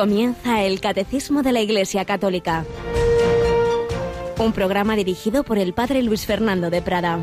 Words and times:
Comienza 0.00 0.62
el 0.62 0.80
Catecismo 0.80 1.42
de 1.42 1.52
la 1.52 1.60
Iglesia 1.60 2.06
Católica. 2.06 2.64
Un 4.38 4.54
programa 4.54 4.96
dirigido 4.96 5.44
por 5.44 5.58
el 5.58 5.74
Padre 5.74 6.02
Luis 6.02 6.24
Fernando 6.24 6.70
de 6.70 6.80
Prada. 6.80 7.22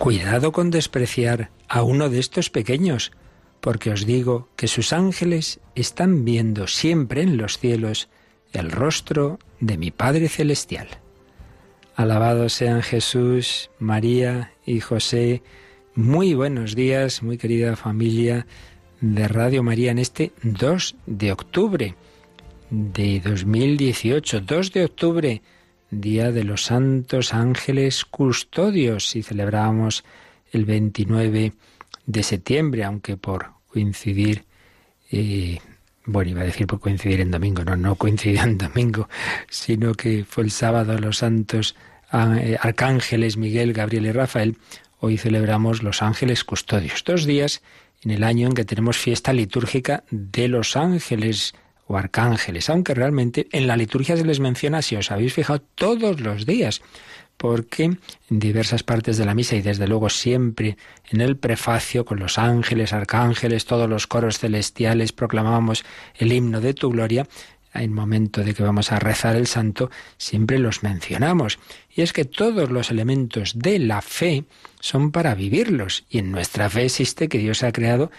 Cuidado 0.00 0.50
con 0.50 0.72
despreciar 0.72 1.52
a 1.68 1.84
uno 1.84 2.08
de 2.08 2.18
estos 2.18 2.50
pequeños, 2.50 3.12
porque 3.60 3.92
os 3.92 4.06
digo 4.06 4.48
que 4.56 4.66
sus 4.66 4.92
ángeles 4.92 5.60
están 5.76 6.24
viendo 6.24 6.66
siempre 6.66 7.22
en 7.22 7.36
los 7.36 7.58
cielos 7.58 8.08
el 8.52 8.72
rostro 8.72 9.38
de 9.60 9.76
mi 9.76 9.90
Padre 9.90 10.28
Celestial. 10.28 10.88
Alabados 11.94 12.52
sean 12.52 12.82
Jesús, 12.82 13.70
María 13.78 14.52
y 14.64 14.80
José. 14.80 15.42
Muy 15.94 16.34
buenos 16.34 16.74
días, 16.74 17.22
muy 17.22 17.38
querida 17.38 17.74
familia 17.76 18.46
de 19.00 19.28
Radio 19.28 19.62
María 19.62 19.90
en 19.90 19.98
este 19.98 20.32
2 20.42 20.96
de 21.06 21.32
octubre 21.32 21.94
de 22.70 23.20
2018, 23.20 24.40
2 24.40 24.72
de 24.72 24.84
octubre, 24.84 25.42
Día 25.90 26.32
de 26.32 26.44
los 26.44 26.64
Santos 26.64 27.32
Ángeles 27.32 28.04
Custodios, 28.04 29.16
y 29.16 29.22
celebramos 29.22 30.04
el 30.52 30.66
29 30.66 31.54
de 32.06 32.22
septiembre, 32.22 32.84
aunque 32.84 33.16
por 33.16 33.52
coincidir 33.68 34.44
eh, 35.10 35.58
bueno, 36.08 36.30
iba 36.30 36.40
a 36.40 36.44
decir 36.44 36.66
por 36.66 36.80
coincidir 36.80 37.20
en 37.20 37.30
domingo, 37.30 37.64
no, 37.64 37.76
no 37.76 37.94
coincidió 37.94 38.42
en 38.42 38.56
domingo, 38.56 39.08
sino 39.50 39.94
que 39.94 40.24
fue 40.24 40.44
el 40.44 40.50
sábado 40.50 40.98
los 40.98 41.18
santos 41.18 41.76
eh, 42.12 42.56
arcángeles 42.58 43.36
Miguel, 43.36 43.74
Gabriel 43.74 44.06
y 44.06 44.12
Rafael. 44.12 44.56
Hoy 45.00 45.18
celebramos 45.18 45.82
los 45.82 46.02
ángeles 46.02 46.44
custodios, 46.44 47.04
dos 47.04 47.26
días 47.26 47.62
en 48.02 48.10
el 48.10 48.24
año 48.24 48.48
en 48.48 48.54
que 48.54 48.64
tenemos 48.64 48.96
fiesta 48.96 49.34
litúrgica 49.34 50.04
de 50.10 50.48
los 50.48 50.76
ángeles 50.76 51.54
o 51.86 51.98
arcángeles, 51.98 52.70
aunque 52.70 52.94
realmente 52.94 53.46
en 53.52 53.66
la 53.66 53.76
liturgia 53.76 54.16
se 54.16 54.24
les 54.24 54.40
menciona, 54.40 54.80
si 54.80 54.96
os 54.96 55.10
habéis 55.10 55.34
fijado, 55.34 55.60
todos 55.74 56.20
los 56.20 56.46
días 56.46 56.80
porque 57.38 57.84
en 57.84 57.98
diversas 58.28 58.82
partes 58.82 59.16
de 59.16 59.24
la 59.24 59.34
misa 59.34 59.56
y 59.56 59.62
desde 59.62 59.88
luego 59.88 60.10
siempre 60.10 60.76
en 61.08 61.22
el 61.22 61.38
prefacio 61.38 62.04
con 62.04 62.18
los 62.18 62.36
ángeles, 62.36 62.92
arcángeles, 62.92 63.64
todos 63.64 63.88
los 63.88 64.06
coros 64.06 64.38
celestiales 64.38 65.12
proclamábamos 65.12 65.84
el 66.16 66.32
himno 66.32 66.60
de 66.60 66.74
tu 66.74 66.90
gloria, 66.90 67.26
en 67.74 67.92
momento 67.92 68.42
de 68.42 68.54
que 68.54 68.62
vamos 68.62 68.92
a 68.92 68.98
rezar 68.98 69.36
el 69.36 69.46
santo, 69.46 69.90
siempre 70.16 70.58
los 70.58 70.82
mencionamos. 70.82 71.58
Y 71.94 72.02
es 72.02 72.12
que 72.12 72.24
todos 72.24 72.70
los 72.70 72.90
elementos 72.90 73.52
de 73.56 73.78
la 73.78 74.02
fe 74.02 74.44
son 74.80 75.12
para 75.12 75.34
vivirlos. 75.34 76.04
Y 76.10 76.18
en 76.18 76.32
nuestra 76.32 76.68
fe 76.70 76.86
existe 76.86 77.28
que 77.28 77.38
Dios 77.38 77.62
ha 77.62 77.72
creado 77.72 78.10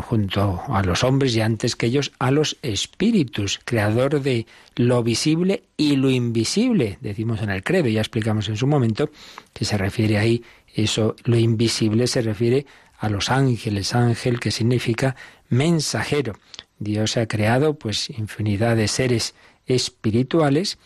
junto 0.00 0.62
a 0.68 0.82
los 0.82 1.04
hombres 1.04 1.34
y 1.36 1.40
antes 1.40 1.76
que 1.76 1.86
ellos 1.86 2.12
a 2.18 2.30
los 2.30 2.58
espíritus, 2.62 3.60
creador 3.64 4.20
de 4.20 4.46
lo 4.74 5.02
visible 5.02 5.62
y 5.76 5.96
lo 5.96 6.10
invisible, 6.10 6.98
decimos 7.00 7.40
en 7.40 7.50
el 7.50 7.62
credo, 7.62 7.88
ya 7.88 8.00
explicamos 8.00 8.48
en 8.48 8.56
su 8.56 8.66
momento 8.66 9.10
que 9.52 9.64
se 9.64 9.78
refiere 9.78 10.18
ahí 10.18 10.42
eso, 10.74 11.16
lo 11.24 11.36
invisible 11.36 12.06
se 12.06 12.22
refiere 12.22 12.66
a 12.98 13.08
los 13.08 13.30
ángeles, 13.30 13.94
ángel 13.94 14.40
que 14.40 14.50
significa 14.50 15.16
mensajero. 15.48 16.34
Dios 16.78 17.16
ha 17.16 17.26
creado 17.26 17.74
pues 17.74 18.10
infinidad 18.10 18.76
de 18.76 18.88
seres 18.88 19.34
espirituales 19.66 20.78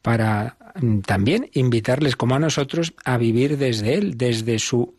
para 0.00 0.56
mm, 0.80 1.00
también 1.00 1.50
invitarles 1.52 2.16
como 2.16 2.34
a 2.34 2.38
nosotros 2.38 2.94
a 3.04 3.16
vivir 3.16 3.58
desde 3.58 3.94
Él, 3.94 4.16
desde 4.16 4.58
su, 4.58 4.94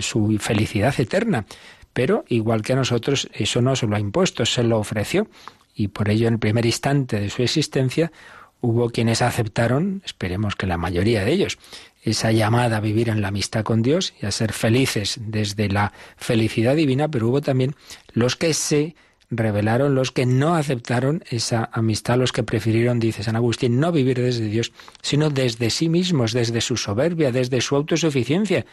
su 0.00 0.36
felicidad 0.38 0.94
eterna. 0.98 1.46
Pero 1.92 2.24
igual 2.28 2.62
que 2.62 2.72
a 2.72 2.76
nosotros, 2.76 3.28
eso 3.32 3.62
no 3.62 3.76
se 3.76 3.86
lo 3.86 3.96
ha 3.96 4.00
impuesto, 4.00 4.46
se 4.46 4.62
lo 4.62 4.78
ofreció. 4.78 5.28
Y 5.74 5.88
por 5.88 6.08
ello, 6.10 6.28
en 6.28 6.34
el 6.34 6.38
primer 6.38 6.66
instante 6.66 7.20
de 7.20 7.30
su 7.30 7.42
existencia, 7.42 8.12
hubo 8.60 8.90
quienes 8.90 9.22
aceptaron, 9.22 10.02
esperemos 10.04 10.54
que 10.54 10.66
la 10.66 10.76
mayoría 10.76 11.24
de 11.24 11.32
ellos, 11.32 11.58
esa 12.02 12.32
llamada 12.32 12.78
a 12.78 12.80
vivir 12.80 13.08
en 13.08 13.20
la 13.20 13.28
amistad 13.28 13.64
con 13.64 13.82
Dios 13.82 14.14
y 14.20 14.26
a 14.26 14.30
ser 14.30 14.52
felices 14.52 15.18
desde 15.20 15.68
la 15.68 15.92
felicidad 16.16 16.76
divina, 16.76 17.08
pero 17.08 17.28
hubo 17.28 17.40
también 17.40 17.74
los 18.12 18.36
que 18.36 18.54
se 18.54 18.94
revelaron, 19.30 19.94
los 19.94 20.10
que 20.10 20.26
no 20.26 20.54
aceptaron 20.54 21.22
esa 21.30 21.70
amistad, 21.72 22.18
los 22.18 22.32
que 22.32 22.42
prefirieron, 22.42 22.98
dice 22.98 23.22
San 23.22 23.36
Agustín, 23.36 23.78
no 23.78 23.92
vivir 23.92 24.20
desde 24.20 24.46
Dios, 24.46 24.72
sino 25.02 25.30
desde 25.30 25.70
sí 25.70 25.88
mismos, 25.88 26.32
desde 26.32 26.60
su 26.60 26.76
soberbia, 26.76 27.30
desde 27.30 27.60
su 27.60 27.76
autosuficiencia 27.76 28.66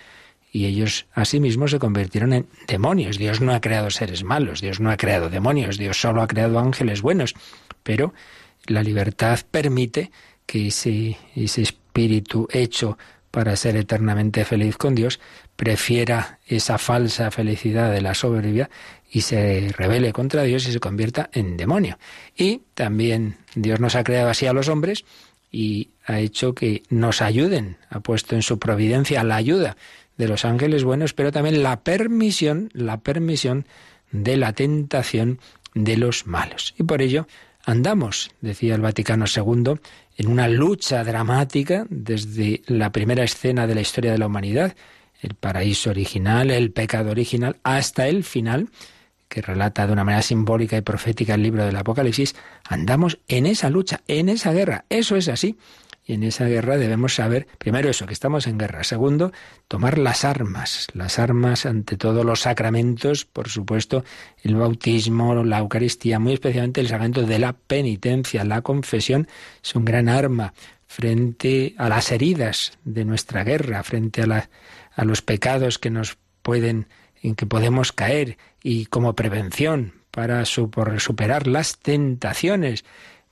y 0.51 0.65
ellos 0.65 1.05
asimismo 1.13 1.67
se 1.67 1.79
convirtieron 1.79 2.33
en 2.33 2.47
demonios. 2.67 3.17
Dios 3.17 3.41
no 3.41 3.53
ha 3.53 3.61
creado 3.61 3.89
seres 3.89 4.23
malos, 4.23 4.61
Dios 4.61 4.79
no 4.79 4.89
ha 4.89 4.97
creado 4.97 5.29
demonios, 5.29 5.77
Dios 5.77 5.99
solo 5.99 6.21
ha 6.21 6.27
creado 6.27 6.59
ángeles 6.59 7.01
buenos, 7.01 7.35
pero 7.83 8.13
la 8.65 8.83
libertad 8.83 9.39
permite 9.49 10.11
que 10.45 10.67
ese, 10.67 11.17
espíritu 11.35 12.47
hecho 12.51 12.97
para 13.31 13.55
ser 13.55 13.75
eternamente 13.75 14.45
feliz 14.45 14.77
con 14.77 14.95
Dios 14.95 15.19
prefiera 15.55 16.39
esa 16.47 16.77
falsa 16.77 17.29
felicidad 17.29 17.91
de 17.91 18.01
la 18.01 18.13
soberbia 18.13 18.69
y 19.11 19.21
se 19.21 19.69
rebele 19.77 20.13
contra 20.13 20.43
Dios 20.43 20.67
y 20.67 20.71
se 20.71 20.79
convierta 20.79 21.29
en 21.33 21.57
demonio. 21.57 21.99
Y 22.35 22.61
también 22.73 23.37
Dios 23.55 23.79
nos 23.79 23.95
ha 23.95 24.03
creado 24.03 24.29
así 24.29 24.47
a 24.47 24.53
los 24.53 24.69
hombres 24.69 25.05
y 25.51 25.89
ha 26.05 26.19
hecho 26.19 26.53
que 26.55 26.83
nos 26.89 27.21
ayuden, 27.21 27.77
ha 27.89 27.99
puesto 27.99 28.35
en 28.35 28.41
su 28.41 28.59
providencia 28.59 29.23
la 29.23 29.35
ayuda 29.35 29.77
de 30.17 30.27
los 30.27 30.45
ángeles 30.45 30.83
buenos, 30.83 31.13
pero 31.13 31.31
también 31.31 31.63
la 31.63 31.81
permisión, 31.81 32.69
la 32.73 32.97
permisión 33.01 33.65
de 34.11 34.37
la 34.37 34.53
tentación 34.53 35.39
de 35.73 35.97
los 35.97 36.25
malos. 36.27 36.73
Y 36.77 36.83
por 36.83 37.01
ello 37.01 37.27
andamos, 37.65 38.31
decía 38.41 38.75
el 38.75 38.81
Vaticano 38.81 39.25
II, 39.25 39.75
en 40.17 40.27
una 40.27 40.47
lucha 40.47 41.03
dramática 41.03 41.85
desde 41.89 42.61
la 42.67 42.91
primera 42.91 43.23
escena 43.23 43.67
de 43.67 43.75
la 43.75 43.81
historia 43.81 44.11
de 44.11 44.17
la 44.17 44.27
humanidad, 44.27 44.75
el 45.21 45.35
paraíso 45.35 45.89
original, 45.89 46.51
el 46.51 46.71
pecado 46.71 47.11
original, 47.11 47.57
hasta 47.63 48.07
el 48.07 48.23
final, 48.23 48.69
que 49.27 49.41
relata 49.41 49.85
de 49.85 49.93
una 49.93 50.03
manera 50.03 50.21
simbólica 50.21 50.77
y 50.77 50.81
profética 50.81 51.35
el 51.35 51.43
libro 51.43 51.65
del 51.65 51.75
Apocalipsis, 51.75 52.35
andamos 52.63 53.19
en 53.27 53.45
esa 53.45 53.69
lucha, 53.69 54.01
en 54.07 54.29
esa 54.29 54.53
guerra. 54.53 54.85
Eso 54.89 55.15
es 55.15 55.27
así. 55.27 55.57
Y 56.07 56.13
en 56.13 56.23
esa 56.23 56.45
guerra 56.45 56.77
debemos 56.77 57.15
saber, 57.15 57.47
primero 57.57 57.89
eso, 57.89 58.05
que 58.05 58.13
estamos 58.13 58.47
en 58.47 58.57
guerra. 58.57 58.85
Segundo, 58.85 59.33
tomar 59.67 59.97
las 59.97 60.23
armas, 60.23 60.87
las 60.93 61.19
armas 61.19 61.65
ante 61.65 61.97
todos 61.97 62.25
los 62.25 62.39
sacramentos, 62.39 63.25
por 63.25 63.49
supuesto, 63.49 64.05
el 64.41 64.55
bautismo, 64.55 65.43
la 65.43 65.59
Eucaristía, 65.59 66.17
muy 66.17 66.31
especialmente 66.31 66.79
el 66.79 66.87
sacramento 66.87 67.23
de 67.23 67.39
la 67.39 67.51
penitencia, 67.51 68.45
la 68.45 68.61
confesión, 68.61 69.27
es 69.61 69.75
un 69.75 69.83
gran 69.83 70.07
arma 70.07 70.53
frente 70.85 71.75
a 71.77 71.89
las 71.89 72.09
heridas 72.13 72.79
de 72.85 73.03
nuestra 73.03 73.43
guerra, 73.43 73.83
frente 73.83 74.23
a, 74.23 75.03
los 75.03 75.21
pecados 75.21 75.77
que 75.77 75.89
nos 75.89 76.17
pueden, 76.41 76.87
en 77.21 77.35
que 77.35 77.45
podemos 77.45 77.91
caer 77.91 78.37
y 78.63 78.85
como 78.85 79.13
prevención 79.13 79.93
para 80.11 80.45
superar 80.45 81.47
las 81.47 81.77
tentaciones 81.79 82.85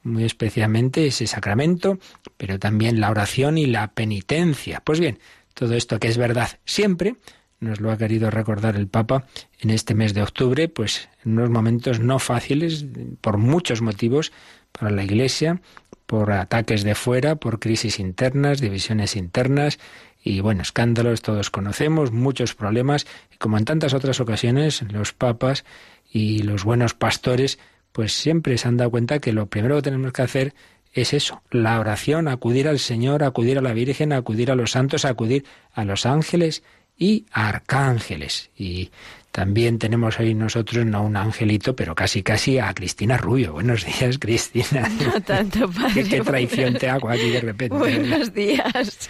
muy 0.05 0.23
especialmente 0.23 1.07
ese 1.07 1.27
sacramento, 1.27 1.99
pero 2.37 2.59
también 2.59 3.01
la 3.01 3.09
oración 3.09 3.57
y 3.57 3.65
la 3.65 3.91
penitencia. 3.91 4.81
Pues 4.85 4.99
bien, 4.99 5.19
todo 5.53 5.73
esto 5.73 5.99
que 5.99 6.07
es 6.07 6.17
verdad 6.17 6.59
siempre, 6.63 7.15
nos 7.59 7.79
lo 7.79 7.91
ha 7.91 7.97
querido 7.97 8.29
recordar 8.29 8.75
el 8.75 8.87
Papa 8.87 9.25
en 9.59 9.71
este 9.71 9.95
mes 9.95 10.13
de 10.13 10.21
octubre, 10.21 10.69
pues 10.69 11.09
en 11.25 11.33
unos 11.33 11.49
momentos 11.49 11.99
no 11.99 12.19
fáciles, 12.19 12.85
por 13.21 13.37
muchos 13.37 13.81
motivos, 13.81 14.31
para 14.71 14.91
la 14.91 15.03
Iglesia, 15.03 15.61
por 16.05 16.31
ataques 16.31 16.83
de 16.83 16.95
fuera, 16.95 17.35
por 17.35 17.59
crisis 17.59 17.99
internas, 17.99 18.61
divisiones 18.61 19.15
internas 19.15 19.79
y, 20.23 20.39
bueno, 20.39 20.61
escándalos, 20.61 21.21
todos 21.21 21.49
conocemos, 21.49 22.11
muchos 22.11 22.55
problemas, 22.55 23.07
y 23.33 23.37
como 23.37 23.57
en 23.57 23.65
tantas 23.65 23.93
otras 23.93 24.19
ocasiones, 24.19 24.83
los 24.91 25.13
papas 25.13 25.65
y 26.11 26.43
los 26.43 26.63
buenos 26.63 26.93
pastores 26.93 27.57
pues 27.95 28.11
siempre 28.11 28.57
se 28.57 28.67
han 28.67 28.75
dado 28.75 28.91
cuenta 28.91 29.19
que 29.19 29.31
lo 29.31 29.45
primero 29.45 29.77
que 29.77 29.83
tenemos 29.83 30.11
que 30.11 30.21
hacer 30.21 30.53
es 30.91 31.13
eso, 31.13 31.41
la 31.49 31.79
oración, 31.79 32.27
acudir 32.27 32.67
al 32.67 32.77
Señor, 32.77 33.23
acudir 33.23 33.57
a 33.57 33.61
la 33.61 33.71
Virgen, 33.71 34.11
acudir 34.11 34.51
a 34.51 34.55
los 34.55 34.71
santos, 34.71 35.05
acudir 35.05 35.45
a 35.71 35.85
los 35.85 36.05
ángeles 36.05 36.61
y 36.97 37.25
arcángeles. 37.31 38.49
Y 38.57 38.91
también 39.31 39.79
tenemos 39.79 40.19
ahí 40.19 40.33
nosotros, 40.33 40.85
no 40.85 41.03
un 41.03 41.15
angelito, 41.15 41.73
pero 41.73 41.95
casi 41.95 42.21
casi 42.21 42.59
a 42.59 42.73
Cristina 42.73 43.15
Rubio. 43.15 43.53
Buenos 43.53 43.85
días, 43.85 44.19
Cristina. 44.19 44.91
No 45.05 45.21
tanto, 45.21 45.69
padre. 45.71 46.03
¿Qué, 46.03 46.19
traición 46.19 46.73
te 46.73 46.89
hago 46.89 47.09
aquí 47.09 47.29
de 47.29 47.39
repente? 47.39 47.77
Buenos 47.77 48.33
días. 48.33 49.09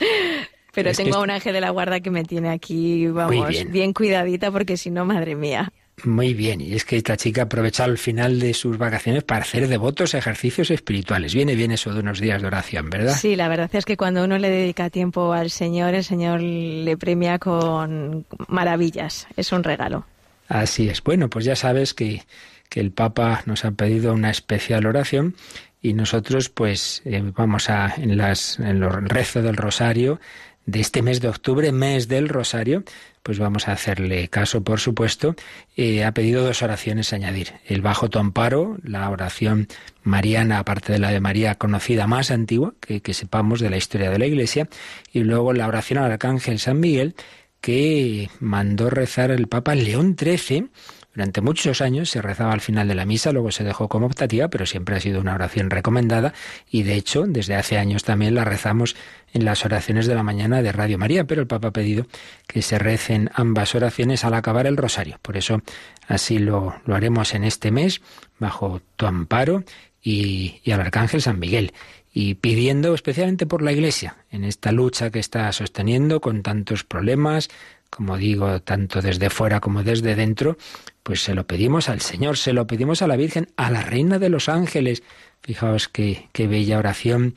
Pero 0.73 0.91
tengo 0.91 1.15
a 1.15 1.21
un 1.21 1.31
ángel 1.31 1.53
de 1.53 1.61
la 1.61 1.71
guarda 1.71 2.01
que 2.01 2.11
me 2.11 2.23
tiene 2.23 2.51
aquí, 2.51 3.07
vamos, 3.07 3.49
bien. 3.49 3.71
bien 3.71 3.93
cuidadita, 3.93 4.51
porque 4.51 4.77
si 4.77 4.91
no, 4.91 5.05
madre 5.05 5.35
mía. 5.35 5.73
Muy 6.03 6.33
bien, 6.33 6.59
y 6.59 6.73
es 6.73 6.83
que 6.83 6.97
esta 6.97 7.15
chica 7.15 7.41
ha 7.41 7.45
aprovechado 7.45 7.89
el 7.89 7.97
final 7.97 8.39
de 8.39 8.53
sus 8.53 8.77
vacaciones 8.77 9.23
para 9.23 9.41
hacer 9.41 9.67
devotos 9.67 10.13
ejercicios 10.13 10.69
espirituales. 10.69 11.33
Viene 11.33 11.55
bien 11.55 11.71
eso 11.71 11.93
de 11.93 12.01
unos 12.01 12.19
días 12.19 12.41
de 12.41 12.47
oración, 12.47 12.89
¿verdad? 12.89 13.15
Sí, 13.15 13.35
la 13.35 13.47
verdad 13.47 13.69
es 13.73 13.85
que 13.85 13.95
cuando 13.95 14.23
uno 14.23 14.37
le 14.37 14.49
dedica 14.49 14.89
tiempo 14.89 15.31
al 15.31 15.49
Señor, 15.49 15.93
el 15.93 16.03
Señor 16.03 16.41
le 16.41 16.97
premia 16.97 17.39
con 17.39 18.25
maravillas. 18.47 19.27
Es 19.37 19.51
un 19.53 19.63
regalo. 19.63 20.05
Así 20.49 20.89
es. 20.89 21.01
Bueno, 21.01 21.29
pues 21.29 21.45
ya 21.45 21.55
sabes 21.55 21.93
que, 21.93 22.23
que 22.69 22.81
el 22.81 22.91
Papa 22.91 23.41
nos 23.45 23.63
ha 23.63 23.71
pedido 23.71 24.13
una 24.13 24.29
especial 24.29 24.85
oración 24.85 25.35
y 25.81 25.93
nosotros 25.93 26.49
pues 26.49 27.01
eh, 27.05 27.23
vamos 27.35 27.69
a 27.69 27.93
en 27.97 28.17
las 28.17 28.59
en 28.59 28.79
los 28.79 28.93
rezos 29.03 29.43
del 29.43 29.55
rosario 29.55 30.19
de 30.65 30.79
este 30.79 31.01
mes 31.01 31.21
de 31.21 31.27
octubre, 31.27 31.71
mes 31.71 32.07
del 32.07 32.29
Rosario, 32.29 32.83
pues 33.23 33.39
vamos 33.39 33.67
a 33.67 33.71
hacerle 33.71 34.27
caso, 34.27 34.63
por 34.63 34.79
supuesto. 34.79 35.35
Eh, 35.75 36.03
ha 36.03 36.13
pedido 36.13 36.43
dos 36.43 36.61
oraciones 36.61 37.11
a 37.11 37.15
añadir. 37.15 37.53
El 37.65 37.81
bajo 37.81 38.09
tu 38.09 38.19
amparo, 38.19 38.77
la 38.83 39.09
oración 39.09 39.67
mariana, 40.03 40.59
aparte 40.59 40.93
de 40.93 40.99
la 40.99 41.11
de 41.11 41.19
María 41.19 41.55
conocida 41.55 42.07
más 42.07 42.31
antigua, 42.31 42.73
que, 42.79 43.01
que 43.01 43.13
sepamos 43.13 43.59
de 43.59 43.69
la 43.69 43.77
historia 43.77 44.09
de 44.09 44.19
la 44.19 44.25
Iglesia, 44.25 44.67
y 45.11 45.21
luego 45.21 45.53
la 45.53 45.67
oración 45.67 45.99
al 45.99 46.11
Arcángel 46.11 46.59
San 46.59 46.79
Miguel, 46.79 47.15
que 47.61 48.29
mandó 48.39 48.89
rezar 48.89 49.31
el 49.31 49.47
Papa 49.47 49.73
León 49.73 50.15
XIII 50.19 50.69
durante 51.15 51.39
muchos 51.39 51.79
años 51.79 52.09
se 52.09 52.21
rezaba 52.21 52.51
al 52.51 52.59
final 52.59 52.89
de 52.89 52.95
la 52.95 53.05
misa, 53.05 53.31
luego 53.31 53.49
se 53.49 53.63
dejó 53.63 53.87
como 53.87 54.05
optativa, 54.05 54.49
pero 54.49 54.65
siempre 54.65 54.97
ha 54.97 54.99
sido 54.99 55.21
una 55.21 55.33
oración 55.33 55.69
recomendada 55.69 56.33
y 56.69 56.83
de 56.83 56.95
hecho 56.95 57.23
desde 57.25 57.55
hace 57.55 57.77
años 57.77 58.03
también 58.03 58.35
la 58.35 58.43
rezamos 58.43 58.97
en 59.35 59.43
las 59.43 59.65
oraciones 59.65 60.07
de 60.07 60.15
la 60.15 60.23
mañana 60.23 60.61
de 60.61 60.71
Radio 60.71 60.97
María, 60.97 61.25
pero 61.25 61.41
el 61.41 61.47
Papa 61.47 61.67
ha 61.67 61.73
pedido 61.73 62.07
que 62.47 62.61
se 62.61 62.79
recen 62.79 63.29
ambas 63.33 63.75
oraciones 63.75 64.23
al 64.23 64.33
acabar 64.33 64.65
el 64.65 64.77
rosario. 64.77 65.19
Por 65.21 65.35
eso 65.35 65.61
así 66.07 66.39
lo, 66.39 66.75
lo 66.85 66.95
haremos 66.95 67.33
en 67.33 67.43
este 67.43 67.69
mes, 67.69 68.01
bajo 68.39 68.81
tu 68.95 69.05
amparo 69.05 69.65
y, 70.01 70.61
y 70.63 70.71
al 70.71 70.79
Arcángel 70.79 71.21
San 71.21 71.37
Miguel 71.37 71.73
y 72.13 72.35
pidiendo 72.35 72.95
especialmente 72.95 73.45
por 73.45 73.61
la 73.61 73.73
Iglesia 73.73 74.15
en 74.31 74.45
esta 74.45 74.71
lucha 74.71 75.09
que 75.09 75.19
está 75.19 75.51
sosteniendo 75.51 76.21
con 76.21 76.41
tantos 76.41 76.85
problemas, 76.85 77.49
como 77.89 78.15
digo, 78.15 78.61
tanto 78.61 79.01
desde 79.01 79.29
fuera 79.29 79.59
como 79.59 79.83
desde 79.83 80.15
dentro, 80.15 80.57
pues 81.03 81.21
se 81.21 81.35
lo 81.35 81.45
pedimos 81.45 81.89
al 81.89 81.99
Señor, 81.99 82.37
se 82.37 82.53
lo 82.53 82.67
pedimos 82.67 83.01
a 83.01 83.07
la 83.07 83.17
Virgen, 83.17 83.49
a 83.57 83.69
la 83.69 83.81
Reina 83.81 84.17
de 84.17 84.29
los 84.29 84.47
Ángeles. 84.47 85.03
Fijaos 85.41 85.89
qué, 85.89 86.29
qué 86.31 86.47
bella 86.47 86.79
oración 86.79 87.35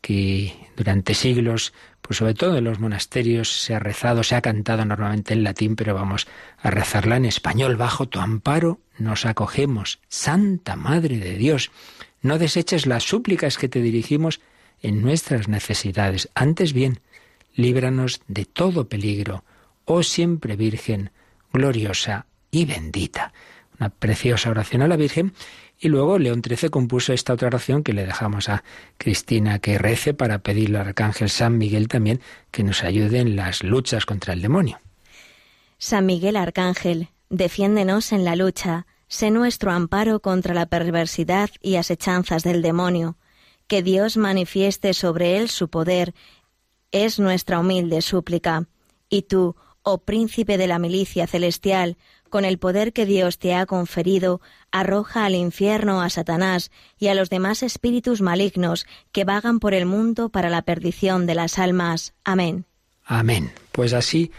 que 0.00 0.54
durante 0.76 1.14
siglos, 1.14 1.72
pues 2.00 2.18
sobre 2.18 2.34
todo 2.34 2.58
en 2.58 2.64
los 2.64 2.80
monasterios, 2.80 3.62
se 3.62 3.74
ha 3.74 3.78
rezado, 3.78 4.22
se 4.22 4.34
ha 4.34 4.42
cantado 4.42 4.84
normalmente 4.84 5.34
en 5.34 5.44
latín, 5.44 5.76
pero 5.76 5.94
vamos 5.94 6.26
a 6.58 6.70
rezarla 6.70 7.16
en 7.16 7.24
español. 7.24 7.76
Bajo 7.76 8.08
tu 8.08 8.20
amparo 8.20 8.80
nos 8.98 9.26
acogemos, 9.26 10.00
Santa 10.08 10.76
Madre 10.76 11.18
de 11.18 11.36
Dios. 11.36 11.70
No 12.22 12.38
deseches 12.38 12.86
las 12.86 13.04
súplicas 13.04 13.58
que 13.58 13.68
te 13.68 13.80
dirigimos 13.80 14.40
en 14.82 15.02
nuestras 15.02 15.48
necesidades. 15.48 16.28
Antes 16.34 16.72
bien, 16.72 17.00
líbranos 17.54 18.20
de 18.28 18.44
todo 18.44 18.88
peligro 18.88 19.44
oh 19.92 20.04
siempre 20.04 20.54
Virgen, 20.54 21.10
gloriosa 21.52 22.26
y 22.52 22.64
bendita. 22.64 23.32
Una 23.78 23.88
preciosa 23.88 24.50
oración 24.50 24.82
a 24.82 24.88
la 24.88 24.96
Virgen. 24.96 25.32
Y 25.82 25.88
luego 25.88 26.18
León 26.18 26.42
XIII 26.46 26.68
compuso 26.68 27.14
esta 27.14 27.32
otra 27.32 27.48
oración 27.48 27.82
que 27.82 27.94
le 27.94 28.04
dejamos 28.04 28.50
a 28.50 28.62
Cristina 28.98 29.60
que 29.60 29.78
rece 29.78 30.12
para 30.12 30.40
pedirle 30.40 30.78
al 30.78 30.88
Arcángel 30.88 31.30
San 31.30 31.56
Miguel 31.56 31.88
también 31.88 32.20
que 32.50 32.62
nos 32.62 32.84
ayude 32.84 33.20
en 33.20 33.34
las 33.34 33.62
luchas 33.64 34.04
contra 34.04 34.34
el 34.34 34.42
demonio. 34.42 34.78
San 35.78 36.04
Miguel 36.04 36.36
Arcángel, 36.36 37.08
defiéndenos 37.30 38.12
en 38.12 38.26
la 38.26 38.36
lucha, 38.36 38.86
sé 39.08 39.30
nuestro 39.30 39.72
amparo 39.72 40.20
contra 40.20 40.52
la 40.52 40.66
perversidad 40.66 41.48
y 41.62 41.76
asechanzas 41.76 42.42
del 42.42 42.60
demonio. 42.60 43.16
Que 43.66 43.82
Dios 43.82 44.18
manifieste 44.18 44.92
sobre 44.92 45.38
él 45.38 45.48
su 45.48 45.70
poder, 45.70 46.12
es 46.92 47.18
nuestra 47.18 47.58
humilde 47.58 48.02
súplica. 48.02 48.68
Y 49.08 49.22
tú, 49.22 49.56
oh 49.82 49.98
príncipe 50.04 50.58
de 50.58 50.66
la 50.66 50.78
milicia 50.78 51.26
celestial, 51.26 51.96
con 52.30 52.44
el 52.44 52.58
poder 52.58 52.92
que 52.92 53.04
Dios 53.04 53.38
te 53.38 53.54
ha 53.54 53.66
conferido, 53.66 54.40
arroja 54.70 55.26
al 55.26 55.34
infierno 55.34 56.00
a 56.00 56.08
Satanás 56.08 56.70
y 56.98 57.08
a 57.08 57.14
los 57.14 57.28
demás 57.28 57.62
espíritus 57.62 58.22
malignos 58.22 58.86
que 59.12 59.24
vagan 59.24 59.60
por 59.60 59.74
el 59.74 59.84
mundo 59.84 60.30
para 60.30 60.48
la 60.48 60.62
perdición 60.62 61.26
de 61.26 61.34
las 61.34 61.58
almas. 61.58 62.14
Amén. 62.24 62.64
Amén. 63.04 63.52
Pues 63.72 63.92
así 63.92 64.30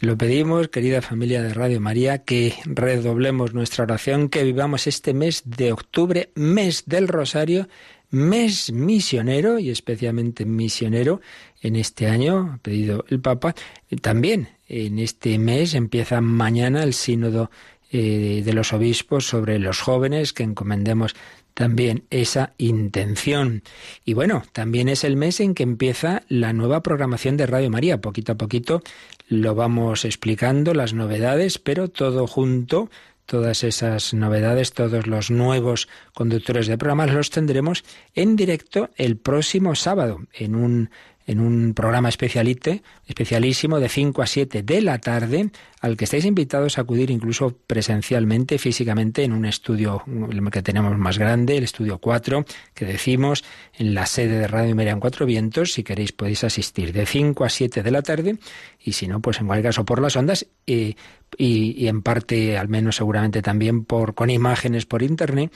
lo 0.00 0.16
pedimos, 0.16 0.68
querida 0.68 1.02
familia 1.02 1.42
de 1.42 1.54
Radio 1.54 1.80
María, 1.80 2.18
que 2.18 2.54
redoblemos 2.66 3.52
nuestra 3.52 3.84
oración, 3.84 4.28
que 4.28 4.44
vivamos 4.44 4.86
este 4.86 5.12
mes 5.12 5.42
de 5.44 5.72
octubre, 5.72 6.30
mes 6.36 6.84
del 6.86 7.08
Rosario, 7.08 7.68
mes 8.10 8.70
misionero 8.72 9.58
y 9.58 9.70
especialmente 9.70 10.44
misionero 10.44 11.20
en 11.62 11.74
este 11.74 12.06
año, 12.06 12.52
ha 12.54 12.58
pedido 12.58 13.04
el 13.08 13.20
Papa, 13.20 13.54
también 14.00 14.48
en 14.68 14.98
este 14.98 15.38
mes 15.38 15.74
empieza 15.74 16.20
mañana 16.20 16.82
el 16.82 16.94
sínodo 16.94 17.50
eh, 17.90 18.42
de 18.44 18.52
los 18.52 18.72
obispos 18.72 19.26
sobre 19.26 19.58
los 19.58 19.80
jóvenes, 19.80 20.32
que 20.32 20.42
encomendemos 20.42 21.16
también 21.54 22.04
esa 22.10 22.52
intención. 22.58 23.62
Y 24.04 24.14
bueno, 24.14 24.44
también 24.52 24.88
es 24.88 25.04
el 25.04 25.16
mes 25.16 25.40
en 25.40 25.54
que 25.54 25.62
empieza 25.62 26.22
la 26.28 26.52
nueva 26.52 26.82
programación 26.82 27.36
de 27.36 27.46
Radio 27.46 27.70
María. 27.70 28.00
Poquito 28.00 28.32
a 28.32 28.36
poquito 28.36 28.82
lo 29.28 29.54
vamos 29.54 30.04
explicando, 30.04 30.74
las 30.74 30.92
novedades, 30.94 31.58
pero 31.58 31.88
todo 31.88 32.26
junto 32.26 32.90
todas 33.28 33.62
esas 33.62 34.14
novedades, 34.14 34.72
todos 34.72 35.06
los 35.06 35.30
nuevos 35.30 35.86
conductores 36.14 36.66
de 36.66 36.78
programas 36.78 37.12
los 37.12 37.28
tendremos 37.28 37.84
en 38.14 38.36
directo 38.36 38.88
el 38.96 39.18
próximo 39.18 39.74
sábado 39.74 40.20
en 40.32 40.54
un 40.54 40.90
en 41.28 41.40
un 41.40 41.74
programa 41.74 42.08
especialite, 42.08 42.82
especialísimo 43.06 43.78
de 43.80 43.90
5 43.90 44.22
a 44.22 44.26
7 44.26 44.62
de 44.62 44.80
la 44.80 44.98
tarde, 44.98 45.50
al 45.82 45.94
que 45.98 46.04
estáis 46.04 46.24
invitados 46.24 46.78
a 46.78 46.80
acudir 46.80 47.10
incluso 47.10 47.54
presencialmente, 47.66 48.56
físicamente, 48.56 49.24
en 49.24 49.32
un 49.32 49.44
estudio 49.44 50.02
que 50.50 50.62
tenemos 50.62 50.96
más 50.96 51.18
grande, 51.18 51.58
el 51.58 51.64
estudio 51.64 51.98
4, 51.98 52.46
que 52.72 52.86
decimos 52.86 53.44
en 53.76 53.92
la 53.92 54.06
sede 54.06 54.38
de 54.38 54.48
Radio 54.48 54.74
María 54.74 54.92
en 54.92 55.00
Cuatro 55.00 55.26
Vientos. 55.26 55.74
Si 55.74 55.82
queréis 55.84 56.12
podéis 56.12 56.44
asistir 56.44 56.94
de 56.94 57.04
5 57.04 57.44
a 57.44 57.50
7 57.50 57.82
de 57.82 57.90
la 57.90 58.00
tarde 58.00 58.38
y 58.82 58.92
si 58.92 59.06
no, 59.06 59.20
pues 59.20 59.38
en 59.38 59.48
cualquier 59.48 59.68
caso 59.68 59.84
por 59.84 60.00
las 60.00 60.16
ondas 60.16 60.46
y, 60.64 60.96
y 61.36 61.88
en 61.88 62.00
parte, 62.00 62.56
al 62.56 62.68
menos 62.68 62.96
seguramente 62.96 63.42
también 63.42 63.84
por 63.84 64.14
con 64.14 64.30
imágenes 64.30 64.86
por 64.86 65.02
internet, 65.02 65.52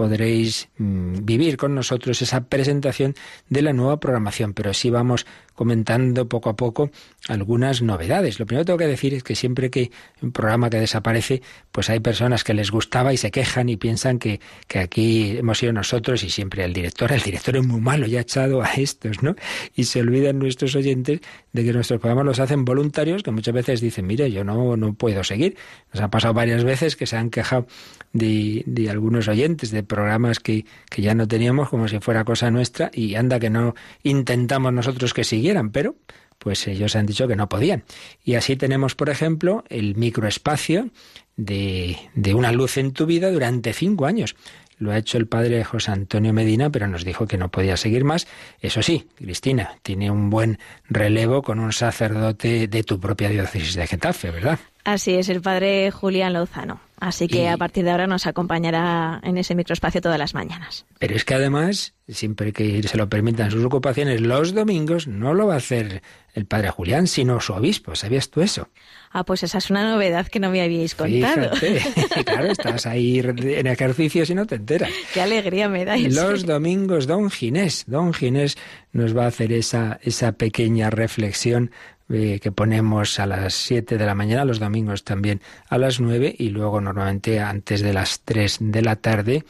podréis 0.00 0.70
mm, 0.78 1.26
vivir 1.26 1.58
con 1.58 1.74
nosotros 1.74 2.22
esa 2.22 2.44
presentación 2.44 3.14
de 3.50 3.60
la 3.60 3.74
nueva 3.74 4.00
programación, 4.00 4.54
pero 4.54 4.72
sí 4.72 4.88
vamos 4.88 5.26
comentando 5.60 6.26
poco 6.26 6.48
a 6.48 6.56
poco 6.56 6.90
algunas 7.28 7.82
novedades. 7.82 8.40
Lo 8.40 8.46
primero 8.46 8.62
que 8.62 8.68
tengo 8.68 8.78
que 8.78 8.86
decir 8.86 9.12
es 9.12 9.22
que 9.22 9.34
siempre 9.34 9.68
que 9.68 9.90
un 10.22 10.32
programa 10.32 10.70
que 10.70 10.80
desaparece, 10.80 11.42
pues 11.70 11.90
hay 11.90 12.00
personas 12.00 12.44
que 12.44 12.54
les 12.54 12.70
gustaba 12.70 13.12
y 13.12 13.18
se 13.18 13.30
quejan 13.30 13.68
y 13.68 13.76
piensan 13.76 14.18
que, 14.18 14.40
que 14.66 14.78
aquí 14.78 15.36
hemos 15.36 15.58
sido 15.58 15.74
nosotros 15.74 16.24
y 16.24 16.30
siempre 16.30 16.64
el 16.64 16.72
director, 16.72 17.12
el 17.12 17.20
director 17.20 17.58
es 17.58 17.66
muy 17.66 17.78
malo, 17.78 18.06
ya 18.06 18.20
ha 18.20 18.22
echado 18.22 18.62
a 18.62 18.72
estos, 18.72 19.22
¿no? 19.22 19.36
Y 19.74 19.84
se 19.84 20.00
olvidan 20.00 20.38
nuestros 20.38 20.74
oyentes 20.76 21.20
de 21.52 21.62
que 21.62 21.74
nuestros 21.74 22.00
programas 22.00 22.24
los 22.24 22.40
hacen 22.40 22.64
voluntarios, 22.64 23.22
que 23.22 23.30
muchas 23.30 23.52
veces 23.52 23.82
dicen, 23.82 24.06
mire, 24.06 24.32
yo 24.32 24.44
no, 24.44 24.78
no 24.78 24.94
puedo 24.94 25.22
seguir. 25.24 25.58
Nos 25.92 26.02
ha 26.02 26.08
pasado 26.08 26.32
varias 26.32 26.64
veces 26.64 26.96
que 26.96 27.04
se 27.04 27.18
han 27.18 27.28
quejado 27.28 27.66
de, 28.14 28.62
de 28.64 28.88
algunos 28.88 29.28
oyentes 29.28 29.72
de 29.72 29.82
programas 29.82 30.40
que, 30.40 30.64
que 30.88 31.02
ya 31.02 31.14
no 31.14 31.28
teníamos 31.28 31.68
como 31.68 31.86
si 31.86 32.00
fuera 32.00 32.24
cosa 32.24 32.50
nuestra 32.50 32.90
y 32.94 33.14
anda 33.16 33.38
que 33.38 33.50
no 33.50 33.74
intentamos 34.02 34.72
nosotros 34.72 35.12
que 35.12 35.24
pero 35.72 35.96
pues 36.38 36.66
ellos 36.66 36.96
han 36.96 37.06
dicho 37.06 37.28
que 37.28 37.36
no 37.36 37.48
podían. 37.48 37.84
Y 38.24 38.34
así 38.34 38.56
tenemos, 38.56 38.94
por 38.94 39.10
ejemplo, 39.10 39.62
el 39.68 39.94
microespacio 39.96 40.88
de, 41.36 41.98
de 42.14 42.34
una 42.34 42.50
luz 42.50 42.78
en 42.78 42.92
tu 42.92 43.04
vida 43.06 43.30
durante 43.30 43.72
cinco 43.74 44.06
años. 44.06 44.34
Lo 44.78 44.90
ha 44.92 44.96
hecho 44.96 45.18
el 45.18 45.26
padre 45.26 45.62
José 45.62 45.90
Antonio 45.90 46.32
Medina, 46.32 46.70
pero 46.70 46.88
nos 46.88 47.04
dijo 47.04 47.26
que 47.26 47.36
no 47.36 47.50
podía 47.50 47.76
seguir 47.76 48.04
más. 48.04 48.26
Eso 48.62 48.82
sí, 48.82 49.06
Cristina, 49.16 49.76
tiene 49.82 50.10
un 50.10 50.30
buen 50.30 50.58
relevo 50.88 51.42
con 51.42 51.60
un 51.60 51.74
sacerdote 51.74 52.66
de 52.66 52.82
tu 52.82 52.98
propia 52.98 53.28
diócesis 53.28 53.74
de 53.74 53.86
Getafe, 53.86 54.30
¿verdad? 54.30 54.58
Así 54.84 55.14
es, 55.14 55.28
el 55.28 55.42
padre 55.42 55.90
Julián 55.90 56.32
Lozano. 56.32 56.80
Así 57.00 57.28
que 57.28 57.48
a 57.48 57.56
partir 57.56 57.84
de 57.84 57.90
ahora 57.90 58.06
nos 58.06 58.26
acompañará 58.26 59.20
en 59.24 59.38
ese 59.38 59.54
microespacio 59.54 60.02
todas 60.02 60.18
las 60.18 60.34
mañanas. 60.34 60.84
Pero 60.98 61.16
es 61.16 61.24
que 61.24 61.32
además, 61.32 61.94
siempre 62.06 62.52
que 62.52 62.82
se 62.82 62.98
lo 62.98 63.08
permitan 63.08 63.50
sus 63.50 63.64
ocupaciones, 63.64 64.20
los 64.20 64.54
domingos 64.54 65.06
no 65.06 65.32
lo 65.32 65.46
va 65.46 65.54
a 65.54 65.56
hacer 65.56 66.02
el 66.34 66.44
padre 66.44 66.70
Julián, 66.70 67.06
sino 67.06 67.40
su 67.40 67.54
obispo. 67.54 67.96
¿Sabías 67.96 68.28
tú 68.28 68.42
eso? 68.42 68.68
Ah, 69.12 69.24
pues 69.24 69.42
esa 69.42 69.58
es 69.58 69.70
una 69.70 69.90
novedad 69.90 70.28
que 70.28 70.40
no 70.40 70.50
me 70.50 70.60
habíais 70.60 70.94
contado. 70.94 71.56
Fíjate, 71.56 72.24
claro, 72.24 72.52
estás 72.52 72.84
ahí 72.84 73.18
en 73.18 73.66
ejercicio 73.66 74.22
y 74.28 74.34
no 74.34 74.46
te 74.46 74.56
enteras. 74.56 74.90
Qué 75.14 75.22
alegría 75.22 75.70
me 75.70 75.86
dais. 75.86 76.14
Los 76.14 76.44
domingos, 76.46 77.06
don 77.06 77.30
Ginés, 77.30 77.84
don 77.86 78.12
Ginés 78.12 78.58
nos 78.92 79.16
va 79.16 79.24
a 79.24 79.28
hacer 79.28 79.52
esa, 79.52 79.98
esa 80.02 80.32
pequeña 80.32 80.90
reflexión 80.90 81.70
eh, 82.10 82.40
que 82.42 82.52
ponemos 82.52 83.18
a 83.20 83.26
las 83.26 83.54
7 83.54 83.96
de 83.96 84.06
la 84.06 84.14
mañana, 84.14 84.44
los 84.44 84.58
domingos 84.58 85.04
también 85.04 85.40
a 85.68 85.78
las 85.78 86.00
9 86.00 86.34
y 86.38 86.50
luego 86.50 86.80
normalmente 86.80 87.40
antes 87.40 87.80
de 87.80 87.92
las 87.92 88.20
3 88.20 88.58
de 88.60 88.82
la 88.82 88.96
tarde 88.96 89.44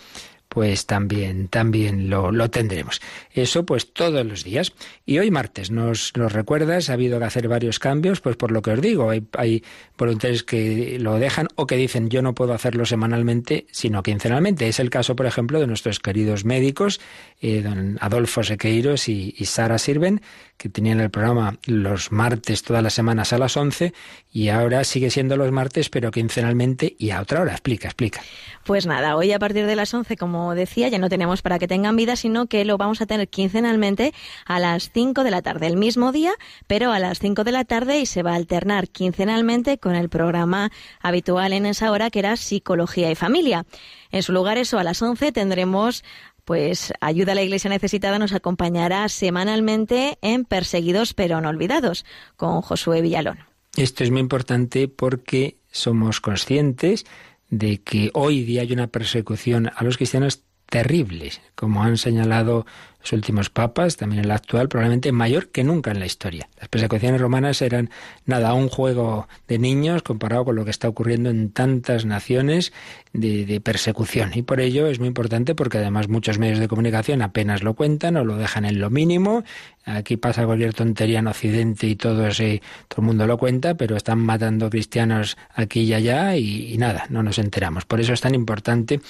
pues 0.50 0.84
también, 0.86 1.46
también 1.46 2.10
lo, 2.10 2.32
lo, 2.32 2.50
tendremos. 2.50 3.00
Eso 3.32 3.64
pues 3.64 3.92
todos 3.92 4.26
los 4.26 4.42
días. 4.42 4.72
Y 5.06 5.20
hoy 5.20 5.30
martes, 5.30 5.70
nos, 5.70 6.12
nos 6.16 6.32
recuerdas, 6.32 6.90
ha 6.90 6.94
habido 6.94 7.20
que 7.20 7.24
hacer 7.24 7.46
varios 7.46 7.78
cambios, 7.78 8.20
pues 8.20 8.34
por 8.34 8.50
lo 8.50 8.60
que 8.60 8.72
os 8.72 8.80
digo, 8.80 9.10
hay, 9.10 9.62
voluntarios 9.96 10.42
que 10.42 10.98
lo 10.98 11.20
dejan 11.20 11.46
o 11.54 11.68
que 11.68 11.76
dicen 11.76 12.10
yo 12.10 12.20
no 12.20 12.34
puedo 12.34 12.52
hacerlo 12.52 12.84
semanalmente, 12.84 13.68
sino 13.70 14.02
quincenalmente. 14.02 14.66
Es 14.66 14.80
el 14.80 14.90
caso, 14.90 15.14
por 15.14 15.26
ejemplo, 15.26 15.60
de 15.60 15.68
nuestros 15.68 16.00
queridos 16.00 16.44
médicos, 16.44 17.00
eh, 17.40 17.62
don 17.62 17.96
Adolfo 18.00 18.42
Sequeiros 18.42 19.08
y 19.08 19.32
Sara 19.44 19.78
Sirven, 19.78 20.20
que 20.60 20.68
tenían 20.68 21.00
el 21.00 21.08
programa 21.08 21.56
los 21.64 22.12
martes 22.12 22.62
todas 22.62 22.82
las 22.82 22.92
semanas 22.92 23.32
a 23.32 23.38
las 23.38 23.56
11 23.56 23.94
y 24.30 24.50
ahora 24.50 24.84
sigue 24.84 25.08
siendo 25.08 25.38
los 25.38 25.50
martes 25.50 25.88
pero 25.88 26.10
quincenalmente 26.10 26.96
y 26.98 27.12
a 27.12 27.22
otra 27.22 27.40
hora. 27.40 27.52
Explica, 27.52 27.88
explica. 27.88 28.20
Pues 28.66 28.84
nada, 28.84 29.16
hoy 29.16 29.32
a 29.32 29.38
partir 29.38 29.64
de 29.64 29.74
las 29.74 29.94
11, 29.94 30.18
como 30.18 30.54
decía, 30.54 30.88
ya 30.88 30.98
no 30.98 31.08
tenemos 31.08 31.40
para 31.40 31.58
que 31.58 31.66
tengan 31.66 31.96
vida, 31.96 32.14
sino 32.14 32.46
que 32.46 32.66
lo 32.66 32.76
vamos 32.76 33.00
a 33.00 33.06
tener 33.06 33.26
quincenalmente 33.28 34.12
a 34.44 34.58
las 34.58 34.90
5 34.92 35.24
de 35.24 35.30
la 35.30 35.40
tarde, 35.40 35.66
el 35.66 35.78
mismo 35.78 36.12
día, 36.12 36.32
pero 36.66 36.92
a 36.92 36.98
las 36.98 37.20
5 37.20 37.42
de 37.42 37.52
la 37.52 37.64
tarde 37.64 37.98
y 37.98 38.04
se 38.04 38.22
va 38.22 38.32
a 38.32 38.36
alternar 38.36 38.88
quincenalmente 38.88 39.78
con 39.78 39.94
el 39.94 40.10
programa 40.10 40.70
habitual 41.00 41.54
en 41.54 41.64
esa 41.64 41.90
hora 41.90 42.10
que 42.10 42.18
era 42.18 42.36
Psicología 42.36 43.10
y 43.10 43.14
Familia. 43.14 43.64
En 44.12 44.22
su 44.22 44.32
lugar, 44.32 44.58
eso 44.58 44.78
a 44.78 44.84
las 44.84 45.00
11 45.00 45.32
tendremos 45.32 46.04
pues 46.50 46.92
Ayuda 47.00 47.30
a 47.30 47.34
la 47.36 47.44
Iglesia 47.44 47.70
Necesitada 47.70 48.18
nos 48.18 48.32
acompañará 48.32 49.08
semanalmente 49.08 50.18
en 50.20 50.44
Perseguidos 50.44 51.14
pero 51.14 51.40
no 51.40 51.48
olvidados 51.48 52.04
con 52.34 52.60
Josué 52.60 53.02
Villalón. 53.02 53.38
Esto 53.76 54.02
es 54.02 54.10
muy 54.10 54.18
importante 54.18 54.88
porque 54.88 55.58
somos 55.70 56.20
conscientes 56.20 57.06
de 57.50 57.78
que 57.82 58.10
hoy 58.14 58.42
día 58.42 58.62
hay 58.62 58.72
una 58.72 58.88
persecución 58.88 59.70
a 59.76 59.84
los 59.84 59.96
cristianos 59.96 60.42
terribles, 60.70 61.42
como 61.54 61.82
han 61.82 61.98
señalado 61.98 62.64
los 63.00 63.12
últimos 63.12 63.48
papas, 63.50 63.96
también 63.96 64.24
el 64.24 64.30
actual, 64.30 64.68
probablemente 64.68 65.10
mayor 65.10 65.48
que 65.48 65.64
nunca 65.64 65.90
en 65.90 66.00
la 66.00 66.06
historia. 66.06 66.48
Las 66.58 66.68
persecuciones 66.68 67.20
romanas 67.20 67.62
eran 67.62 67.90
nada, 68.26 68.52
un 68.52 68.68
juego 68.68 69.26
de 69.48 69.58
niños 69.58 70.02
comparado 70.02 70.44
con 70.44 70.56
lo 70.56 70.64
que 70.64 70.70
está 70.70 70.88
ocurriendo 70.88 71.30
en 71.30 71.50
tantas 71.50 72.04
naciones 72.04 72.72
de, 73.12 73.60
persecución. 73.64 74.32
Y 74.34 74.42
por 74.42 74.60
ello 74.60 74.86
es 74.86 74.98
muy 74.98 75.08
importante 75.08 75.54
porque 75.54 75.78
además 75.78 76.08
muchos 76.08 76.38
medios 76.38 76.58
de 76.58 76.68
comunicación 76.68 77.22
apenas 77.22 77.62
lo 77.62 77.74
cuentan 77.74 78.16
o 78.16 78.24
lo 78.24 78.36
dejan 78.36 78.64
en 78.64 78.80
lo 78.80 78.90
mínimo. 78.90 79.44
Aquí 79.84 80.16
pasa 80.16 80.44
cualquier 80.44 80.74
tontería 80.74 81.20
en 81.20 81.26
Occidente 81.26 81.86
y 81.86 81.96
todo, 81.96 82.26
ese, 82.26 82.60
todo 82.88 83.00
el 83.00 83.06
mundo 83.06 83.26
lo 83.26 83.38
cuenta, 83.38 83.74
pero 83.74 83.96
están 83.96 84.18
matando 84.18 84.68
cristianos 84.68 85.36
aquí 85.54 85.80
y 85.80 85.94
allá 85.94 86.36
y 86.36 86.76
nada, 86.78 87.06
no 87.08 87.22
nos 87.22 87.38
enteramos. 87.38 87.86
Por 87.86 88.00
eso 88.00 88.12
es 88.12 88.20
tan 88.20 88.34
importante 88.34 89.00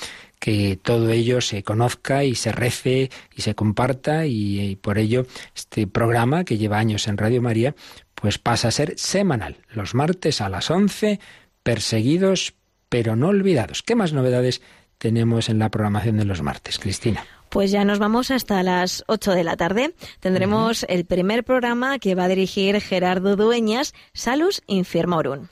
que 0.41 0.77
todo 0.83 1.11
ello 1.11 1.41
se 1.41 1.63
conozca 1.63 2.25
y 2.25 2.35
se 2.35 2.51
rece 2.51 3.11
y 3.37 3.43
se 3.43 3.55
comparta 3.55 4.27
y, 4.27 4.61
y, 4.61 4.77
por 4.77 4.99
ello 4.99 5.27
este 5.55 5.87
programa 5.87 6.45
que 6.45 6.59
lleva 6.59 6.79
años 6.79 7.07
en 7.07 7.19
Radio 7.19 7.41
María 7.41 7.77
pues 8.17 8.39
pasa 8.39 8.69
a 8.69 8.73
ser 8.73 8.99
semanal, 8.99 9.59
los 9.71 9.95
martes 9.95 10.41
a 10.41 10.49
las 10.49 10.71
11, 10.71 11.21
perseguidos 11.63 12.55
pero 12.91 13.17
no 13.17 13.29
olvidados. 13.29 13.83
¿Qué 13.83 13.95
más 13.95 14.13
novedades 14.13 14.61
tenemos 14.99 15.49
en 15.49 15.59
la 15.59 15.71
programación 15.71 16.19
de 16.19 16.25
los 16.27 16.43
martes, 16.43 16.79
Cristina? 16.79 17.25
Pues 17.49 17.71
ya 17.71 17.85
nos 17.85 17.99
vamos 17.99 18.31
hasta 18.31 18.63
las 18.63 19.03
8 19.07 19.33
de 19.33 19.45
la 19.45 19.57
tarde. 19.57 19.95
Tendremos 20.21 20.83
uh 20.83 20.87
-huh. 20.87 20.95
el 20.95 21.05
primer 21.05 21.45
programa 21.45 21.99
que 21.99 22.15
va 22.15 22.25
a 22.25 22.29
dirigir 22.29 22.81
Gerardo 22.81 23.37
Dueñas, 23.37 23.95
Salus 24.13 24.63
Infirmorum. 24.67 25.49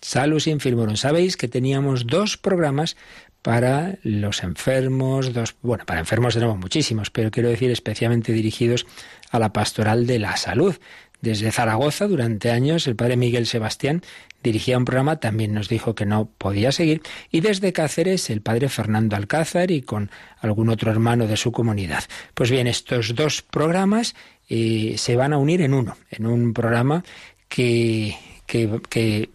Salus 0.00 0.46
Infirmorum. 0.46 0.96
Sabéis 0.96 1.36
que 1.36 1.48
teníamos 1.48 2.06
dos 2.06 2.36
programas 2.36 2.96
para 3.42 3.98
los 4.02 4.42
enfermos, 4.44 5.32
dos, 5.32 5.56
bueno, 5.62 5.84
para 5.84 6.00
enfermos 6.00 6.34
tenemos 6.34 6.58
muchísimos, 6.58 7.10
pero 7.10 7.30
quiero 7.30 7.48
decir 7.48 7.70
especialmente 7.70 8.32
dirigidos 8.32 8.86
a 9.30 9.38
la 9.38 9.52
pastoral 9.52 10.06
de 10.06 10.20
la 10.20 10.36
salud. 10.36 10.76
Desde 11.20 11.52
Zaragoza, 11.52 12.08
durante 12.08 12.50
años, 12.50 12.86
el 12.88 12.96
padre 12.96 13.16
Miguel 13.16 13.46
Sebastián 13.46 14.02
dirigía 14.42 14.76
un 14.76 14.84
programa, 14.84 15.20
también 15.20 15.54
nos 15.54 15.68
dijo 15.68 15.94
que 15.94 16.04
no 16.04 16.26
podía 16.26 16.72
seguir, 16.72 17.00
y 17.30 17.40
desde 17.40 17.72
Cáceres, 17.72 18.28
el 18.28 18.42
padre 18.42 18.68
Fernando 18.68 19.14
Alcázar 19.14 19.70
y 19.70 19.82
con 19.82 20.10
algún 20.40 20.68
otro 20.68 20.90
hermano 20.90 21.28
de 21.28 21.36
su 21.36 21.52
comunidad. 21.52 22.04
Pues 22.34 22.50
bien, 22.50 22.66
estos 22.66 23.14
dos 23.14 23.42
programas 23.42 24.16
eh, 24.48 24.94
se 24.98 25.14
van 25.14 25.32
a 25.32 25.38
unir 25.38 25.62
en 25.62 25.74
uno, 25.74 25.96
en 26.10 26.26
un 26.26 26.52
programa 26.52 27.04
que, 27.48 28.16
que, 28.46 28.80
que 28.88 29.30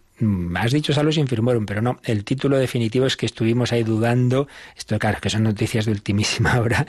Has 0.56 0.72
dicho 0.72 0.94
Salus 0.94 1.18
Infirmorum, 1.18 1.66
pero 1.68 1.82
no, 1.82 2.00
el 2.04 2.24
título 2.24 2.58
definitivo 2.58 3.06
es 3.06 3.16
que 3.16 3.28
estuvimos 3.28 3.72
ahí 3.72 3.84
dudando, 3.84 4.48
esto 4.76 4.98
claro, 4.98 5.20
que 5.22 5.30
son 5.30 5.44
noticias 5.44 5.86
de 5.86 5.92
ultimísima 5.92 6.60
hora, 6.60 6.88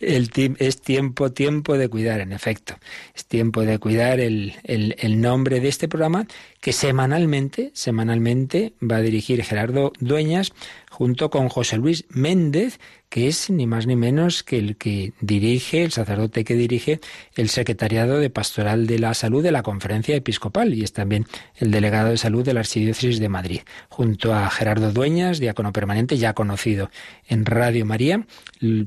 el 0.00 0.30
es 0.58 0.82
tiempo, 0.82 1.32
tiempo 1.32 1.78
de 1.78 1.88
cuidar, 1.88 2.20
en 2.20 2.32
efecto, 2.32 2.78
es 3.14 3.24
tiempo 3.24 3.62
de 3.62 3.78
cuidar 3.78 4.20
el, 4.20 4.54
el, 4.64 4.94
el 4.98 5.20
nombre 5.20 5.60
de 5.60 5.68
este 5.68 5.88
programa 5.88 6.26
que 6.60 6.72
semanalmente, 6.72 7.70
semanalmente 7.74 8.74
va 8.82 8.96
a 8.96 9.00
dirigir 9.00 9.42
Gerardo 9.42 9.92
Dueñas 9.98 10.52
junto 10.90 11.30
con 11.30 11.48
José 11.48 11.78
Luis 11.78 12.04
Méndez, 12.10 12.78
que 13.08 13.28
es 13.28 13.48
ni 13.48 13.66
más 13.66 13.86
ni 13.86 13.96
menos 13.96 14.42
que 14.42 14.58
el 14.58 14.76
que 14.76 15.14
dirige, 15.20 15.82
el 15.82 15.92
sacerdote 15.92 16.44
que 16.44 16.54
dirige 16.54 17.00
el 17.34 17.48
Secretariado 17.48 18.18
de 18.18 18.28
Pastoral 18.28 18.86
de 18.86 18.98
la 18.98 19.14
Salud 19.14 19.42
de 19.42 19.52
la 19.52 19.62
Conferencia 19.62 20.14
Episcopal 20.14 20.74
y 20.74 20.84
es 20.84 20.92
también 20.92 21.26
el 21.56 21.70
delegado 21.70 22.10
de 22.10 22.18
salud 22.18 22.44
de 22.44 22.52
la 22.52 22.60
Archidiócesis 22.60 23.18
de 23.18 23.28
Madrid, 23.30 23.60
junto 23.88 24.34
a 24.34 24.50
Gerardo 24.50 24.92
Dueñas, 24.92 25.38
diácono 25.38 25.72
permanente, 25.72 26.18
ya 26.18 26.34
conocido 26.34 26.90
en 27.26 27.46
Radio 27.46 27.86
María, 27.86 28.26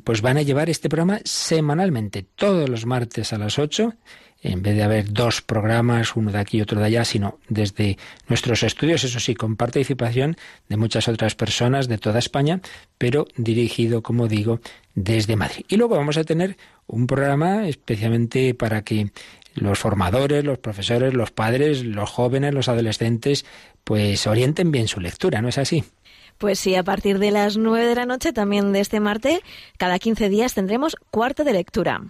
pues 0.03 0.21
van 0.21 0.37
a 0.37 0.43
llevar 0.43 0.69
este 0.69 0.89
programa 0.89 1.21
semanalmente, 1.23 2.23
todos 2.23 2.69
los 2.69 2.85
martes 2.85 3.33
a 3.33 3.39
las 3.39 3.57
8 3.57 3.95
en 4.43 4.61
vez 4.61 4.75
de 4.75 4.83
haber 4.83 5.11
dos 5.11 5.41
programas, 5.41 6.15
uno 6.15 6.31
de 6.31 6.37
aquí 6.37 6.57
y 6.57 6.61
otro 6.61 6.79
de 6.79 6.85
allá, 6.85 7.05
sino 7.05 7.39
desde 7.47 7.97
nuestros 8.27 8.61
estudios, 8.63 9.03
eso 9.03 9.19
sí, 9.19 9.35
con 9.35 9.55
participación 9.55 10.35
de 10.67 10.77
muchas 10.77 11.07
otras 11.07 11.33
personas 11.33 11.87
de 11.87 11.97
toda 11.97 12.19
España, 12.19 12.59
pero 12.97 13.25
dirigido, 13.37 14.03
como 14.03 14.27
digo, 14.27 14.59
desde 14.95 15.37
Madrid. 15.37 15.65
Y 15.69 15.77
luego 15.77 15.95
vamos 15.95 16.17
a 16.17 16.25
tener 16.25 16.57
un 16.87 17.07
programa 17.07 17.67
especialmente 17.67 18.53
para 18.53 18.83
que 18.83 19.11
los 19.55 19.79
formadores, 19.79 20.43
los 20.43 20.57
profesores, 20.57 21.13
los 21.13 21.31
padres, 21.31 21.83
los 21.85 22.09
jóvenes, 22.09 22.53
los 22.53 22.67
adolescentes, 22.67 23.45
pues 23.83 24.27
orienten 24.27 24.71
bien 24.71 24.87
su 24.87 24.99
lectura, 24.99 25.41
¿no 25.41 25.47
es 25.47 25.57
así? 25.57 25.85
Pues 26.37 26.59
sí, 26.59 26.75
a 26.75 26.83
partir 26.83 27.19
de 27.19 27.31
las 27.31 27.55
nueve 27.57 27.87
de 27.87 27.95
la 27.95 28.05
noche, 28.05 28.33
también 28.33 28.73
de 28.73 28.81
este 28.81 28.99
martes, 28.99 29.39
cada 29.77 29.99
15 29.99 30.27
días 30.29 30.53
tendremos 30.53 30.97
cuarto 31.11 31.43
de 31.43 31.53
lectura 31.53 32.01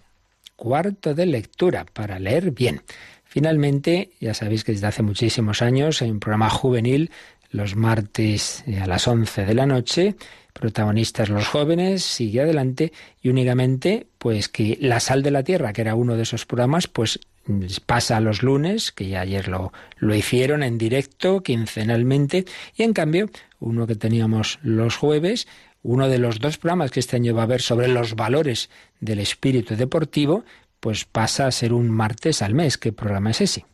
cuarto 0.55 1.13
de 1.13 1.25
lectura 1.25 1.85
para 1.91 2.19
leer 2.19 2.51
bien. 2.51 2.81
Finalmente, 3.23 4.11
ya 4.19 4.33
sabéis 4.33 4.63
que 4.63 4.73
desde 4.73 4.87
hace 4.87 5.01
muchísimos 5.01 5.61
años 5.61 6.01
hay 6.01 6.11
un 6.11 6.19
programa 6.19 6.49
juvenil 6.49 7.11
los 7.53 7.75
martes 7.75 8.63
a 8.81 8.87
las 8.87 9.07
11 9.07 9.45
de 9.45 9.53
la 9.53 9.65
noche, 9.65 10.15
protagonistas 10.53 11.29
los 11.29 11.47
jóvenes, 11.47 12.03
sigue 12.03 12.41
adelante 12.41 12.91
y 13.21 13.29
únicamente 13.29 14.07
pues 14.17 14.49
que 14.49 14.77
La 14.81 14.99
sal 14.99 15.23
de 15.23 15.31
la 15.31 15.43
tierra, 15.43 15.71
que 15.73 15.81
era 15.81 15.95
uno 15.95 16.15
de 16.15 16.23
esos 16.23 16.45
programas, 16.45 16.87
pues 16.87 17.19
pasa 17.85 18.19
los 18.19 18.41
lunes, 18.41 18.91
que 18.91 19.07
ya 19.07 19.21
ayer 19.21 19.47
lo, 19.47 19.73
lo 19.97 20.15
hicieron 20.15 20.63
en 20.63 20.77
directo, 20.77 21.41
quincenalmente, 21.43 22.45
y 22.75 22.83
en 22.83 22.93
cambio, 22.93 23.29
uno 23.59 23.85
que 23.85 23.95
teníamos 23.95 24.59
los 24.63 24.95
jueves, 24.95 25.47
uno 25.83 26.07
de 26.07 26.17
los 26.17 26.39
dos 26.39 26.57
programas 26.57 26.91
que 26.91 26.99
este 26.99 27.17
año 27.17 27.35
va 27.35 27.41
a 27.41 27.45
haber 27.45 27.61
sobre 27.61 27.87
los 27.87 28.15
valores 28.15 28.69
del 28.99 29.19
espíritu 29.19 29.75
deportivo, 29.75 30.45
pues 30.79 31.05
pasa 31.05 31.45
a 31.45 31.51
ser 31.51 31.73
un 31.73 31.89
martes 31.89 32.41
al 32.41 32.55
mes. 32.55 32.77
¿Qué 32.77 32.91
programa 32.91 33.31
es 33.31 33.41
ese? 33.41 33.65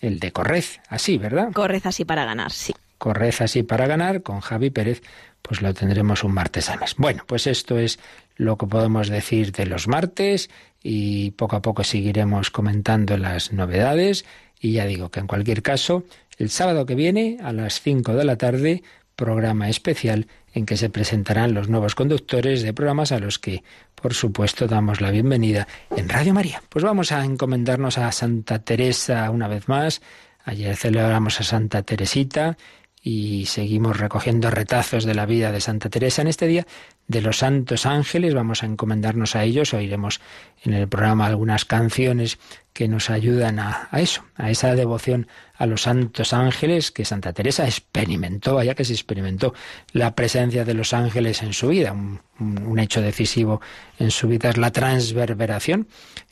El 0.00 0.18
de 0.18 0.32
Correz, 0.32 0.80
así, 0.88 1.18
¿verdad? 1.18 1.52
Correz 1.52 1.86
así 1.86 2.04
para 2.04 2.24
ganar, 2.24 2.52
sí. 2.52 2.74
Correz 2.98 3.40
así 3.40 3.62
para 3.62 3.86
ganar, 3.86 4.22
con 4.22 4.40
Javi 4.40 4.70
Pérez, 4.70 5.02
pues 5.42 5.62
lo 5.62 5.72
tendremos 5.74 6.24
un 6.24 6.32
martes 6.32 6.70
al 6.70 6.80
mes. 6.80 6.94
Bueno, 6.96 7.24
pues 7.26 7.46
esto 7.46 7.78
es 7.78 7.98
lo 8.36 8.56
que 8.56 8.66
podemos 8.66 9.08
decir 9.08 9.52
de 9.52 9.66
los 9.66 9.88
martes 9.88 10.50
y 10.82 11.32
poco 11.32 11.56
a 11.56 11.62
poco 11.62 11.84
seguiremos 11.84 12.50
comentando 12.50 13.16
las 13.16 13.52
novedades. 13.52 14.24
Y 14.60 14.72
ya 14.72 14.86
digo 14.86 15.10
que 15.10 15.20
en 15.20 15.26
cualquier 15.26 15.62
caso, 15.62 16.04
el 16.38 16.50
sábado 16.50 16.86
que 16.86 16.94
viene 16.94 17.38
a 17.42 17.52
las 17.52 17.80
5 17.80 18.14
de 18.14 18.24
la 18.24 18.36
tarde, 18.36 18.82
programa 19.14 19.68
especial 19.68 20.26
en 20.56 20.64
que 20.64 20.78
se 20.78 20.88
presentarán 20.88 21.52
los 21.52 21.68
nuevos 21.68 21.94
conductores 21.94 22.62
de 22.62 22.72
programas 22.72 23.12
a 23.12 23.18
los 23.18 23.38
que, 23.38 23.62
por 23.94 24.14
supuesto, 24.14 24.66
damos 24.66 25.02
la 25.02 25.10
bienvenida 25.10 25.68
en 25.94 26.08
Radio 26.08 26.32
María. 26.32 26.62
Pues 26.70 26.82
vamos 26.82 27.12
a 27.12 27.22
encomendarnos 27.26 27.98
a 27.98 28.10
Santa 28.10 28.60
Teresa 28.60 29.30
una 29.30 29.48
vez 29.48 29.68
más. 29.68 30.00
Ayer 30.44 30.74
celebramos 30.74 31.38
a 31.42 31.44
Santa 31.44 31.82
Teresita 31.82 32.56
y 33.02 33.44
seguimos 33.44 33.98
recogiendo 33.98 34.50
retazos 34.50 35.04
de 35.04 35.14
la 35.14 35.26
vida 35.26 35.52
de 35.52 35.60
Santa 35.60 35.90
Teresa 35.90 36.22
en 36.22 36.28
este 36.28 36.46
día 36.46 36.66
de 37.08 37.20
los 37.20 37.38
santos 37.38 37.86
ángeles, 37.86 38.34
vamos 38.34 38.62
a 38.62 38.66
encomendarnos 38.66 39.36
a 39.36 39.44
ellos, 39.44 39.74
oiremos 39.74 40.20
en 40.62 40.74
el 40.74 40.88
programa 40.88 41.26
algunas 41.26 41.64
canciones 41.64 42.38
que 42.72 42.88
nos 42.88 43.10
ayudan 43.10 43.58
a, 43.58 43.88
eso, 43.92 44.24
a 44.34 44.50
esa 44.50 44.74
devoción 44.74 45.28
a 45.54 45.66
los 45.66 45.82
santos 45.82 46.32
ángeles 46.32 46.90
que 46.90 47.04
Santa 47.04 47.32
Teresa 47.32 47.64
experimentó, 47.64 48.56
vaya 48.56 48.74
que 48.74 48.84
se 48.84 48.92
experimentó 48.92 49.54
la 49.92 50.14
presencia 50.14 50.64
de 50.64 50.74
los 50.74 50.92
ángeles 50.92 51.42
en 51.42 51.52
su 51.52 51.68
vida. 51.68 51.92
Un, 51.92 52.20
un 52.38 52.78
hecho 52.78 53.00
decisivo 53.00 53.60
en 53.98 54.10
su 54.10 54.28
vida 54.28 54.50
es 54.50 54.56
la 54.56 54.72
transverberación 54.72 55.88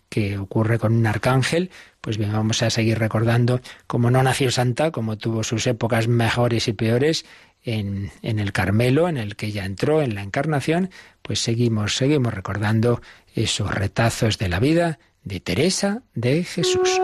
que 0.08 0.38
ocurre 0.38 0.78
con 0.78 0.94
un 0.94 1.06
arcángel, 1.06 1.70
pues 2.00 2.18
bien, 2.18 2.32
vamos 2.32 2.62
a 2.62 2.70
seguir 2.70 2.98
recordando 2.98 3.60
cómo 3.86 4.10
no 4.10 4.22
nació 4.22 4.50
santa, 4.50 4.90
como 4.90 5.16
tuvo 5.16 5.42
sus 5.42 5.66
épocas 5.66 6.06
mejores 6.06 6.68
y 6.68 6.72
peores, 6.72 7.24
en, 7.64 8.10
el 8.22 8.52
Carmelo, 8.52 9.08
en 9.08 9.16
el 9.16 9.36
que 9.36 9.46
ella 9.46 9.64
entró 9.64 10.02
en 10.02 10.14
la 10.14 10.22
encarnación, 10.22 10.90
pues 11.22 11.40
seguimos, 11.40 11.96
seguimos 11.96 12.34
recordando 12.34 13.00
esos 13.34 13.74
retazos 13.74 14.38
de 14.38 14.48
la 14.48 14.60
vida 14.60 14.98
de 15.24 15.40
Teresa 15.40 16.02
de 16.14 16.44
Jesús. 16.44 17.00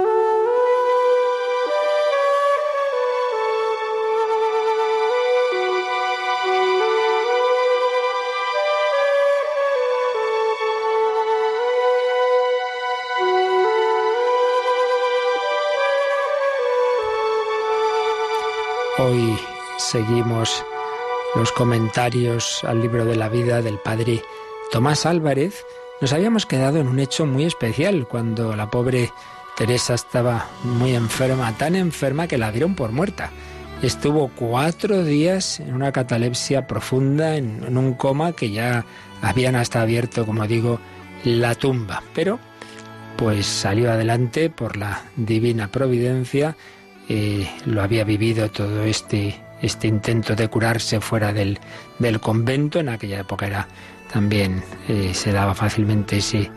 Seguimos 19.90 20.64
los 21.34 21.50
comentarios 21.50 22.62
al 22.62 22.80
libro 22.80 23.04
de 23.04 23.16
la 23.16 23.28
vida 23.28 23.60
del 23.60 23.78
padre 23.78 24.22
Tomás 24.70 25.04
Álvarez. 25.04 25.66
Nos 26.00 26.12
habíamos 26.12 26.46
quedado 26.46 26.78
en 26.78 26.86
un 26.86 27.00
hecho 27.00 27.26
muy 27.26 27.44
especial 27.44 28.06
cuando 28.06 28.54
la 28.54 28.70
pobre 28.70 29.10
Teresa 29.56 29.94
estaba 29.94 30.48
muy 30.62 30.94
enferma, 30.94 31.52
tan 31.58 31.74
enferma 31.74 32.28
que 32.28 32.38
la 32.38 32.52
dieron 32.52 32.76
por 32.76 32.92
muerta. 32.92 33.30
Estuvo 33.82 34.28
cuatro 34.28 35.02
días 35.02 35.58
en 35.58 35.74
una 35.74 35.90
catalepsia 35.90 36.68
profunda, 36.68 37.34
en, 37.34 37.76
un 37.76 37.94
coma 37.94 38.32
que 38.32 38.50
ya 38.52 38.84
habían 39.22 39.56
hasta 39.56 39.82
abierto, 39.82 40.24
como 40.24 40.46
digo, 40.46 40.78
la 41.24 41.56
tumba. 41.56 42.04
Pero, 42.14 42.38
pues 43.16 43.44
salió 43.44 43.90
adelante 43.90 44.50
por 44.50 44.76
la 44.76 45.02
divina 45.16 45.66
providencia 45.66 46.56
eh, 47.12 47.50
lo 47.66 47.82
había 47.82 48.04
vivido 48.04 48.48
todo 48.52 48.84
este, 48.84 49.34
este 49.62 49.88
intento 49.88 50.34
de 50.34 50.48
curarse 50.48 51.00
fuera 51.00 51.32
del, 51.32 51.58
del 51.98 52.20
convento. 52.20 52.78
En 52.78 52.88
aquella 52.88 53.20
época 53.20 53.46
era 53.46 53.68
también 54.12 54.62
eh, 54.88 55.12
se 55.14 55.32
daba 55.32 55.54
fácilmente 55.54 56.18
ese 56.18 56.50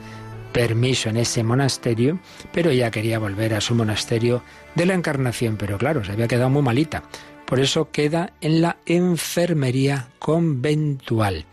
permiso 0.51 1.09
en 1.09 1.17
ese 1.17 1.43
monasterio, 1.43 2.19
pero 2.51 2.69
ella 2.69 2.91
quería 2.91 3.19
volver 3.19 3.53
a 3.55 3.61
su 3.61 3.75
monasterio 3.75 4.43
de 4.75 4.85
la 4.85 4.93
Encarnación, 4.93 5.57
pero 5.57 5.77
claro, 5.77 6.03
se 6.03 6.11
había 6.11 6.27
quedado 6.27 6.49
muy 6.49 6.61
malita. 6.61 7.03
Por 7.45 7.59
eso 7.59 7.91
queda 7.91 8.31
en 8.39 8.61
la 8.61 8.77
enfermería 8.85 10.07
conventual. 10.19 11.45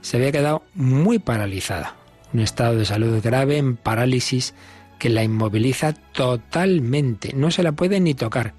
Se 0.00 0.16
había 0.16 0.32
quedado 0.32 0.62
muy 0.74 1.18
paralizada, 1.18 1.94
un 2.32 2.40
estado 2.40 2.76
de 2.76 2.84
salud 2.84 3.22
grave 3.22 3.58
en 3.58 3.76
parálisis 3.76 4.54
que 4.98 5.10
la 5.10 5.22
inmoviliza 5.22 5.92
totalmente, 5.92 7.32
no 7.34 7.50
se 7.50 7.62
la 7.62 7.72
puede 7.72 8.00
ni 8.00 8.14
tocar. 8.14 8.54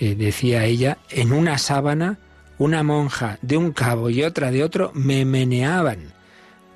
Eh, 0.00 0.14
decía 0.14 0.64
ella, 0.64 0.98
en 1.10 1.32
una 1.32 1.58
sábana, 1.58 2.18
una 2.58 2.82
monja 2.82 3.38
de 3.42 3.56
un 3.56 3.72
cabo 3.72 4.10
y 4.10 4.22
otra 4.22 4.50
de 4.50 4.64
otro 4.64 4.90
me 4.94 5.24
meneaban, 5.24 6.12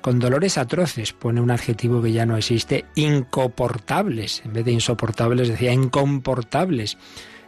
con 0.01 0.19
dolores 0.19 0.57
atroces, 0.57 1.13
pone 1.13 1.41
un 1.41 1.51
adjetivo 1.51 2.01
que 2.01 2.11
ya 2.11 2.25
no 2.25 2.37
existe, 2.37 2.85
incoportables, 2.95 4.41
en 4.45 4.53
vez 4.53 4.65
de 4.65 4.71
insoportables 4.71 5.49
decía 5.49 5.73
incomportables, 5.73 6.97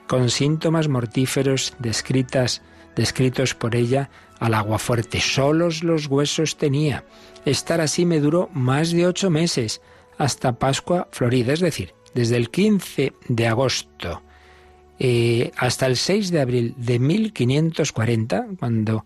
con 0.08 0.30
síntomas 0.30 0.88
mortíferos 0.88 1.74
descritas, 1.80 2.62
descritos 2.96 3.56
por 3.56 3.76
ella 3.76 4.10
al 4.40 4.54
agua 4.54 4.80
fuerte. 4.80 5.22
Solos 5.22 5.84
los 5.84 6.08
huesos 6.08 6.58
tenía. 6.58 7.06
Estar 7.46 7.80
así 7.80 8.06
me 8.06 8.20
duró 8.20 8.50
más 8.54 8.92
de 8.92 9.06
ocho 9.06 9.30
meses 9.30 9.82
hasta 10.18 10.58
Pascua 10.58 11.08
Florida, 11.12 11.54
es 11.54 11.60
decir, 11.60 11.94
desde 12.14 12.38
el 12.38 12.50
15 12.50 13.14
de 13.28 13.48
agosto 13.48 14.22
eh, 15.00 15.52
hasta 15.58 15.86
el 15.88 15.98
6 15.98 16.32
de 16.32 16.42
abril 16.42 16.76
de 16.78 17.00
1540, 17.00 18.48
cuando 18.60 19.06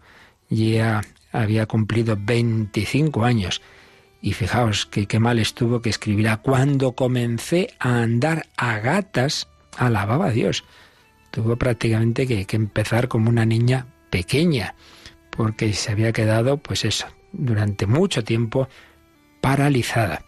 ya 0.49 1.01
había 1.31 1.65
cumplido 1.65 2.17
25 2.19 3.23
años. 3.23 3.61
Y 4.21 4.33
fijaos 4.33 4.85
que 4.85 5.05
qué 5.05 5.19
mal 5.19 5.39
estuvo 5.39 5.81
que 5.81 5.89
escribirá, 5.89 6.37
cuando 6.37 6.93
comencé 6.93 7.73
a 7.79 8.01
andar 8.01 8.47
a 8.57 8.79
gatas, 8.79 9.47
alababa 9.77 10.27
a 10.27 10.31
Dios. 10.31 10.63
Tuvo 11.31 11.55
prácticamente 11.57 12.27
que, 12.27 12.45
que 12.45 12.55
empezar 12.55 13.07
como 13.07 13.29
una 13.29 13.45
niña 13.45 13.87
pequeña, 14.09 14.75
porque 15.29 15.73
se 15.73 15.91
había 15.91 16.11
quedado, 16.11 16.57
pues 16.57 16.85
eso, 16.85 17.07
durante 17.31 17.85
mucho 17.87 18.23
tiempo 18.23 18.69
paralizada 19.41 20.23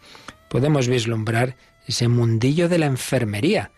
podemos 0.48 0.88
vislumbrar 0.88 1.56
ese 1.86 2.08
mundillo 2.08 2.68
de 2.68 2.78
la 2.78 2.86
enfermería, 2.86 3.70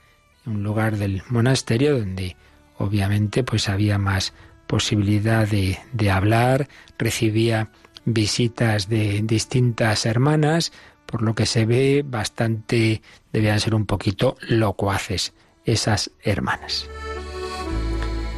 un 0.49 0.63
lugar 0.63 0.97
del 0.97 1.23
monasterio 1.29 1.99
donde 1.99 2.37
obviamente 2.77 3.45
pues 3.45 3.69
había 3.69 3.99
más 3.99 4.33
posibilidad 4.67 5.47
de, 5.47 5.79
de 5.93 6.11
hablar, 6.11 6.69
recibía 6.99 7.71
visitas 8.05 8.89
de 8.89 9.21
distintas 9.25 10.07
hermanas, 10.07 10.73
por 11.07 11.23
lo 11.23 11.35
que 11.35 11.47
se 11.47 11.65
ve 11.65 12.05
bastante, 12.07 13.03
debían 13.33 13.61
ser 13.61 13.75
un 13.75 13.87
poquito 13.87 14.37
locuaces 14.43 15.33
esas 15.65 16.11
hermanas. 16.23 16.89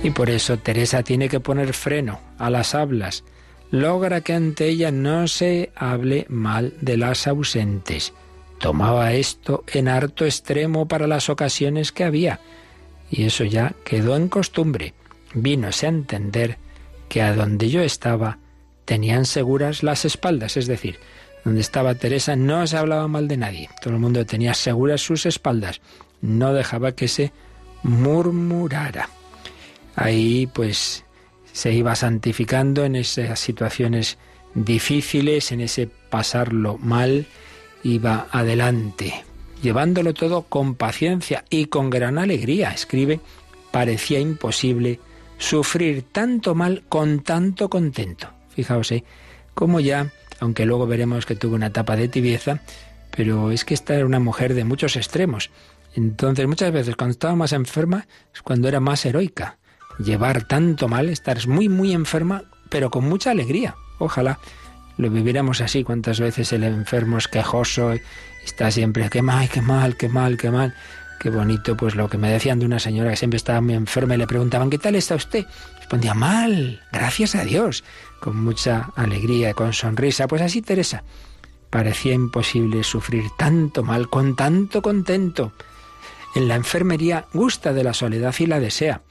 Y 0.03 0.11
por 0.11 0.31
eso 0.31 0.59
Teresa 0.59 1.03
tiene 1.03 1.29
que 1.29 1.41
poner 1.41 1.75
freno 1.75 2.21
a 2.39 2.49
las 2.49 2.75
hablas, 2.75 3.25
logra 3.71 4.23
que 4.23 4.35
ante 4.35 4.69
ella 4.69 4.91
no 4.91 5.29
se 5.29 5.73
hable 5.77 6.27
mal 6.29 6.75
de 6.81 6.97
las 6.97 7.27
ausentes. 7.27 8.13
Tomaba 8.61 9.15
esto 9.15 9.65
en 9.67 9.89
harto 9.89 10.27
extremo 10.27 10.87
para 10.87 11.07
las 11.07 11.31
ocasiones 11.31 11.93
que 11.93 12.05
había, 12.05 12.41
y 13.11 13.25
eso 13.25 13.45
ya 13.45 13.75
quedó 13.85 14.17
en 14.17 14.29
costumbre. 14.29 14.95
Vínose 15.33 15.87
a 15.87 15.89
entender 15.89 16.59
que 17.09 17.23
a 17.23 17.35
donde 17.35 17.71
yo 17.71 17.81
estaba 17.81 18.39
tenían 18.85 19.25
seguras 19.25 19.83
las 19.83 20.05
espaldas, 20.05 20.59
es 20.59 20.67
decir, 20.67 20.99
donde 21.45 21.63
estaba 21.63 21.95
Teresa 21.95 22.37
no 22.37 22.67
se 22.67 22.77
hablaba 22.77 23.09
mal 23.09 23.29
de 23.29 23.39
nadie, 23.39 23.71
todo 23.81 23.95
el 23.95 24.01
mundo 24.01 24.27
tenía 24.27 24.53
seguras 24.53 25.01
sus 25.01 25.25
espaldas, 25.25 25.81
no 26.21 26.53
dejaba 26.53 26.93
que 26.93 27.09
se 27.09 27.33
murmurara. 27.83 29.09
Ahí 29.97 30.47
pues 30.53 31.05
se 31.53 31.73
iba 31.73 31.95
santificando 31.97 32.85
en 32.85 32.95
esas 32.95 33.41
situaciones 33.41 34.19
difíciles, 34.55 35.51
en 35.51 35.63
ese 35.63 35.89
pasarlo 36.11 36.77
mal, 36.79 37.27
iba 37.83 38.29
adelante, 38.31 39.25
llevándolo 39.63 40.15
todo 40.15 40.43
con 40.43 40.75
paciencia 40.75 41.45
y 41.51 41.67
con 41.67 41.91
gran 41.91 42.19
alegría. 42.19 42.71
Escribe, 42.71 43.21
parecía 43.71 44.21
imposible 44.21 45.01
sufrir 45.39 46.05
tanto 46.13 46.55
mal 46.55 46.85
con 46.89 47.21
tanto 47.21 47.69
contento. 47.69 48.29
Fijaos, 48.51 48.93
¿eh? 48.93 49.05
como 49.55 49.81
ya, 49.81 50.13
aunque 50.41 50.67
luego 50.67 50.87
veremos 50.87 51.27
que 51.27 51.37
tuvo 51.37 51.55
una 51.55 51.67
etapa 51.69 51.97
de 51.97 52.09
tibieza, 52.09 52.61
pero 53.11 53.51
es 53.51 53.65
que 53.65 53.75
esta 53.75 53.95
era 53.95 54.07
una 54.07 54.21
mujer 54.21 54.55
de 54.55 54.65
muchos 54.65 54.97
extremos. 54.97 55.51
Entonces, 55.95 56.47
muchas 56.47 56.73
veces 56.73 56.97
cuando 56.97 57.13
estaba 57.13 57.35
más 57.35 57.53
enferma 57.53 58.07
es 58.33 58.43
cuando 58.43 58.69
era 58.69 58.81
más 58.81 59.05
heroica 59.05 59.59
llevar 59.99 60.45
tanto 60.45 60.89
mal, 60.89 61.09
estar 61.09 61.47
muy, 61.47 61.69
muy 61.69 61.93
enferma, 61.93 62.45
pero 62.69 62.91
con 62.91 63.09
mucha 63.09 63.31
alegría. 63.31 63.75
Ojalá 63.99 64.39
lo 65.01 65.11
viviéramos 65.11 65.61
así. 65.61 65.85
Cuántas 65.85 66.21
veces 66.21 66.53
el 66.53 66.65
enfermo 66.65 67.19
es 67.19 67.29
quejoso, 67.29 67.95
está 68.45 68.71
siempre, 68.71 69.09
qué 69.11 69.23
mal, 69.23 69.49
qué 69.49 69.61
mal, 69.61 69.97
qué 69.97 70.09
mal, 70.09 70.37
qué 70.37 70.51
mal. 70.51 70.75
Qué 71.19 71.29
bonito, 71.29 71.77
pues 71.77 71.97
lo 71.97 72.09
que 72.09 72.17
me 72.17 72.31
decían 72.31 72.61
de 72.61 72.65
una 72.65 72.79
señora 72.79 73.11
que 73.11 73.17
siempre 73.17 73.37
estaba 73.37 73.61
muy 73.61 73.75
enferma 73.75 74.15
y 74.15 74.19
le 74.19 74.27
preguntaban, 74.27 74.71
¿qué 74.71 74.79
tal 74.79 74.95
está 74.95 75.17
usted? 75.17 75.45
Respondía, 75.77 76.15
mal, 76.15 76.81
gracias 76.93 77.35
a 77.35 77.45
Dios, 77.45 77.85
con 78.21 78.43
mucha 78.43 78.91
alegría, 78.97 79.53
con 79.53 79.75
sonrisa. 79.75 80.27
Pues 80.29 80.41
así, 80.41 80.63
Teresa, 80.63 81.05
parecía 81.69 82.15
imposible 82.15 82.83
sufrir 82.85 83.25
tanto 83.37 83.83
mal 83.83 84.09
con 84.09 84.35
tanto 84.35 84.81
contento. 84.81 85.53
En 86.35 86.49
la 86.49 86.55
enfermería 86.55 87.27
gusta 87.35 87.75
de 87.75 87.85
la 87.85 87.93
soledad 87.93 88.35
y 88.39 88.47
la 88.47 88.59
desea 88.59 89.03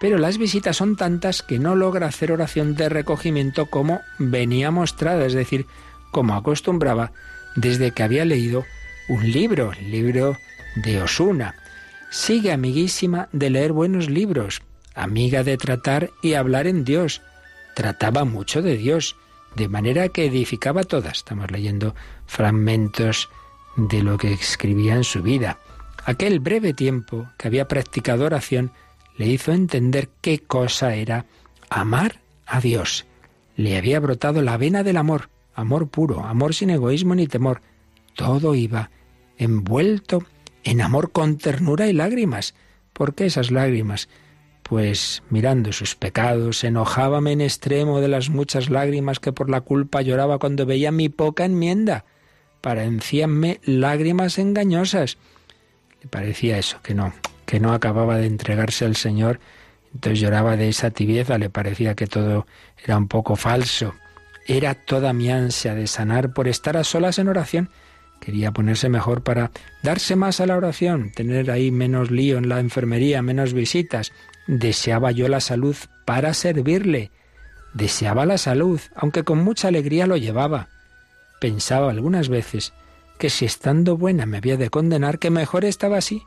pero 0.00 0.16
las 0.16 0.38
visitas 0.38 0.78
son 0.78 0.96
tantas 0.96 1.42
que 1.42 1.58
no 1.58 1.76
logra 1.76 2.06
hacer 2.06 2.32
oración 2.32 2.74
de 2.74 2.88
recogimiento 2.88 3.66
como 3.66 4.00
venía 4.18 4.70
mostrada, 4.70 5.26
es 5.26 5.34
decir, 5.34 5.66
como 6.10 6.34
acostumbraba 6.34 7.12
desde 7.54 7.92
que 7.92 8.02
había 8.02 8.24
leído 8.24 8.64
un 9.08 9.30
libro, 9.30 9.72
el 9.78 9.90
libro 9.90 10.36
de 10.76 11.02
Osuna. 11.02 11.54
Sigue 12.10 12.50
amiguísima 12.50 13.28
de 13.32 13.50
leer 13.50 13.72
buenos 13.72 14.08
libros, 14.08 14.62
amiga 14.94 15.44
de 15.44 15.58
tratar 15.58 16.10
y 16.22 16.32
hablar 16.32 16.66
en 16.66 16.84
Dios. 16.84 17.20
Trataba 17.74 18.24
mucho 18.24 18.62
de 18.62 18.78
Dios, 18.78 19.16
de 19.54 19.68
manera 19.68 20.08
que 20.08 20.24
edificaba 20.24 20.82
todas. 20.82 21.18
Estamos 21.18 21.50
leyendo 21.50 21.94
fragmentos 22.26 23.28
de 23.76 24.02
lo 24.02 24.16
que 24.16 24.32
escribía 24.32 24.94
en 24.94 25.04
su 25.04 25.22
vida. 25.22 25.58
Aquel 26.06 26.40
breve 26.40 26.72
tiempo 26.72 27.28
que 27.36 27.48
había 27.48 27.68
practicado 27.68 28.24
oración 28.24 28.72
le 29.16 29.26
hizo 29.26 29.52
entender 29.52 30.08
qué 30.20 30.38
cosa 30.38 30.94
era 30.94 31.26
amar 31.68 32.20
a 32.46 32.60
Dios. 32.60 33.06
Le 33.56 33.76
había 33.76 34.00
brotado 34.00 34.42
la 34.42 34.56
vena 34.56 34.82
del 34.82 34.96
amor, 34.96 35.28
amor 35.54 35.88
puro, 35.88 36.24
amor 36.24 36.54
sin 36.54 36.70
egoísmo 36.70 37.14
ni 37.14 37.26
temor. 37.26 37.62
Todo 38.14 38.54
iba 38.54 38.90
envuelto 39.38 40.24
en 40.64 40.80
amor 40.80 41.12
con 41.12 41.38
ternura 41.38 41.86
y 41.86 41.92
lágrimas. 41.92 42.54
¿Por 42.92 43.14
qué 43.14 43.26
esas 43.26 43.50
lágrimas? 43.50 44.08
Pues 44.62 45.22
mirando 45.30 45.72
sus 45.72 45.96
pecados, 45.96 46.62
enojábame 46.62 47.32
en 47.32 47.40
extremo 47.40 48.00
de 48.00 48.08
las 48.08 48.28
muchas 48.28 48.70
lágrimas 48.70 49.18
que 49.18 49.32
por 49.32 49.50
la 49.50 49.62
culpa 49.62 50.02
lloraba 50.02 50.38
cuando 50.38 50.66
veía 50.66 50.92
mi 50.92 51.08
poca 51.08 51.44
enmienda. 51.44 52.04
Parecíanme 52.60 53.60
lágrimas 53.64 54.38
engañosas. 54.38 55.18
Le 56.02 56.08
parecía 56.08 56.58
eso, 56.58 56.78
que 56.82 56.94
no, 56.94 57.12
que 57.50 57.58
no 57.58 57.72
acababa 57.72 58.16
de 58.16 58.26
entregarse 58.26 58.84
al 58.84 58.94
Señor, 58.94 59.40
entonces 59.92 60.20
lloraba 60.20 60.56
de 60.56 60.68
esa 60.68 60.92
tibieza, 60.92 61.36
le 61.36 61.50
parecía 61.50 61.96
que 61.96 62.06
todo 62.06 62.46
era 62.80 62.96
un 62.96 63.08
poco 63.08 63.34
falso. 63.34 63.92
Era 64.46 64.76
toda 64.76 65.12
mi 65.12 65.32
ansia 65.32 65.74
de 65.74 65.88
sanar 65.88 66.32
por 66.32 66.46
estar 66.46 66.76
a 66.76 66.84
solas 66.84 67.18
en 67.18 67.26
oración. 67.26 67.68
Quería 68.20 68.52
ponerse 68.52 68.88
mejor 68.88 69.24
para 69.24 69.50
darse 69.82 70.14
más 70.14 70.38
a 70.38 70.46
la 70.46 70.56
oración, 70.56 71.10
tener 71.10 71.50
ahí 71.50 71.72
menos 71.72 72.12
lío 72.12 72.38
en 72.38 72.48
la 72.48 72.60
enfermería, 72.60 73.20
menos 73.20 73.52
visitas. 73.52 74.12
Deseaba 74.46 75.10
yo 75.10 75.26
la 75.26 75.40
salud 75.40 75.74
para 76.04 76.34
servirle. 76.34 77.10
Deseaba 77.74 78.26
la 78.26 78.38
salud, 78.38 78.80
aunque 78.94 79.24
con 79.24 79.42
mucha 79.42 79.66
alegría 79.66 80.06
lo 80.06 80.16
llevaba. 80.16 80.68
Pensaba 81.40 81.90
algunas 81.90 82.28
veces 82.28 82.74
que 83.18 83.28
si 83.28 83.44
estando 83.44 83.96
buena 83.96 84.24
me 84.24 84.36
había 84.36 84.56
de 84.56 84.70
condenar, 84.70 85.18
que 85.18 85.30
mejor 85.30 85.64
estaba 85.64 85.98
así. 85.98 86.22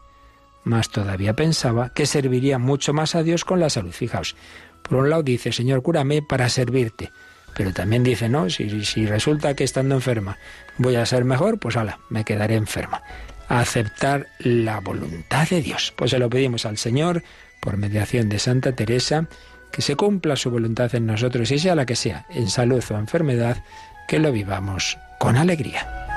Más 0.64 0.90
todavía 0.90 1.36
pensaba 1.36 1.90
que 1.90 2.06
serviría 2.06 2.58
mucho 2.58 2.94
más 2.94 3.16
a 3.16 3.24
Dios 3.24 3.44
con 3.46 3.60
la 3.60 3.70
salud. 3.70 3.92
Fijaos, 3.92 4.36
por 4.82 4.98
un 4.98 5.10
lado 5.10 5.24
dice, 5.24 5.52
Señor, 5.52 5.82
cúrame 5.82 6.22
para 6.22 6.50
servirte. 6.50 7.12
Pero 7.56 7.72
también 7.72 8.04
dice, 8.04 8.30
no, 8.30 8.50
si, 8.50 8.84
si 8.86 9.06
resulta 9.06 9.56
que 9.56 9.64
estando 9.64 9.96
enferma 9.96 10.38
voy 10.78 10.96
a 10.96 11.06
ser 11.06 11.24
mejor, 11.26 11.60
pues 11.60 11.78
hala, 11.78 12.00
me 12.10 12.24
quedaré 12.24 12.56
enferma. 12.56 13.04
Aceptar 13.48 14.28
la 14.40 14.80
voluntad 14.80 15.48
de 15.50 15.62
Dios. 15.62 15.94
Pues 15.96 16.12
se 16.12 16.20
lo 16.20 16.30
pedimos 16.30 16.66
al 16.66 16.78
Señor, 16.78 17.24
por 17.62 17.78
mediación 17.78 18.30
de 18.30 18.40
Santa 18.40 18.76
Teresa, 18.76 19.28
que 19.72 19.82
se 19.82 19.96
cumpla 19.96 20.36
su 20.36 20.50
voluntad 20.50 20.94
en 20.96 21.06
nosotros 21.06 21.52
y 21.52 21.60
sea 21.60 21.76
la 21.76 21.86
que 21.86 21.96
sea, 21.96 22.26
en 22.30 22.50
salud 22.50 22.84
o 22.90 22.98
enfermedad, 22.98 23.64
que 24.08 24.20
lo 24.20 24.32
vivamos 24.32 24.98
con 25.20 25.36
alegría. 25.36 26.13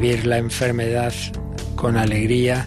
La 0.00 0.38
enfermedad 0.38 1.12
con 1.76 1.98
alegría, 1.98 2.66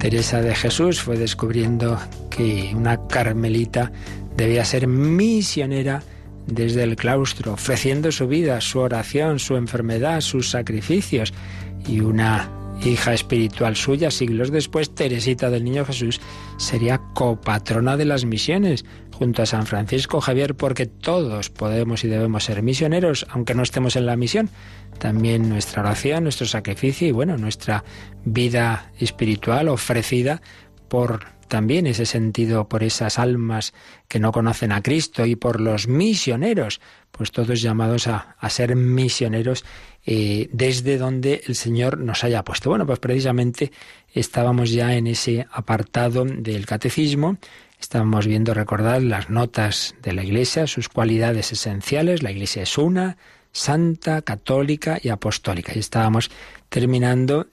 Teresa 0.00 0.42
de 0.42 0.52
Jesús 0.52 1.00
fue 1.00 1.16
descubriendo 1.16 1.96
que 2.28 2.72
una 2.74 3.06
carmelita 3.06 3.92
debía 4.36 4.64
ser 4.64 4.88
misionera 4.88 6.02
desde 6.48 6.82
el 6.82 6.96
claustro, 6.96 7.52
ofreciendo 7.52 8.10
su 8.10 8.26
vida, 8.26 8.60
su 8.60 8.80
oración, 8.80 9.38
su 9.38 9.54
enfermedad, 9.54 10.20
sus 10.20 10.50
sacrificios. 10.50 11.32
Y 11.86 12.00
una 12.00 12.50
hija 12.84 13.14
espiritual 13.14 13.76
suya, 13.76 14.10
siglos 14.10 14.50
después, 14.50 14.92
Teresita 14.92 15.50
del 15.50 15.62
Niño 15.62 15.84
Jesús, 15.84 16.20
sería 16.56 17.00
copatrona 17.14 17.96
de 17.96 18.06
las 18.06 18.24
misiones, 18.24 18.84
junto 19.16 19.42
a 19.42 19.46
San 19.46 19.66
Francisco 19.66 20.20
Javier, 20.20 20.54
porque 20.54 20.84
todos 20.84 21.48
podemos 21.48 22.04
y 22.04 22.08
debemos 22.08 22.44
ser 22.44 22.62
misioneros, 22.62 23.26
aunque 23.30 23.54
no 23.54 23.62
estemos 23.62 23.96
en 23.96 24.04
la 24.04 24.14
misión. 24.14 24.50
También 24.98 25.48
nuestra 25.48 25.80
oración, 25.80 26.24
nuestro 26.24 26.46
sacrificio 26.46 27.08
y 27.08 27.12
bueno, 27.12 27.38
nuestra 27.38 27.82
vida 28.24 28.92
espiritual 28.98 29.68
ofrecida 29.68 30.42
por 30.88 31.36
también 31.48 31.86
ese 31.86 32.06
sentido 32.06 32.68
por 32.68 32.82
esas 32.82 33.18
almas 33.18 33.72
que 34.08 34.20
no 34.20 34.32
conocen 34.32 34.72
a 34.72 34.82
Cristo 34.82 35.24
y 35.26 35.36
por 35.36 35.60
los 35.60 35.88
misioneros, 35.88 36.80
pues 37.10 37.30
todos 37.30 37.62
llamados 37.62 38.08
a, 38.08 38.36
ser 38.50 38.76
misioneros 38.76 39.64
eh, 40.04 40.48
desde 40.52 40.98
donde 40.98 41.42
el 41.46 41.54
Señor 41.54 41.98
nos 41.98 42.24
haya 42.24 42.44
puesto. 42.44 42.70
Bueno, 42.70 42.86
pues 42.86 42.98
precisamente 42.98 43.72
estábamos 44.12 44.70
ya 44.70 44.94
en 44.94 45.06
ese 45.06 45.46
apartado 45.50 46.24
del 46.24 46.66
catecismo, 46.66 47.38
estábamos 47.80 48.26
viendo 48.26 48.54
recordar 48.54 49.02
las 49.02 49.30
notas 49.30 49.94
de 50.02 50.12
la 50.12 50.24
Iglesia, 50.24 50.66
sus 50.66 50.88
cualidades 50.88 51.52
esenciales, 51.52 52.22
la 52.22 52.30
Iglesia 52.30 52.62
es 52.62 52.78
una, 52.78 53.16
santa, 53.56 54.22
católica 54.22 54.98
y 55.02 55.08
apostólica. 55.08 55.72
Y 55.74 55.78
estábamos 55.78 56.30
terminando 56.68 57.46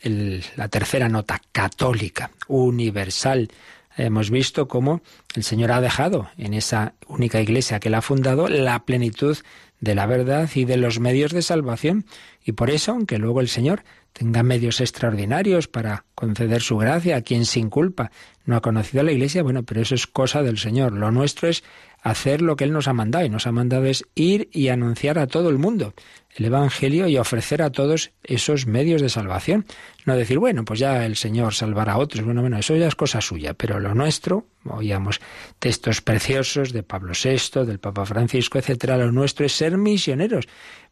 la 0.56 0.68
tercera 0.68 1.08
nota, 1.08 1.42
católica, 1.52 2.32
universal. 2.48 3.50
Hemos 3.96 4.30
visto 4.30 4.68
cómo 4.68 5.02
el 5.36 5.44
Señor 5.44 5.72
ha 5.72 5.82
dejado 5.82 6.30
en 6.38 6.54
esa 6.54 6.94
única 7.08 7.40
iglesia 7.40 7.80
que 7.80 7.88
él 7.88 7.96
ha 7.96 8.02
fundado 8.02 8.48
la 8.48 8.84
plenitud 8.86 9.38
de 9.80 9.96
la 9.96 10.06
verdad 10.06 10.50
y 10.56 10.66
de 10.66 10.78
los 10.78 11.00
medios 11.00 11.32
de 11.32 11.42
salvación. 11.42 12.06
Y 12.44 12.54
por 12.54 12.70
eso, 12.70 12.92
aunque 12.92 13.18
luego 13.18 13.40
el 13.40 13.48
Señor 13.48 13.84
tenga 14.14 14.44
medios 14.44 14.80
extraordinarios 14.80 15.68
para 15.68 16.06
conceder 16.16 16.62
su 16.62 16.78
gracia 16.78 17.18
a 17.18 17.22
quien 17.22 17.46
sin 17.46 17.70
culpa 17.70 18.12
no 18.46 18.56
ha 18.56 18.62
conocido 18.62 19.02
a 19.02 19.04
la 19.04 19.12
Iglesia, 19.12 19.44
bueno, 19.44 19.64
pero 19.64 19.82
eso 19.82 19.96
es 19.96 20.08
cosa 20.08 20.44
del 20.44 20.58
Señor. 20.58 20.94
Lo 20.94 21.12
nuestro 21.12 21.48
es 21.48 21.64
hacer 22.02 22.42
lo 22.42 22.56
que 22.56 22.66
Él 22.66 22.74
nos 22.74 22.88
ha 22.88 22.94
mandado 22.94 23.26
y 23.26 23.30
nos 23.30 23.48
ha 23.48 23.52
mandado 23.52 23.86
es 23.86 24.06
ir 24.16 24.50
y 24.52 24.68
anunciar 24.68 25.18
a 25.18 25.28
todo 25.28 25.50
el 25.50 25.58
mundo 25.58 25.94
el 26.36 26.46
Evangelio 26.46 27.08
y 27.08 27.18
ofrecer 27.18 27.62
a 27.62 27.72
todos 27.72 28.12
esos 28.24 28.66
medios 28.66 29.02
de 29.02 29.10
salvación. 29.10 29.66
No 30.06 30.16
decir, 30.18 30.40
bueno, 30.40 30.66
pues 30.66 30.80
ya 30.80 31.06
el 31.06 31.16
Señor 31.16 31.54
salvará 31.54 31.94
a 31.94 31.98
otros. 31.98 32.26
Bueno, 32.26 32.42
bueno, 32.42 32.58
eso 32.58 32.76
ya 32.76 32.88
es 32.88 32.96
cosa 32.96 33.22
suya, 33.22 33.54
pero 33.54 33.80
lo 33.80 33.94
nuestro, 33.94 34.48
oíamos 34.66 35.22
textos 35.60 36.02
preciosos 36.02 36.74
de 36.74 36.84
Pablo 36.84 37.14
VI, 37.14 37.66
del 37.66 37.80
Papa 37.80 38.06
Francisco, 38.06 38.58
etcétera, 38.58 38.98
lo 38.98 39.12
nuestro 39.12 39.46
es 39.46 39.54
ser 39.54 39.78
misioneros 39.78 40.48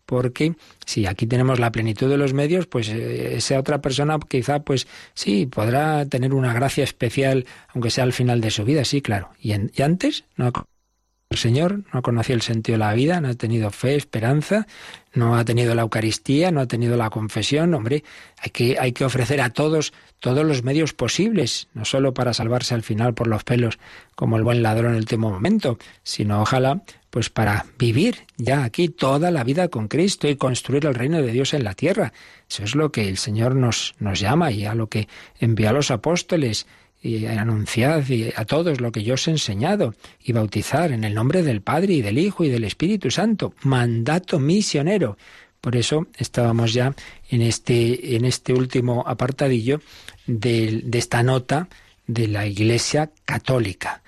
porque 0.05 0.55
si 0.85 1.05
aquí 1.05 1.27
tenemos 1.27 1.59
la 1.59 1.71
plenitud 1.71 2.09
de 2.09 2.17
los 2.17 2.33
medios, 2.33 2.67
pues 2.67 2.89
eh, 2.89 3.35
esa 3.35 3.59
otra 3.59 3.81
persona 3.81 4.19
quizá, 4.27 4.59
pues 4.59 4.87
sí, 5.13 5.45
podrá 5.45 6.05
tener 6.05 6.33
una 6.33 6.53
gracia 6.53 6.83
especial, 6.83 7.45
aunque 7.69 7.91
sea 7.91 8.03
al 8.03 8.13
final 8.13 8.41
de 8.41 8.51
su 8.51 8.63
vida, 8.63 8.85
sí, 8.85 9.01
claro. 9.01 9.29
Y, 9.39 9.51
y 9.51 9.81
antes 9.81 10.25
no 10.35 10.51
el 11.31 11.37
Señor, 11.37 11.83
no 11.93 12.01
conocía 12.01 12.35
el 12.35 12.41
sentido 12.41 12.77
de 12.77 12.79
la 12.79 12.93
vida, 12.93 13.21
no 13.21 13.29
ha 13.29 13.33
tenido 13.35 13.71
fe, 13.71 13.95
esperanza, 13.95 14.67
no 15.13 15.37
ha 15.37 15.45
tenido 15.45 15.73
la 15.75 15.83
Eucaristía, 15.83 16.51
no 16.51 16.59
ha 16.59 16.67
tenido 16.67 16.97
la 16.97 17.09
confesión. 17.09 17.73
Hombre, 17.73 18.03
hay 18.37 18.51
que, 18.51 18.77
hay 18.77 18.91
que 18.91 19.05
ofrecer 19.05 19.39
a 19.39 19.49
todos 19.49 19.93
todos 20.19 20.45
los 20.45 20.63
medios 20.63 20.93
posibles, 20.93 21.67
no 21.73 21.83
solo 21.83 22.13
para 22.13 22.33
salvarse 22.33 22.75
al 22.75 22.83
final 22.83 23.13
por 23.13 23.27
los 23.27 23.43
pelos 23.43 23.79
como 24.15 24.37
el 24.37 24.43
buen 24.43 24.61
ladrón 24.61 24.91
en 24.91 24.95
el 24.95 25.01
último 25.01 25.31
momento, 25.31 25.79
sino 26.03 26.41
ojalá 26.41 26.83
pues 27.11 27.29
para 27.29 27.67
vivir 27.77 28.25
ya 28.37 28.63
aquí 28.63 28.89
toda 28.89 29.29
la 29.29 29.43
vida 29.43 29.67
con 29.67 29.87
Cristo 29.87 30.27
y 30.27 30.37
construir 30.37 30.87
el 30.87 30.95
reino 30.95 31.21
de 31.21 31.31
Dios 31.31 31.53
en 31.53 31.63
la 31.63 31.75
tierra. 31.75 32.13
Eso 32.49 32.63
es 32.63 32.73
lo 32.73 32.91
que 32.91 33.07
el 33.07 33.17
Señor 33.17 33.55
nos, 33.55 33.93
nos 33.99 34.19
llama 34.19 34.51
y 34.51 34.65
a 34.65 34.73
lo 34.73 34.87
que 34.87 35.07
envía 35.39 35.69
a 35.69 35.73
los 35.73 35.91
apóstoles 35.91 36.65
y 37.03 37.25
anunciad 37.25 38.03
a 38.35 38.45
todos 38.45 38.79
lo 38.79 38.91
que 38.91 39.03
yo 39.03 39.15
os 39.15 39.27
he 39.27 39.31
enseñado 39.31 39.95
y 40.23 40.33
bautizar 40.33 40.91
en 40.91 41.03
el 41.03 41.13
nombre 41.13 41.43
del 41.43 41.61
Padre 41.61 41.93
y 41.93 42.01
del 42.01 42.17
Hijo 42.17 42.43
y 42.43 42.49
del 42.49 42.63
Espíritu 42.63 43.11
Santo, 43.11 43.53
mandato 43.63 44.39
misionero. 44.39 45.17
Por 45.61 45.75
eso 45.75 46.07
estábamos 46.17 46.73
ya 46.73 46.95
en 47.29 47.41
este, 47.41 48.15
en 48.15 48.25
este 48.25 48.53
último 48.53 49.03
apartadillo 49.05 49.81
de, 50.27 50.83
esta 50.93 51.23
nota 51.23 51.69
de 52.07 52.27
la 52.27 52.45
Iglesia 52.47 53.11
Católica. 53.25 54.00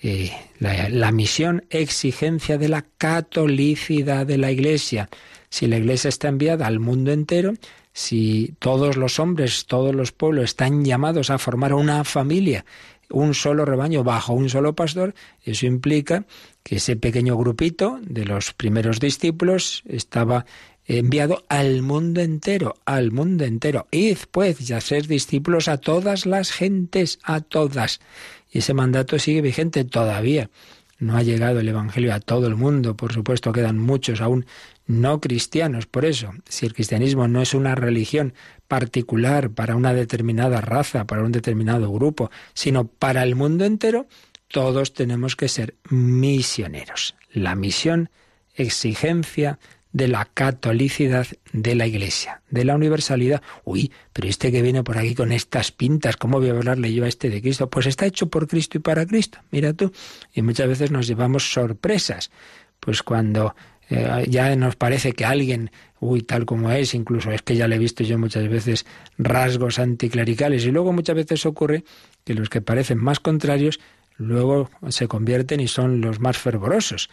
Eh, 0.00 0.30
la, 0.60 1.10
misión 1.10 1.64
exigencia 1.70 2.56
de 2.56 2.68
la 2.68 2.84
catolicidad 2.98 4.26
de 4.26 4.38
la 4.38 4.52
Iglesia. 4.52 5.08
Si 5.50 5.66
la 5.66 5.78
Iglesia 5.78 6.08
está 6.08 6.28
enviada 6.28 6.66
al 6.66 6.78
mundo 6.78 7.10
entero, 7.10 7.54
si 7.92 8.54
todos 8.60 8.96
los 8.96 9.18
hombres, 9.18 9.66
todos 9.66 9.94
los 9.94 10.12
pueblos 10.12 10.44
están 10.44 10.84
llamados 10.84 11.30
a 11.30 11.38
formar 11.38 11.74
una 11.74 12.04
familia, 12.04 12.64
un 13.10 13.34
solo 13.34 13.64
rebaño 13.64 14.04
bajo 14.04 14.34
un 14.34 14.48
solo 14.48 14.76
pastor, 14.76 15.14
eso 15.42 15.66
implica 15.66 16.26
que 16.62 16.76
ese 16.76 16.94
pequeño 16.94 17.36
grupito 17.36 17.98
de 18.02 18.24
los 18.24 18.52
primeros 18.52 19.00
discípulos 19.00 19.82
estaba 19.88 20.46
enviado 20.88 21.44
al 21.48 21.82
mundo 21.82 22.20
entero, 22.20 22.76
al 22.86 23.12
mundo 23.12 23.44
entero. 23.44 23.86
Id 23.90 24.18
pues 24.30 24.58
ya 24.60 24.80
ser 24.80 25.06
discípulos 25.06 25.68
a 25.68 25.78
todas 25.78 26.24
las 26.24 26.50
gentes, 26.50 27.18
a 27.22 27.40
todas. 27.40 28.00
Y 28.50 28.58
ese 28.58 28.74
mandato 28.74 29.18
sigue 29.18 29.42
vigente 29.42 29.84
todavía. 29.84 30.50
No 30.98 31.16
ha 31.16 31.22
llegado 31.22 31.60
el 31.60 31.68
Evangelio 31.68 32.12
a 32.12 32.18
todo 32.18 32.48
el 32.48 32.56
mundo, 32.56 32.96
por 32.96 33.12
supuesto 33.12 33.52
quedan 33.52 33.78
muchos 33.78 34.20
aún 34.20 34.46
no 34.88 35.20
cristianos. 35.20 35.86
Por 35.86 36.04
eso, 36.04 36.32
si 36.48 36.66
el 36.66 36.74
cristianismo 36.74 37.28
no 37.28 37.40
es 37.40 37.54
una 37.54 37.76
religión 37.76 38.34
particular 38.66 39.50
para 39.50 39.76
una 39.76 39.94
determinada 39.94 40.60
raza, 40.60 41.06
para 41.06 41.22
un 41.22 41.30
determinado 41.30 41.92
grupo, 41.92 42.30
sino 42.52 42.88
para 42.88 43.22
el 43.22 43.36
mundo 43.36 43.64
entero, 43.64 44.06
todos 44.48 44.94
tenemos 44.94 45.36
que 45.36 45.48
ser 45.48 45.76
misioneros. 45.88 47.14
La 47.30 47.54
misión, 47.54 48.10
exigencia 48.54 49.60
de 49.98 50.06
la 50.06 50.26
catolicidad 50.32 51.26
de 51.52 51.74
la 51.74 51.88
Iglesia, 51.88 52.40
de 52.50 52.64
la 52.64 52.76
universalidad. 52.76 53.42
Uy, 53.64 53.92
pero 54.12 54.28
este 54.28 54.52
que 54.52 54.62
viene 54.62 54.84
por 54.84 54.96
aquí 54.96 55.12
con 55.16 55.32
estas 55.32 55.72
pintas, 55.72 56.16
¿cómo 56.16 56.38
voy 56.38 56.50
a 56.50 56.52
hablarle 56.52 56.94
yo 56.94 57.04
a 57.04 57.08
este 57.08 57.28
de 57.28 57.42
Cristo? 57.42 57.68
Pues 57.68 57.86
está 57.86 58.06
hecho 58.06 58.28
por 58.28 58.46
Cristo 58.46 58.78
y 58.78 58.80
para 58.80 59.04
Cristo, 59.06 59.40
mira 59.50 59.72
tú. 59.72 59.92
Y 60.32 60.42
muchas 60.42 60.68
veces 60.68 60.92
nos 60.92 61.08
llevamos 61.08 61.52
sorpresas, 61.52 62.30
pues 62.78 63.02
cuando 63.02 63.56
eh, 63.90 64.26
ya 64.28 64.54
nos 64.54 64.76
parece 64.76 65.14
que 65.14 65.24
alguien, 65.24 65.72
uy, 65.98 66.22
tal 66.22 66.46
como 66.46 66.70
es, 66.70 66.94
incluso 66.94 67.32
es 67.32 67.42
que 67.42 67.56
ya 67.56 67.66
le 67.66 67.74
he 67.74 67.78
visto 67.80 68.04
yo 68.04 68.18
muchas 68.18 68.48
veces 68.48 68.86
rasgos 69.18 69.80
anticlericales, 69.80 70.64
y 70.64 70.70
luego 70.70 70.92
muchas 70.92 71.16
veces 71.16 71.44
ocurre 71.44 71.82
que 72.24 72.34
los 72.34 72.48
que 72.48 72.60
parecen 72.60 72.98
más 72.98 73.18
contrarios 73.18 73.80
luego 74.16 74.68
se 74.88 75.06
convierten 75.08 75.60
y 75.60 75.68
son 75.68 76.00
los 76.00 76.18
más 76.20 76.38
fervorosos 76.38 77.08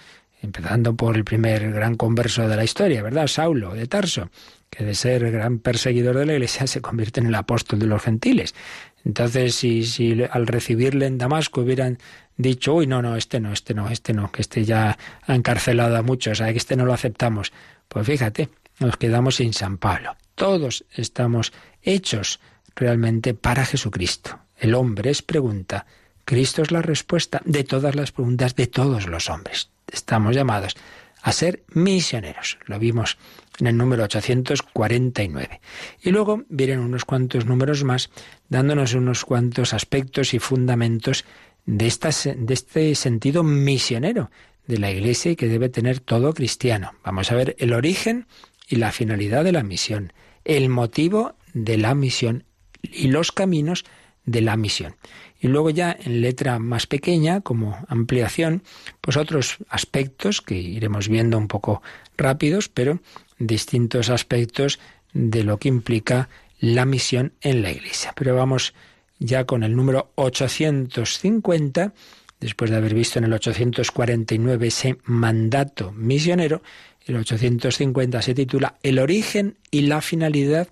empezando 0.46 0.96
por 0.96 1.16
el 1.16 1.24
primer 1.24 1.72
gran 1.72 1.96
converso 1.96 2.48
de 2.48 2.56
la 2.56 2.64
historia, 2.64 3.04
¿verdad? 3.04 3.28
Saulo 3.28 3.74
de 3.74 3.88
Tarso, 3.88 4.30
que 4.70 4.84
de 4.84 4.96
ser 4.96 5.30
gran 5.32 5.60
perseguidor 5.60 6.18
de 6.18 6.26
la 6.26 6.34
Iglesia 6.34 6.68
se 6.68 6.82
convierte 6.82 7.20
en 7.20 7.28
el 7.28 7.36
apóstol 7.36 7.80
de 7.80 7.88
los 7.88 8.02
gentiles. 8.02 8.56
Entonces, 9.04 9.56
si, 9.56 9.84
si 9.84 10.24
al 10.24 10.48
recibirle 10.48 11.06
en 11.06 11.18
Damasco 11.18 11.62
hubieran 11.62 12.00
dicho, 12.38 12.74
uy, 12.74 12.88
no, 12.88 13.02
no, 13.02 13.16
este 13.16 13.40
no, 13.40 13.54
este 13.54 13.74
no, 13.74 13.90
este 13.90 14.14
no, 14.14 14.32
que 14.32 14.42
este 14.42 14.66
ya 14.66 14.98
ha 15.26 15.36
encarcelado 15.36 15.96
a 15.96 16.02
muchos, 16.02 16.40
que 16.40 16.50
este 16.52 16.76
no 16.76 16.86
lo 16.86 16.94
aceptamos, 16.94 17.54
pues 17.88 18.06
fíjate, 18.06 18.50
nos 18.80 18.98
quedamos 18.98 19.36
sin 19.36 19.54
San 19.54 19.78
Pablo. 19.78 20.16
Todos 20.36 20.86
estamos 20.94 21.54
hechos 21.82 22.40
realmente 22.76 23.34
para 23.34 23.66
Jesucristo. 23.66 24.40
El 24.58 24.74
hombre 24.74 25.12
es 25.12 25.22
pregunta, 25.22 25.86
Cristo 26.26 26.64
es 26.64 26.72
la 26.72 26.82
respuesta 26.82 27.42
de 27.46 27.64
todas 27.64 27.96
las 27.96 28.12
preguntas 28.12 28.56
de 28.56 28.68
todos 28.68 29.08
los 29.08 29.30
hombres 29.30 29.70
estamos 29.92 30.36
llamados 30.36 30.76
a 31.22 31.32
ser 31.32 31.64
misioneros. 31.70 32.60
Lo 32.66 32.78
vimos 32.78 33.18
en 33.60 33.68
el 33.68 33.78
número 33.78 34.04
849. 34.04 35.60
Y 36.04 36.12
luego 36.12 36.44
vienen 36.50 36.80
unos 36.80 37.04
cuantos 37.04 37.46
números 37.46 37.84
más 37.84 38.12
dándonos 38.48 38.94
unos 38.94 39.26
cuantos 39.26 39.74
aspectos 39.74 40.34
y 40.34 40.40
fundamentos 40.40 41.26
de, 41.66 41.92
de 42.38 42.54
este 42.54 42.96
sentido 42.96 43.44
misionero 43.44 44.30
de 44.68 44.78
la 44.78 44.92
Iglesia 44.92 45.32
y 45.32 45.36
que 45.36 45.48
debe 45.48 45.70
tener 45.70 46.00
todo 46.00 46.34
cristiano. 46.34 46.94
Vamos 47.04 47.32
a 47.32 47.36
ver 47.36 47.56
el 47.60 47.74
origen 47.74 48.28
y 48.68 48.78
la 48.78 48.92
finalidad 48.92 49.44
de 49.44 49.52
la 49.52 49.64
misión, 49.64 50.14
el 50.44 50.70
motivo 50.70 51.36
de 51.54 51.78
la 51.78 51.96
misión 51.96 52.44
y 52.82 53.08
los 53.08 53.32
caminos 53.32 53.86
de 54.26 54.42
la 54.42 54.58
misión. 54.58 54.96
Y 55.40 55.48
luego 55.48 55.70
ya 55.70 55.96
en 56.00 56.22
letra 56.22 56.60
más 56.60 56.88
pequeña, 56.88 57.42
como 57.42 57.78
ampliación, 57.88 58.64
pues 59.02 59.18
otros 59.18 59.58
aspectos 59.70 60.42
que 60.42 60.56
iremos 60.56 61.08
viendo 61.08 61.38
un 61.38 61.48
poco 61.48 61.82
rápidos, 62.18 62.70
pero 62.70 63.00
distintos 63.38 64.10
aspectos 64.10 64.80
de 65.14 65.44
lo 65.44 65.58
que 65.58 65.68
implica 65.68 66.30
la 66.60 66.86
misión 66.86 67.34
en 67.42 67.62
la 67.62 67.72
Iglesia. 67.72 68.14
Pero 68.16 68.36
vamos 68.36 68.74
ya 69.20 69.46
con 69.46 69.64
el 69.64 69.76
número 69.76 70.12
850, 70.16 71.94
después 72.40 72.72
de 72.72 72.78
haber 72.78 72.94
visto 72.94 73.20
en 73.20 73.26
el 73.26 73.34
849 73.34 74.68
ese 74.68 74.98
mandato 75.06 75.92
misionero, 75.92 76.62
el 77.06 77.18
850 77.18 78.22
se 78.22 78.34
titula 78.34 78.78
El 78.82 79.00
origen 79.00 79.58
y 79.70 79.82
la 79.82 80.02
finalidad 80.02 80.68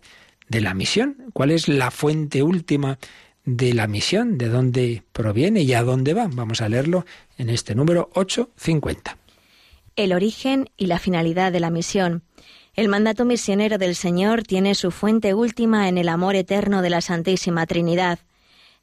de 0.49 0.61
la 0.61 0.73
misión. 0.73 1.17
¿Cuál 1.31 1.51
es 1.51 1.67
la 1.67 1.91
fuente 1.91 2.41
última 2.41 2.97
de 3.45 3.73
la 3.73 3.87
misión, 3.87 4.37
de 4.37 4.49
dónde 4.49 5.03
proviene 5.11 5.61
y 5.61 5.73
a 5.73 5.83
dónde 5.83 6.13
va. 6.13 6.27
Vamos 6.31 6.61
a 6.61 6.69
leerlo 6.69 7.05
en 7.37 7.49
este 7.49 7.75
número 7.75 8.09
850. 8.13 9.17
El 9.95 10.13
origen 10.13 10.69
y 10.77 10.87
la 10.87 10.99
finalidad 10.99 11.51
de 11.51 11.59
la 11.59 11.69
misión. 11.69 12.23
El 12.75 12.89
mandato 12.89 13.25
misionero 13.25 13.77
del 13.77 13.95
Señor 13.95 14.43
tiene 14.43 14.73
su 14.73 14.89
fuente 14.89 15.33
última 15.33 15.87
en 15.87 15.99
el 15.99 16.09
amor 16.09 16.35
eterno 16.35 16.81
de 16.81 16.89
la 16.89 17.01
Santísima 17.01 17.67
Trinidad. 17.67 18.19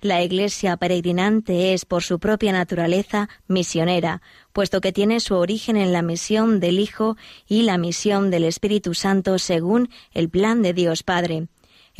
La 0.01 0.23
Iglesia 0.23 0.77
peregrinante 0.77 1.75
es, 1.75 1.85
por 1.85 2.03
su 2.03 2.20
propia 2.20 2.53
naturaleza, 2.53 3.29
misionera, 3.49 4.23
puesto 4.53 4.81
que 4.81 4.92
tiene 4.92 5.20
su 5.20 5.35
origen 5.35 5.77
en 5.77 5.92
la 5.92 6.03
misión 6.03 6.61
del 6.61 6.79
Hijo 6.79 7.16
y 7.46 7.62
la 7.62 7.77
misión 7.77 8.31
del 8.31 8.44
Espíritu 8.44 8.94
Santo 8.94 9.38
según 9.38 9.90
el 10.12 10.31
plan 10.31 10.62
de 10.62 10.73
Dios 10.73 11.03
Padre. 11.03 11.49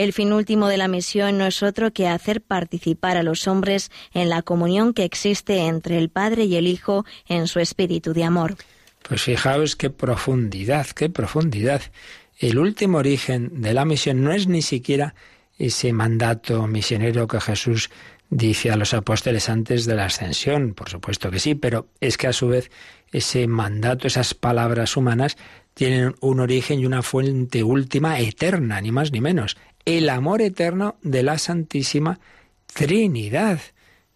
El 0.01 0.15
fin 0.15 0.33
último 0.33 0.69
de 0.69 0.79
la 0.79 0.89
misión 0.89 1.37
no 1.37 1.45
es 1.45 1.63
otro 1.63 1.93
que 1.93 2.09
hacer 2.09 2.41
participar 2.41 3.19
a 3.19 3.23
los 3.23 3.47
hombres 3.47 3.91
en 4.15 4.31
la 4.31 4.41
comunión 4.41 4.95
que 4.95 5.05
existe 5.05 5.67
entre 5.67 5.99
el 5.99 6.09
Padre 6.09 6.45
y 6.45 6.57
el 6.57 6.67
Hijo 6.69 7.05
en 7.29 7.47
su 7.47 7.61
espíritu 7.61 8.15
de 8.15 8.25
amor. 8.25 8.57
Pues 9.07 9.21
fijaos 9.21 9.77
qué 9.77 9.91
profundidad, 9.91 10.87
qué 10.87 11.11
profundidad. 11.11 11.83
El 12.39 12.59
último 12.59 12.97
origen 12.97 13.61
de 13.61 13.75
la 13.75 13.85
misión 13.85 14.25
no 14.25 14.33
es 14.33 14.49
ni 14.49 14.63
siquiera 14.63 15.15
ese 15.59 15.93
mandato 15.93 16.67
misionero 16.67 17.29
que 17.29 17.39
Jesús 17.39 17.91
dice 18.31 18.71
a 18.71 18.77
los 18.77 18.95
apóstoles 18.95 19.51
antes 19.51 19.85
de 19.85 19.97
la 19.97 20.07
ascensión, 20.07 20.73
por 20.73 20.89
supuesto 20.89 21.31
que 21.31 21.41
sí, 21.41 21.55
pero 21.55 21.89
es 22.01 22.17
que 22.17 22.29
a 22.29 22.33
su 22.33 22.49
vez 22.49 22.71
ese 23.13 23.47
mandato, 23.47 24.07
esas 24.07 24.33
palabras 24.33 24.97
humanas, 24.97 25.37
tienen 25.81 26.15
un 26.21 26.41
origen 26.41 26.79
y 26.79 26.85
una 26.85 27.01
fuente 27.01 27.65
última 27.65 28.21
eterna, 28.21 28.83
ni 28.83 28.93
más 28.93 29.13
ni 29.13 29.23
menos 29.23 29.57
el 29.87 30.11
amor 30.11 30.43
eterno 30.43 30.97
de 31.01 31.23
la 31.23 31.39
Santísima 31.39 32.21
Trinidad. 32.67 33.63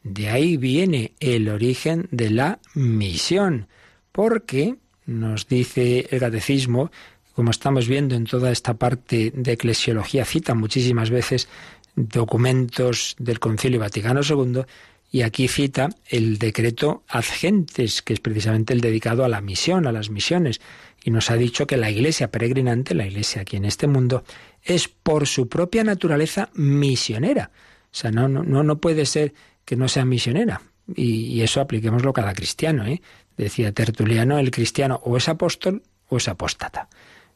De 0.03 0.29
ahí 0.29 0.59
viene 0.59 1.14
el 1.20 1.48
origen 1.48 2.07
de 2.11 2.29
la 2.29 2.59
misión, 2.74 3.66
porque 4.12 4.74
nos 5.07 5.48
dice 5.48 6.07
el 6.11 6.20
catecismo, 6.20 6.90
como 7.33 7.50
estamos 7.50 7.88
viendo 7.88 8.14
en 8.14 8.24
toda 8.24 8.53
esta 8.53 8.74
parte 8.74 9.33
de 9.35 9.53
eclesiología, 9.53 10.27
cita 10.27 10.53
muchísimas 10.53 11.09
veces 11.09 11.48
documentos 11.96 13.16
del 13.18 13.40
Concilio 13.40 13.81
Vaticano 13.81 14.20
II, 14.20 14.64
y 15.11 15.22
aquí 15.22 15.48
cita 15.48 15.88
el 16.09 16.37
decreto 16.37 17.05
ad 17.09 17.24
gentes, 17.24 18.03
que 18.03 18.12
es 18.12 18.20
precisamente 18.20 18.74
el 18.74 18.83
dedicado 18.83 19.24
a 19.24 19.31
la 19.31 19.40
misión, 19.40 19.87
a 19.87 19.92
las 19.92 20.11
misiones, 20.11 20.61
y 21.04 21.10
nos 21.10 21.30
ha 21.30 21.36
dicho 21.36 21.66
que 21.66 21.76
la 21.76 21.90
iglesia 21.90 22.30
peregrinante, 22.30 22.94
la 22.94 23.06
iglesia 23.06 23.42
aquí 23.42 23.58
en 23.58 23.66
este 23.66 23.86
mundo, 23.86 24.24
es 24.62 24.88
por 24.88 25.26
su 25.26 25.50
propia 25.50 25.84
naturaleza 25.84 26.48
misionera. 26.54 27.50
O 27.92 27.94
sea, 27.94 28.10
no, 28.10 28.26
no, 28.26 28.42
no 28.42 28.78
puede 28.78 29.04
ser 29.04 29.34
que 29.66 29.76
no 29.76 29.86
sea 29.86 30.06
misionera. 30.06 30.62
Y, 30.96 31.42
eso 31.42 31.60
apliquémoslo 31.60 32.14
cada 32.14 32.32
cristiano. 32.32 32.86
¿eh? 32.86 33.02
Decía 33.36 33.72
Tertuliano, 33.72 34.38
el 34.38 34.50
cristiano 34.50 34.98
o 35.04 35.18
es 35.18 35.28
apóstol 35.28 35.82
o 36.08 36.16
es 36.16 36.26
apóstata. 36.26 36.88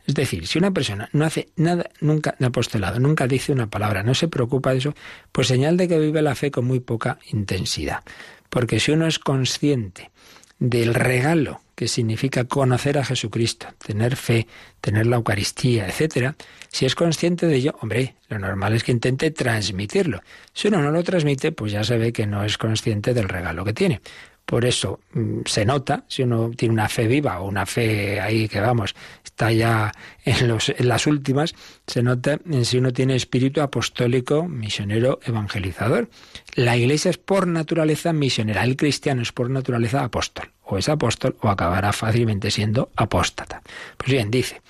Es 0.07 0.15
decir, 0.15 0.47
si 0.47 0.59
una 0.59 0.71
persona 0.71 1.11
no 1.13 1.27
hace 1.27 1.51
nada 1.57 1.91
nunca 2.01 2.35
de 2.39 2.47
apostolado, 2.47 2.99
nunca 2.99 3.27
dice 3.27 3.53
una 3.53 3.69
palabra, 3.69 4.03
no 4.03 4.15
se 4.15 4.29
preocupa 4.29 4.73
de 4.73 4.79
eso, 4.79 4.95
pues 5.31 5.47
señal 5.47 5.77
de 5.77 5.89
que 5.89 5.99
vive 5.99 6.23
la 6.23 6.35
fe 6.35 6.51
con 6.51 6.65
muy 6.65 6.81
poca 6.81 7.19
intensidad. 7.31 8.03
Porque 8.49 8.81
si 8.81 8.93
uno 8.93 9.07
es 9.07 9.19
consciente 9.19 10.11
del 10.59 10.95
regalo 10.95 11.61
que 11.79 11.87
significa 11.87 12.43
conocer 12.43 12.99
a 12.99 13.05
Jesucristo, 13.05 13.69
tener 13.79 14.17
fe, 14.17 14.49
tener 14.81 15.07
la 15.07 15.15
Eucaristía, 15.15 15.87
etcétera, 15.87 16.35
si 16.73 16.87
es 16.87 16.97
consciente 16.97 17.47
de 17.47 17.55
ello, 17.55 17.77
hombre, 17.81 18.17
lo 18.29 18.41
normal 18.41 18.75
es 18.75 18.83
que 18.83 18.91
intente 18.91 19.31
transmitirlo. 19.31 20.21
Si 20.53 20.67
uno 20.67 20.83
no 20.83 20.91
lo 20.91 21.05
transmite, 21.05 21.53
pues 21.53 21.71
ya 21.71 21.85
se 21.85 21.97
ve 21.97 22.13
que 22.13 22.27
no 22.27 22.43
es 22.43 22.59
consciente 22.59 23.15
del 23.15 23.29
regalo 23.29 23.65
que 23.65 23.75
tiene. 23.75 24.01
Por 24.45 24.65
eso 24.65 24.99
mm, 25.13 25.43
se 25.47 25.65
nota, 25.65 26.03
si 26.09 26.25
uno 26.25 26.51
tiene 26.57 26.75
una 26.75 26.89
fe 26.89 27.07
viva 27.07 27.39
o 27.39 27.47
una 27.47 27.65
fe 27.65 28.21
ahí 28.21 28.49
que 28.49 28.59
vamos, 28.59 28.97
está 29.25 29.53
ya 29.53 29.93
en, 30.25 30.49
los, 30.49 30.75
las 30.81 31.07
últimas, 31.07 31.55
se 31.87 32.03
nota 32.03 32.41
si 32.65 32.79
uno 32.79 32.93
tiene 32.93 33.15
espíritu 33.15 33.61
apostólico, 33.61 34.49
misionero, 34.49 35.21
evangelizador. 35.25 36.11
La 36.57 36.77
iglesia 36.77 37.13
es 37.13 37.19
por 37.19 37.47
naturaleza 37.47 38.13
misionera, 38.13 38.65
el 38.65 38.75
cristiano 38.75 39.23
es 39.23 39.31
por 39.31 39.49
naturaleza 39.49 40.03
apóstol. 40.03 40.51
O 40.71 40.77
es 40.77 40.89
apóstol 40.91 41.37
o 41.41 41.49
acabará 41.49 41.93
fácilmente 41.93 42.51
siendo 42.51 42.91
apóstata. 42.95 43.63
Pues 43.97 44.11
bien, 44.11 44.31
dice, 44.31 44.61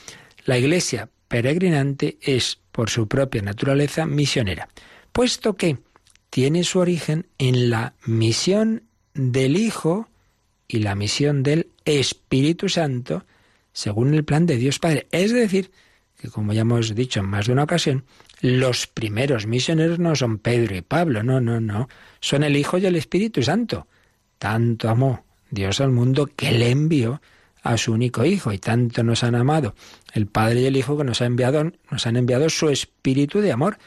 la 0.44 0.56
iglesia 0.56 1.10
peregrinante 1.26 2.18
es 2.22 2.60
por 2.70 2.88
su 2.88 3.08
propia 3.08 3.42
naturaleza 3.42 4.06
misionera, 4.06 4.68
puesto 5.12 5.54
que 5.54 5.78
tiene 6.30 6.62
su 6.62 6.78
origen 6.78 7.26
en 7.38 7.70
la 7.70 7.94
misión 8.06 8.84
del 9.14 9.56
Hijo 9.56 10.08
y 10.68 10.78
la 10.78 10.94
misión 10.94 11.42
del 11.42 11.66
Espíritu 11.84 12.68
Santo, 12.68 13.26
según 13.72 14.14
el 14.14 14.24
plan 14.24 14.46
de 14.46 14.56
Dios 14.56 14.78
Padre. 14.78 15.08
Es 15.10 15.32
decir, 15.32 15.72
que 16.16 16.28
como 16.28 16.52
ya 16.52 16.60
hemos 16.60 16.94
dicho 16.94 17.18
en 17.18 17.26
más 17.26 17.46
de 17.46 17.54
una 17.54 17.64
ocasión, 17.64 18.04
los 18.40 18.86
primeros 18.86 19.48
misioneros 19.48 19.98
no 19.98 20.14
son 20.14 20.38
Pedro 20.38 20.76
y 20.76 20.82
Pablo, 20.82 21.24
no, 21.24 21.40
no, 21.40 21.60
no, 21.60 21.88
son 22.20 22.44
el 22.44 22.56
Hijo 22.56 22.78
y 22.78 22.86
el 22.86 22.94
Espíritu 22.94 23.42
Santo. 23.42 23.88
Tanto 24.38 24.88
amó 24.88 25.27
Dios 25.50 25.80
al 25.80 25.90
mundo 25.90 26.26
que 26.26 26.52
le 26.52 26.70
envió 26.70 27.20
a 27.62 27.76
su 27.76 27.92
único 27.92 28.24
Hijo 28.24 28.52
y 28.52 28.58
tanto 28.58 29.02
nos 29.02 29.24
han 29.24 29.34
amado 29.34 29.74
el 30.14 30.26
Padre 30.26 30.60
y 30.60 30.66
el 30.66 30.76
Hijo 30.76 30.96
que 30.96 31.04
nos, 31.04 31.20
ha 31.20 31.26
enviado, 31.26 31.72
nos 31.90 32.06
han 32.06 32.16
enviado 32.16 32.48
su 32.48 32.68
Espíritu 32.68 33.40
de 33.40 33.52
amor. 33.52 33.78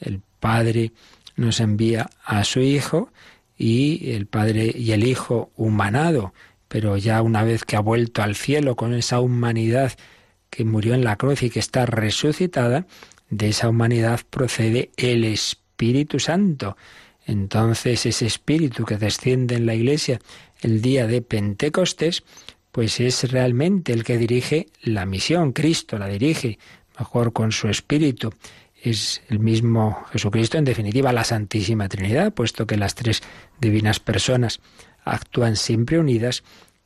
El 0.00 0.20
Padre 0.40 0.92
nos 1.36 1.60
envía 1.60 2.10
a 2.24 2.44
su 2.44 2.60
Hijo 2.60 3.12
y 3.56 4.10
el 4.12 4.26
Padre 4.26 4.72
y 4.76 4.92
el 4.92 5.04
Hijo 5.04 5.50
humanado, 5.56 6.34
pero 6.68 6.96
ya 6.96 7.22
una 7.22 7.44
vez 7.44 7.64
que 7.64 7.76
ha 7.76 7.80
vuelto 7.80 8.22
al 8.22 8.34
cielo 8.34 8.76
con 8.76 8.94
esa 8.94 9.20
humanidad 9.20 9.92
que 10.50 10.64
murió 10.64 10.94
en 10.94 11.04
la 11.04 11.16
cruz 11.16 11.42
y 11.42 11.50
que 11.50 11.60
está 11.60 11.86
resucitada, 11.86 12.86
de 13.30 13.48
esa 13.48 13.70
humanidad 13.70 14.20
procede 14.28 14.90
el 14.96 15.24
Espíritu 15.24 16.18
Santo. 16.18 16.76
Entonces 17.24 18.04
ese 18.04 18.26
Espíritu 18.26 18.84
que 18.84 18.98
desciende 18.98 19.54
en 19.54 19.64
la 19.64 19.74
Iglesia 19.74 20.20
el 20.62 20.80
día 20.80 21.06
de 21.06 21.22
Pentecostés, 21.22 22.22
pues 22.70 23.00
es 23.00 23.30
realmente 23.30 23.92
el 23.92 24.04
que 24.04 24.16
dirige 24.16 24.68
la 24.82 25.04
misión. 25.04 25.52
Cristo 25.52 25.98
la 25.98 26.08
dirige, 26.08 26.58
mejor 26.98 27.32
con 27.32 27.52
su 27.52 27.68
Espíritu. 27.68 28.32
Es 28.82 29.22
el 29.28 29.38
mismo 29.38 30.04
Jesucristo, 30.10 30.58
en 30.58 30.64
definitiva, 30.64 31.12
la 31.12 31.24
Santísima 31.24 31.88
Trinidad, 31.88 32.32
puesto 32.32 32.66
que 32.66 32.76
las 32.76 32.94
tres 32.94 33.22
divinas 33.60 34.00
personas 34.00 34.60
actúan 35.04 35.56
siempre 35.56 35.98
unidas 35.98 36.42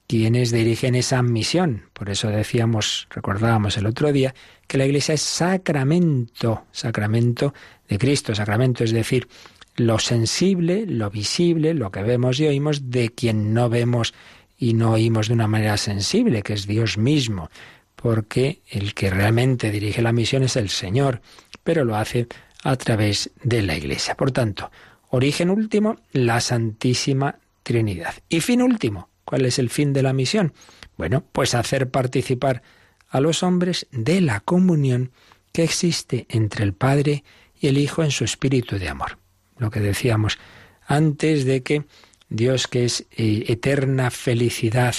quienes 0.07 0.53
dirigen 0.53 0.95
esa 0.95 1.23
misión. 1.23 1.85
Por 1.93 2.11
eso 2.11 2.29
decíamos, 2.29 3.09
recordábamos 3.11 3.77
el 3.77 3.87
otro 3.87 4.13
día, 4.13 4.35
que 4.67 4.79
la 4.79 4.87
Iglesia 4.87 5.15
es 5.15 5.23
sacramento, 5.23 6.67
sacramento 6.71 7.55
de 7.89 7.99
Cristo, 7.99 8.35
sacramento, 8.35 8.85
es 8.85 8.93
decir, 8.93 9.29
lo 9.77 9.99
sensible, 9.99 10.87
lo 10.87 11.11
visible, 11.11 11.75
lo 11.75 11.91
que 11.91 12.03
vemos 12.03 12.41
y 12.41 12.47
oímos 12.47 12.91
de 12.91 13.11
quien 13.11 13.55
no 13.55 13.69
vemos 13.69 14.15
y 14.59 14.75
no 14.75 14.93
oímos 14.93 15.29
de 15.29 15.35
una 15.35 15.49
manera 15.49 15.77
sensible, 15.77 16.43
que 16.43 16.55
es 16.55 16.67
Dios 16.67 16.99
mismo, 16.99 17.51
porque 17.95 18.63
el 18.71 18.95
que 18.95 19.11
realmente 19.11 19.71
dirige 19.71 20.03
la 20.03 20.13
misión 20.13 20.43
es 20.43 20.57
el 20.57 20.71
Señor, 20.71 21.21
pero 21.63 21.85
lo 21.85 21.97
hace 21.97 22.27
a 22.65 22.77
través 22.77 23.31
de 23.43 23.63
la 23.63 23.77
Iglesia. 23.77 24.15
Por 24.15 24.33
tanto, 24.33 24.71
origen 25.11 25.51
último, 25.51 25.97
la 26.13 26.41
Santísima 26.41 27.39
Trinidad. 27.63 28.15
Y 28.29 28.41
fin 28.41 28.63
último, 28.63 29.09
¿Cuál 29.27 29.45
es 29.45 29.59
el 29.59 29.71
fin 29.71 29.93
de 29.93 30.05
la 30.05 30.13
misión? 30.13 30.55
Bueno, 30.97 31.25
pues 31.33 31.55
hacer 31.57 31.91
participar 31.91 32.63
a 33.09 33.21
los 33.21 33.43
hombres 33.43 33.89
de 33.91 34.21
la 34.21 34.39
comunión 34.39 35.11
que 35.53 35.65
existe 35.65 36.27
entre 36.29 36.65
el 36.65 36.75
Padre 36.75 37.25
y 37.61 37.67
el 37.67 37.77
Hijo 37.77 38.05
en 38.05 38.13
su 38.13 38.25
espíritu 38.25 38.79
de 38.79 38.89
amor. 38.89 39.19
Lo 39.59 39.71
que 39.71 39.81
decíamos 39.81 40.39
antes 40.87 41.45
de 41.45 41.63
que 41.63 41.85
Dios, 42.29 42.67
que 42.67 42.85
es 42.85 43.07
eh, 43.17 43.45
eterna 43.49 44.11
felicidad, 44.11 44.95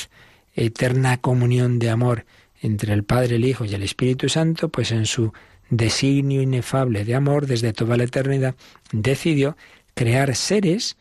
eterna 0.54 1.18
comunión 1.18 1.80
de 1.80 1.90
amor 1.90 2.26
entre 2.62 2.94
el 2.94 3.04
Padre, 3.04 3.36
el 3.36 3.46
Hijo 3.46 3.66
y 3.66 3.74
el 3.74 3.84
Espíritu 3.84 4.30
Santo, 4.30 4.70
pues 4.70 4.92
en 4.92 5.06
su 5.06 5.34
designio 5.70 6.42
inefable 6.42 7.06
de 7.06 7.16
amor 7.16 7.46
desde 7.46 7.74
toda 7.74 7.98
la 7.98 8.06
eternidad, 8.06 8.56
decidió 8.92 9.58
crear 9.94 10.36
seres 10.36 10.98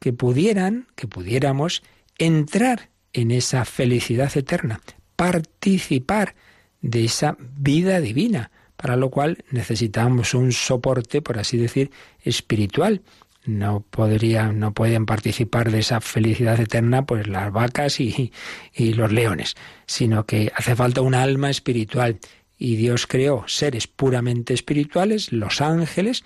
que 0.00 0.12
pudieran, 0.12 0.86
que 0.94 1.06
pudiéramos 1.06 1.82
entrar 2.18 2.90
en 3.12 3.30
esa 3.30 3.64
felicidad 3.64 4.36
eterna, 4.36 4.80
participar 5.16 6.34
de 6.80 7.04
esa 7.04 7.36
vida 7.38 8.00
divina, 8.00 8.50
para 8.78 8.96
lo 8.96 9.10
cual 9.10 9.44
necesitamos 9.50 10.34
un 10.34 10.52
soporte, 10.52 11.20
por 11.20 11.38
así 11.38 11.58
decir, 11.58 11.90
espiritual. 12.22 13.02
No 13.44 13.80
podrían, 13.90 14.60
no 14.60 14.72
pueden 14.72 15.04
participar 15.04 15.72
de 15.72 15.80
esa 15.80 16.00
felicidad 16.00 16.60
eterna 16.60 17.04
pues 17.04 17.26
las 17.26 17.52
vacas 17.52 17.98
y, 17.98 18.32
y 18.72 18.92
los 18.92 19.10
leones, 19.10 19.56
sino 19.86 20.26
que 20.26 20.52
hace 20.54 20.76
falta 20.76 21.00
un 21.00 21.16
alma 21.16 21.50
espiritual. 21.50 22.20
Y 22.56 22.76
Dios 22.76 23.08
creó 23.08 23.44
seres 23.48 23.88
puramente 23.88 24.54
espirituales, 24.54 25.32
los 25.32 25.60
ángeles, 25.60 26.22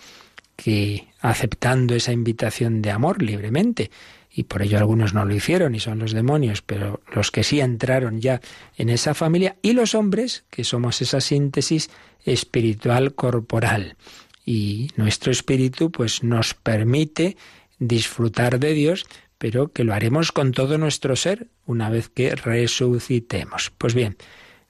que 0.54 1.08
aceptando 1.20 1.94
esa 1.94 2.12
invitación 2.12 2.82
de 2.82 2.90
amor 2.90 3.22
libremente, 3.22 3.90
y 4.34 4.44
por 4.44 4.62
ello 4.62 4.78
algunos 4.78 5.12
no 5.12 5.24
lo 5.24 5.34
hicieron 5.34 5.74
y 5.74 5.80
son 5.80 5.98
los 5.98 6.12
demonios, 6.12 6.62
pero 6.62 7.00
los 7.14 7.30
que 7.30 7.44
sí 7.44 7.60
entraron 7.60 8.20
ya 8.20 8.40
en 8.76 8.88
esa 8.88 9.14
familia 9.14 9.56
y 9.60 9.72
los 9.72 9.94
hombres, 9.94 10.44
que 10.50 10.64
somos 10.64 11.02
esa 11.02 11.20
síntesis 11.20 11.90
espiritual 12.24 13.14
corporal. 13.14 13.96
Y 14.44 14.90
nuestro 14.96 15.30
espíritu 15.32 15.90
pues 15.90 16.22
nos 16.22 16.54
permite 16.54 17.36
disfrutar 17.78 18.58
de 18.58 18.74
Dios, 18.74 19.06
pero 19.38 19.72
que 19.72 19.84
lo 19.84 19.94
haremos 19.94 20.32
con 20.32 20.52
todo 20.52 20.78
nuestro 20.78 21.16
ser 21.16 21.48
una 21.66 21.90
vez 21.90 22.08
que 22.08 22.34
resucitemos. 22.34 23.72
Pues 23.76 23.94
bien, 23.94 24.16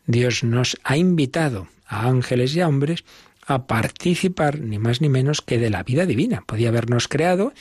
Dios 0.07 0.45
nos 0.45 0.79
ha 0.85 0.97
invitado 0.97 1.69
a 1.87 2.07
ángeles 2.09 2.55
y 2.57 2.61
a 2.61 2.69
hombres 2.69 3.05
a 3.47 3.67
participar 3.67 4.61
ni 4.61 4.79
más 4.79 5.01
ni 5.01 5.09
menos 5.09 5.43
que 5.43 5.59
de 5.59 5.71
la 5.71 5.83
vida 5.83 6.07
divina. 6.07 6.43
Podía 6.47 6.69
habernos 6.69 7.09
creado 7.09 7.53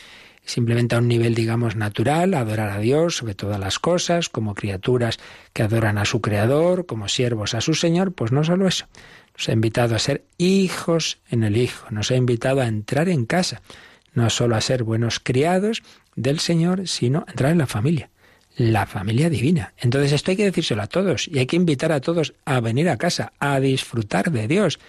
simplemente 0.46 0.96
a 0.96 1.00
un 1.00 1.08
nivel, 1.08 1.36
digamos, 1.36 1.76
natural, 1.76 2.34
adorar 2.34 2.70
a 2.70 2.80
Dios 2.80 3.18
sobre 3.18 3.36
todas 3.36 3.60
las 3.60 3.80
cosas, 3.80 4.30
como 4.30 4.56
criaturas 4.56 5.20
que 5.54 5.64
adoran 5.64 5.98
a 5.98 6.06
su 6.06 6.22
Creador, 6.22 6.86
como 6.86 7.08
siervos 7.08 7.54
a 7.54 7.62
su 7.62 7.74
Señor, 7.74 8.14
pues 8.14 8.32
no 8.32 8.44
solo 8.44 8.68
eso. 8.68 8.88
Nos 9.36 9.50
ha 9.50 9.54
invitado 9.54 9.96
a 9.96 10.00
ser 10.00 10.26
hijos 10.38 11.20
en 11.30 11.44
el 11.44 11.58
Hijo, 11.58 11.88
nos 11.90 12.12
ha 12.12 12.16
invitado 12.16 12.62
a 12.62 12.68
entrar 12.68 13.10
en 13.10 13.26
casa, 13.26 13.62
no 14.14 14.30
solo 14.30 14.56
a 14.56 14.62
ser 14.62 14.84
buenos 14.84 15.20
criados 15.20 15.84
del 16.16 16.40
Señor, 16.40 16.88
sino 16.88 17.26
a 17.28 17.32
entrar 17.32 17.52
en 17.52 17.58
la 17.58 17.68
familia, 17.68 18.10
la 18.56 18.86
familia 18.86 19.30
divina. 19.30 19.74
Entonces 19.78 20.12
esto 20.12 20.32
hay 20.32 20.38
que 20.38 20.46
decírselo 20.46 20.82
a 20.82 20.88
todos 20.88 21.28
y 21.28 21.40
hay 21.40 21.46
que 21.46 21.56
invitar 21.56 21.92
a 21.92 22.02
todos 22.02 22.34
a 22.46 22.60
venir 22.60 22.90
a 22.90 22.98
casa, 22.98 23.34
a 23.40 23.60
disfrutar 23.60 24.32
de 24.32 24.48
Dios, 24.48 24.80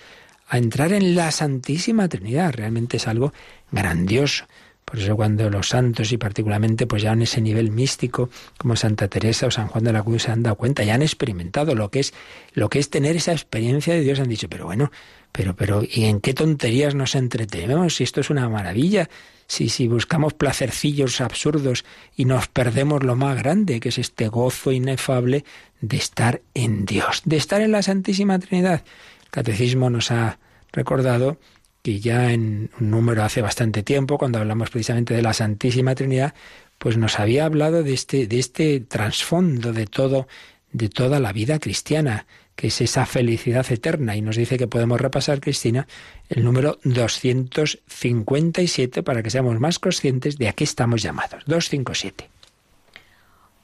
a 0.49 0.59
entrar 0.59 0.93
en 0.93 1.15
la 1.15 1.31
Santísima 1.31 2.09
Trinidad. 2.09 2.53
Realmente 2.53 2.97
es 2.99 3.09
algo 3.09 3.33
grandioso. 3.71 4.47
Por 4.93 5.01
eso 5.01 5.17
cuando 5.17 5.49
los 5.49 5.71
santos 5.71 6.13
y 6.13 6.19
particularmente 6.19 6.87
pues 6.87 7.01
ya 7.01 7.13
en 7.13 7.23
ese 7.23 7.41
nivel 7.41 7.71
místico 7.71 8.29
como 8.59 8.77
Santa 8.77 9.09
Teresa 9.09 9.47
o 9.47 9.51
San 9.51 9.69
Juan 9.69 9.85
de 9.85 9.93
la 9.95 10.03
Cruz 10.03 10.25
se 10.25 10.33
han 10.33 10.43
dado 10.43 10.57
cuenta, 10.57 10.85
ya 10.85 10.93
han 10.93 11.01
experimentado 11.01 11.75
lo 11.75 11.91
que 11.91 12.01
es 12.01 12.13
lo 12.53 12.69
que 12.69 12.79
es 12.79 12.91
tener 12.91 13.17
esa 13.17 13.33
experiencia 13.33 13.95
de 13.95 14.03
Dios, 14.03 14.21
han 14.21 14.29
dicho, 14.29 14.51
pero 14.51 14.67
bueno, 14.67 14.93
pero 15.33 15.57
pero 15.57 15.83
¿y 15.83 16.05
en 16.05 16.21
qué 16.21 16.35
tonterías 16.35 16.95
nos 16.95 17.15
entretenemos? 17.15 17.97
Si 17.97 18.05
esto 18.05 18.21
es 18.21 18.29
una 18.29 18.47
maravilla, 18.51 19.09
si 19.47 19.71
si 19.71 19.89
buscamos 19.89 20.35
placercillos 20.35 21.23
absurdos 21.23 21.87
y 22.15 22.27
nos 22.27 22.49
perdemos 22.49 23.03
lo 23.03 23.17
más 23.17 23.39
grande, 23.39 23.81
que 23.81 23.89
es 23.89 23.97
este 23.97 24.29
gozo 24.29 24.73
inefable 24.73 25.47
de 25.81 25.97
estar 25.97 26.43
en 26.53 26.85
Dios, 26.85 27.23
de 27.25 27.39
estar 27.39 27.63
en 27.63 27.73
la 27.73 27.81
Santísima 27.81 28.39
Trinidad. 28.39 28.85
El 29.23 29.31
catecismo 29.31 29.89
nos 29.89 30.11
ha 30.11 30.39
recordado 30.71 31.39
que 31.83 32.01
ya 32.01 32.33
en 32.33 32.71
un 32.81 32.91
número 32.91 33.23
hace 33.25 33.43
bastante 33.43 33.83
tiempo, 33.83 34.17
cuando 34.17 34.39
hablamos 34.39 34.71
precisamente 34.71 35.15
de 35.15 35.23
la 35.23 35.33
Santísima 35.33 35.97
Trinidad, 35.97 36.33
pues 36.79 36.97
nos 36.97 37.19
había 37.19 37.45
hablado 37.45 37.83
de 37.83 37.93
este, 37.93 38.29
de 38.29 38.39
este 38.39 38.79
trasfondo 38.81 39.73
de 39.73 39.87
todo, 39.87 40.29
de 40.73 40.89
toda 40.89 41.21
la 41.21 41.33
vida 41.33 41.59
cristiana, 41.59 42.27
que 42.55 42.69
es 42.69 42.81
esa 42.81 43.05
felicidad 43.05 43.67
eterna. 43.71 44.17
Y 44.17 44.23
nos 44.23 44.37
dice 44.37 44.57
que 44.59 44.69
podemos 44.69 45.01
repasar, 45.01 45.41
Cristina, 45.41 45.89
el 46.29 46.45
número 46.45 46.79
257 46.85 49.03
para 49.03 49.23
que 49.23 49.31
seamos 49.31 49.59
más 49.59 49.81
conscientes 49.81 50.39
de 50.39 50.49
a 50.49 50.53
qué 50.53 50.65
estamos 50.65 51.03
llamados. 51.03 51.43
257. 51.47 52.29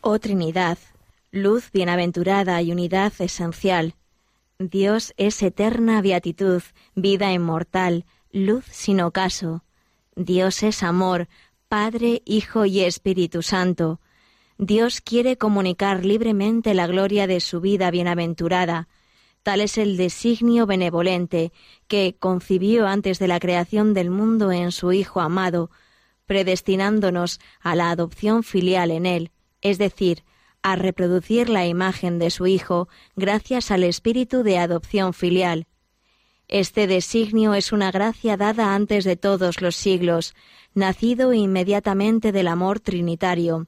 Oh 0.00 0.18
Trinidad, 0.18 0.78
luz 1.30 1.70
bienaventurada 1.72 2.60
y 2.62 2.72
unidad 2.72 3.12
esencial 3.20 3.94
Dios 4.60 5.14
es 5.16 5.40
eterna 5.44 6.02
beatitud, 6.02 6.62
vida 6.96 7.32
inmortal, 7.32 8.06
luz 8.32 8.64
sin 8.68 9.00
ocaso. 9.00 9.62
Dios 10.16 10.64
es 10.64 10.82
amor, 10.82 11.28
Padre, 11.68 12.22
Hijo 12.24 12.64
y 12.64 12.80
Espíritu 12.80 13.42
Santo. 13.42 14.00
Dios 14.58 15.00
quiere 15.00 15.38
comunicar 15.38 16.04
libremente 16.04 16.74
la 16.74 16.88
gloria 16.88 17.28
de 17.28 17.38
su 17.38 17.60
vida 17.60 17.92
bienaventurada. 17.92 18.88
Tal 19.44 19.60
es 19.60 19.78
el 19.78 19.96
designio 19.96 20.66
benevolente 20.66 21.52
que 21.86 22.16
concibió 22.18 22.88
antes 22.88 23.20
de 23.20 23.28
la 23.28 23.38
creación 23.38 23.94
del 23.94 24.10
mundo 24.10 24.50
en 24.50 24.72
su 24.72 24.90
Hijo 24.90 25.20
amado, 25.20 25.70
predestinándonos 26.26 27.38
a 27.60 27.76
la 27.76 27.90
adopción 27.90 28.42
filial 28.42 28.90
en 28.90 29.06
él, 29.06 29.30
es 29.60 29.78
decir, 29.78 30.24
a 30.72 30.76
reproducir 30.76 31.48
la 31.48 31.66
imagen 31.66 32.18
de 32.18 32.30
su 32.30 32.46
Hijo 32.46 32.88
gracias 33.16 33.70
al 33.70 33.84
espíritu 33.84 34.42
de 34.42 34.58
adopción 34.58 35.14
filial. 35.14 35.66
Este 36.48 36.86
designio 36.86 37.54
es 37.54 37.72
una 37.72 37.90
gracia 37.90 38.36
dada 38.36 38.74
antes 38.74 39.04
de 39.04 39.16
todos 39.16 39.60
los 39.60 39.76
siglos, 39.76 40.34
nacido 40.74 41.32
inmediatamente 41.32 42.32
del 42.32 42.48
amor 42.48 42.80
trinitario. 42.80 43.66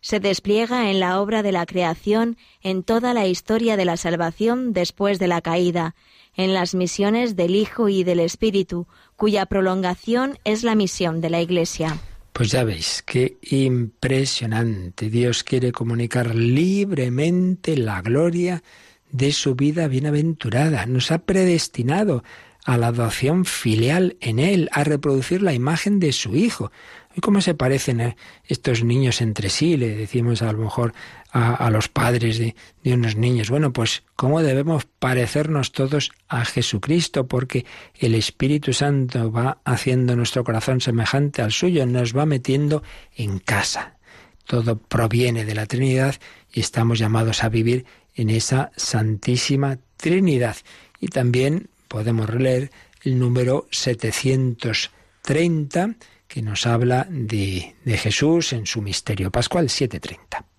Se 0.00 0.20
despliega 0.20 0.90
en 0.90 1.00
la 1.00 1.20
obra 1.20 1.42
de 1.42 1.52
la 1.52 1.64
creación 1.64 2.36
en 2.60 2.82
toda 2.82 3.14
la 3.14 3.26
historia 3.26 3.76
de 3.76 3.84
la 3.84 3.96
salvación 3.96 4.72
después 4.72 5.18
de 5.18 5.28
la 5.28 5.40
caída, 5.40 5.94
en 6.34 6.54
las 6.54 6.74
misiones 6.74 7.36
del 7.36 7.54
Hijo 7.54 7.88
y 7.88 8.04
del 8.04 8.20
Espíritu, 8.20 8.86
cuya 9.16 9.46
prolongación 9.46 10.38
es 10.44 10.64
la 10.64 10.74
misión 10.74 11.20
de 11.20 11.30
la 11.30 11.40
Iglesia. 11.40 12.00
Pues 12.32 12.50
ya 12.50 12.64
veis, 12.64 13.02
qué 13.06 13.36
impresionante. 13.42 15.10
Dios 15.10 15.44
quiere 15.44 15.70
comunicar 15.70 16.34
libremente 16.34 17.76
la 17.76 18.00
gloria 18.00 18.62
de 19.10 19.32
su 19.32 19.54
vida 19.54 19.86
bienaventurada. 19.86 20.86
Nos 20.86 21.10
ha 21.10 21.18
predestinado 21.18 22.24
a 22.64 22.78
la 22.78 22.86
adopción 22.88 23.44
filial 23.44 24.16
en 24.20 24.38
Él, 24.38 24.70
a 24.72 24.82
reproducir 24.82 25.42
la 25.42 25.52
imagen 25.52 26.00
de 26.00 26.12
su 26.12 26.34
Hijo. 26.34 26.72
¿Y 27.14 27.20
cómo 27.20 27.42
se 27.42 27.54
parecen 27.54 28.00
eh, 28.00 28.16
estos 28.46 28.82
niños 28.82 29.20
entre 29.20 29.50
sí? 29.50 29.76
Le 29.76 29.94
decimos 29.94 30.40
a 30.40 30.52
lo 30.52 30.58
mejor 30.58 30.94
a, 31.32 31.68
los 31.70 31.88
padres 31.88 32.38
de, 32.38 32.54
unos 32.84 33.16
niños. 33.16 33.48
Bueno, 33.48 33.72
pues 33.72 34.02
cómo 34.16 34.42
debemos 34.42 34.84
parecernos 34.84 35.72
todos 35.72 36.12
a 36.28 36.44
Jesucristo, 36.44 37.26
porque 37.26 37.64
el 37.98 38.14
Espíritu 38.14 38.74
Santo 38.74 39.32
va 39.32 39.62
haciendo 39.64 40.14
nuestro 40.14 40.44
corazón 40.44 40.82
semejante 40.82 41.40
al 41.40 41.50
suyo, 41.50 41.86
nos 41.86 42.14
va 42.16 42.26
metiendo 42.26 42.82
en 43.16 43.38
casa. 43.38 43.96
Todo 44.44 44.78
proviene 44.78 45.46
de 45.46 45.54
la 45.54 45.66
Trinidad 45.66 46.16
y 46.52 46.60
estamos 46.60 46.98
llamados 46.98 47.44
a 47.44 47.48
vivir 47.48 47.86
en 48.14 48.28
esa 48.28 48.70
Santísima 48.76 49.78
Trinidad. 49.96 50.56
Y 51.00 51.08
también 51.08 51.70
podemos 51.88 52.28
releer 52.28 52.70
el 53.02 53.18
número 53.18 53.66
730 53.70 55.94
que 56.28 56.42
nos 56.42 56.66
habla 56.66 57.06
de, 57.08 57.74
de 57.84 57.96
Jesús 57.96 58.52
en 58.52 58.66
su 58.66 58.82
misterio 58.82 59.30
pascual 59.30 59.70
730. 59.70 60.51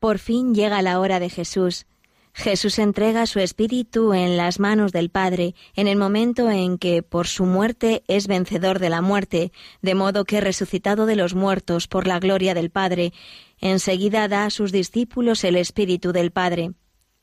Por 0.00 0.18
fin 0.18 0.54
llega 0.54 0.80
la 0.80 0.98
hora 0.98 1.20
de 1.20 1.28
Jesús. 1.28 1.86
Jesús 2.32 2.78
entrega 2.78 3.26
su 3.26 3.38
espíritu 3.38 4.14
en 4.14 4.38
las 4.38 4.58
manos 4.58 4.92
del 4.92 5.10
Padre 5.10 5.54
en 5.74 5.88
el 5.88 5.98
momento 5.98 6.50
en 6.50 6.78
que 6.78 7.02
por 7.02 7.26
su 7.26 7.44
muerte 7.44 8.02
es 8.08 8.26
vencedor 8.26 8.78
de 8.78 8.88
la 8.88 9.02
muerte, 9.02 9.52
de 9.82 9.94
modo 9.94 10.24
que 10.24 10.40
resucitado 10.40 11.04
de 11.04 11.16
los 11.16 11.34
muertos 11.34 11.86
por 11.86 12.06
la 12.06 12.18
gloria 12.18 12.54
del 12.54 12.70
Padre, 12.70 13.12
enseguida 13.60 14.26
da 14.26 14.46
a 14.46 14.50
sus 14.50 14.72
discípulos 14.72 15.44
el 15.44 15.56
espíritu 15.56 16.12
del 16.12 16.30
Padre, 16.30 16.72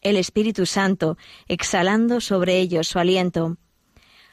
el 0.02 0.16
Espíritu 0.16 0.68
Santo, 0.68 1.18
exhalando 1.48 2.22
sobre 2.22 2.60
ellos 2.60 2.88
su 2.88 3.00
aliento. 3.00 3.58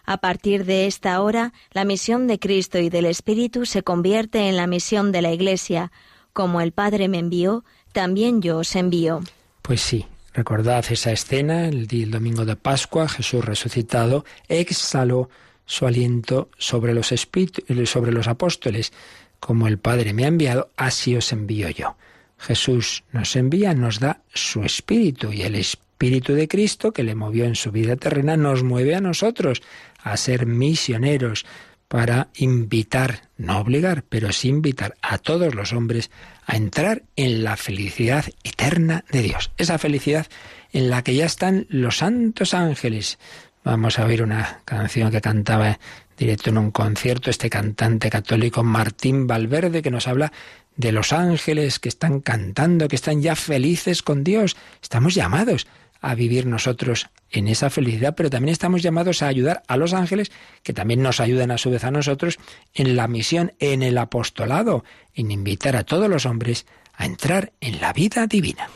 A 0.05 0.19
partir 0.19 0.67
de 0.67 0.87
esta 0.87 1.23
hora, 1.23 1.55
la 1.71 1.87
misión 1.87 2.27
de 2.27 2.39
Cristo 2.39 2.79
y 2.79 2.91
del 2.91 3.07
Espíritu 3.07 3.65
se 3.65 3.83
convierte 3.83 4.51
en 4.51 4.59
la 4.59 4.67
misión 4.67 5.13
de 5.13 5.23
la 5.23 5.33
Iglesia. 5.33 5.93
Como 6.35 6.61
el 6.61 6.73
Padre 6.73 7.09
me 7.09 7.21
envió, 7.21 7.65
también 7.95 8.43
yo 8.43 8.59
os 8.59 8.77
envío. 8.77 9.23
Pues 9.63 9.81
sí, 9.81 10.05
recordad 10.35 10.85
esa 10.91 11.13
escena, 11.13 11.69
el, 11.69 12.11
domingo 12.11 12.45
de 12.45 12.57
Pascua, 12.57 13.09
Jesús 13.09 13.43
resucitado 13.43 14.27
exhaló 14.49 15.31
su 15.65 15.87
aliento 15.87 16.51
sobre 16.59 16.93
los, 16.93 17.07
sobre 17.07 18.13
los 18.13 18.29
apóstoles. 18.29 18.93
Como 19.41 19.69
el 19.69 19.79
Padre 19.79 20.13
me 20.13 20.25
ha 20.25 20.29
enviado, 20.29 20.71
así 20.77 21.17
os 21.17 21.33
envío 21.33 21.71
yo. 21.71 21.97
Jesús 22.37 23.05
nos 23.13 23.37
envía, 23.37 23.73
nos 23.73 24.01
da 24.01 24.21
su 24.35 24.65
Espíritu 24.65 25.33
y 25.33 25.43
el 25.43 25.55
Espíritu 25.55 26.35
de 26.35 26.49
Cristo 26.49 26.93
que 26.93 27.05
le 27.05 27.15
movió 27.15 27.45
en 27.45 27.55
su 27.55 27.71
vida 27.71 27.97
terrena 27.97 28.37
nos 28.37 28.63
mueve 28.63 28.95
a 28.95 29.01
nosotros 29.01 29.63
a 30.03 30.17
ser 30.17 30.47
misioneros 30.47 31.47
para 31.95 32.27
invitar, 32.35 33.29
no 33.37 33.61
obligar, 33.61 34.03
pero 34.09 34.33
sí 34.33 34.49
invitar 34.49 34.97
a 35.01 35.17
todos 35.17 35.55
los 35.55 35.73
hombres 35.73 36.11
a 36.45 36.57
entrar 36.57 37.05
en 37.15 37.45
la 37.45 37.57
felicidad 37.57 38.25
eterna 38.43 39.05
de 39.13 39.23
Dios. 39.23 39.53
Esa 39.59 39.79
felicidad 39.79 40.27
en 40.73 40.91
la 40.91 41.05
que 41.05 41.15
ya 41.15 41.25
están 41.25 41.69
los 41.69 41.99
santos 41.99 42.53
ángeles. 42.53 43.21
Vamos 43.63 44.01
a 44.01 44.07
oír 44.07 44.25
una 44.25 44.59
canción 44.65 45.13
que 45.13 45.21
cantaba 45.21 45.79
directo 46.19 46.51
en 46.51 46.59
un 46.59 46.73
concierto 46.73 47.31
este 47.31 47.49
cantante 47.49 48.11
católico 48.11 48.65
Martín 48.65 49.29
Valverde 49.29 49.81
que 49.81 49.93
nos 49.93 50.09
habla 50.09 50.33
de 50.75 50.91
los 50.91 51.13
ángeles 51.13 51.79
que 51.79 51.91
están 51.91 52.19
cantando, 52.19 52.89
que 52.89 52.97
están 52.97 53.23
ya 53.23 53.37
felices 53.37 54.03
con 54.03 54.25
Dios. 54.25 54.57
Estamos 54.83 55.15
llamados 55.15 55.69
a 56.05 56.15
vivir 56.15 56.47
nosotros 56.47 57.09
en 57.31 57.49
esa 57.49 57.71
felicidad, 57.71 58.15
pero 58.15 58.31
también 58.31 58.53
estamos 58.53 58.83
llamados 58.83 59.23
a 59.23 59.29
ayudar 59.29 59.63
a 59.67 59.77
los 59.77 59.95
ángeles, 59.95 60.31
que 60.63 60.75
también 60.75 61.03
nos 61.03 61.19
ayudan 61.19 61.51
a 61.51 61.59
su 61.59 61.71
vez 61.71 61.83
a 61.85 61.91
nosotros 61.91 62.39
en 62.75 62.95
la 62.95 63.09
misión, 63.09 63.53
en 63.59 63.83
el 63.83 63.97
apostolado, 63.97 64.85
en 65.15 65.31
invitar 65.31 65.77
a 65.77 65.85
todos 65.85 66.09
los 66.09 66.27
hombres 66.27 66.67
a 66.93 67.07
entrar 67.07 67.53
en 67.61 67.81
la 67.81 67.93
vida 67.93 68.27
divina. 68.27 68.69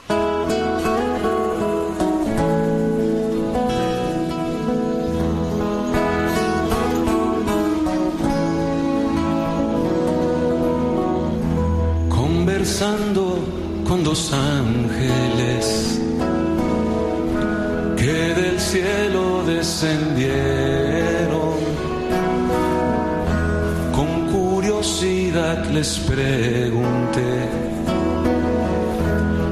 Conversando 12.08 13.84
con 13.86 14.02
dos 14.02 14.32
ángeles 14.32 16.07
que 17.99 18.34
del 18.40 18.61
cielo 18.61 19.42
descendieron. 19.44 20.28
Con 23.96 24.11
curiosidad 24.32 25.64
les 25.66 25.99
pregunté 25.99 27.49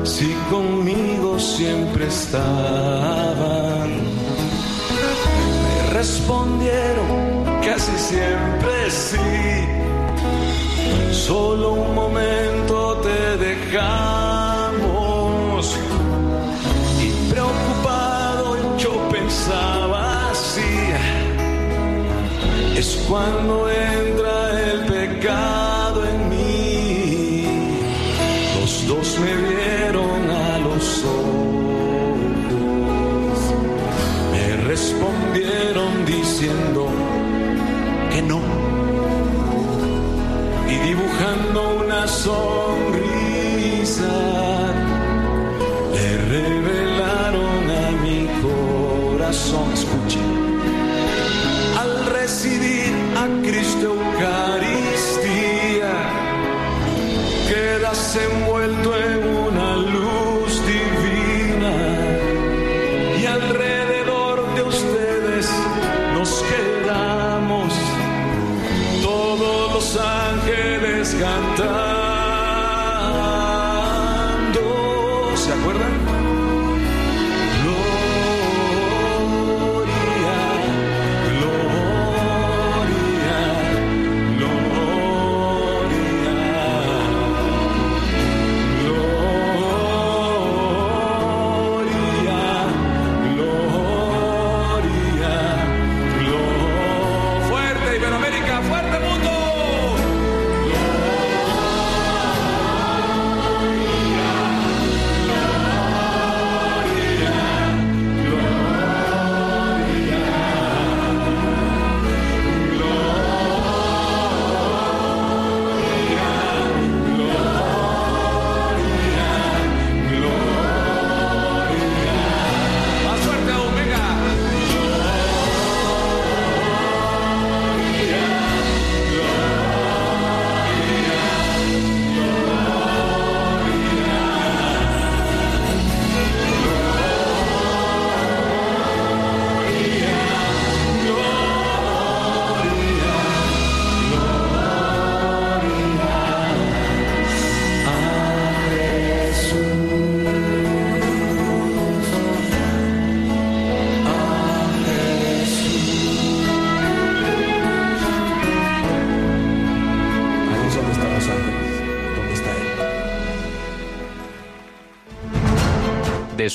si 0.04 0.32
conmigo 0.50 1.38
siempre 1.38 2.06
estaban. 2.06 3.90
Me 5.64 5.90
respondieron 5.94 7.44
casi 7.64 7.96
siempre 7.98 8.90
sí. 8.90 9.18
Solo 11.10 11.72
un 11.72 11.94
momento 11.94 12.45
es 22.78 22.96
cuando 23.08 23.70
entra 23.70 24.72
el 24.72 24.84
pecado 24.84 26.04
en 26.04 26.28
mí. 26.28 27.44
Los 28.60 28.86
dos 28.86 29.18
me 29.18 29.34
vieron 29.34 30.30
a 30.30 30.58
los 30.58 31.04
ojos, 31.04 31.38
me 34.32 34.56
respondieron 34.68 36.04
diciendo 36.04 36.88
que 38.12 38.20
no. 38.22 38.40
Y 40.68 40.74
dibujando 40.88 41.78
una 41.82 42.06
sonrisa, 42.06 42.84
le 45.94 46.08
revelaron 46.34 47.70
a 47.70 47.90
mi 48.02 48.20
corazón, 48.42 49.66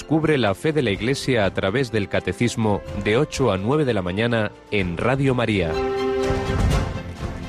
Descubre 0.02 0.40
la 0.40 0.56
fe 0.56 0.74
de 0.74 0.82
la 0.82 0.90
Iglesia 0.90 1.46
a 1.46 1.54
través 1.54 1.92
del 1.92 2.10
Catecismo 2.10 2.82
de 3.04 3.18
8 3.18 3.52
a 3.52 3.58
9 3.60 3.86
de 3.86 3.94
la 3.94 4.02
mañana 4.02 4.52
en 4.72 4.98
Radio 4.98 5.36
María. 5.36 5.72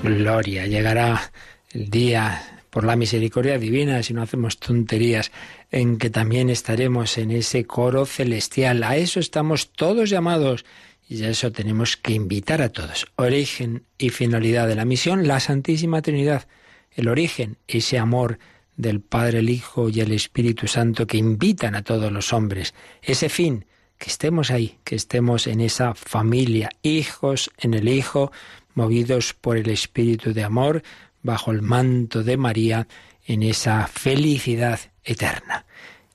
Gloria, 0.02 0.66
llegará 0.66 1.32
el 1.72 1.88
día 1.88 2.62
por 2.68 2.84
la 2.84 2.94
misericordia 2.94 3.58
divina, 3.58 4.02
si 4.02 4.12
no 4.12 4.20
hacemos 4.20 4.58
tonterías, 4.58 5.32
en 5.70 5.96
que 5.96 6.10
también 6.10 6.50
estaremos 6.50 7.16
en 7.16 7.30
ese 7.30 7.64
coro 7.64 8.04
celestial. 8.04 8.82
A 8.82 8.96
eso 8.96 9.18
estamos 9.18 9.72
todos 9.72 10.10
llamados 10.10 10.66
y 11.08 11.24
a 11.24 11.30
eso 11.30 11.52
tenemos 11.52 11.96
que 11.96 12.12
invitar 12.12 12.60
a 12.60 12.68
todos. 12.68 13.06
Origen 13.16 13.84
y 13.96 14.10
finalidad 14.10 14.68
de 14.68 14.74
la 14.74 14.84
misión, 14.84 15.26
la 15.26 15.40
Santísima 15.40 16.02
Trinidad. 16.02 16.46
El 16.90 17.08
origen, 17.08 17.56
ese 17.66 17.98
amor 17.98 18.38
del 18.76 19.00
Padre, 19.00 19.40
el 19.40 19.50
Hijo 19.50 19.88
y 19.88 20.00
el 20.00 20.12
Espíritu 20.12 20.66
Santo 20.66 21.06
que 21.06 21.18
invitan 21.18 21.74
a 21.74 21.82
todos 21.82 22.10
los 22.10 22.32
hombres. 22.32 22.74
Ese 23.02 23.28
fin, 23.28 23.66
que 23.98 24.10
estemos 24.10 24.50
ahí, 24.50 24.78
que 24.84 24.96
estemos 24.96 25.46
en 25.46 25.60
esa 25.60 25.94
familia, 25.94 26.70
hijos 26.82 27.50
en 27.58 27.74
el 27.74 27.88
Hijo, 27.88 28.32
movidos 28.74 29.34
por 29.34 29.56
el 29.56 29.70
Espíritu 29.70 30.32
de 30.32 30.44
amor, 30.44 30.82
bajo 31.22 31.52
el 31.52 31.62
manto 31.62 32.22
de 32.22 32.36
María, 32.36 32.88
en 33.26 33.42
esa 33.42 33.86
felicidad 33.86 34.80
eterna. 35.04 35.64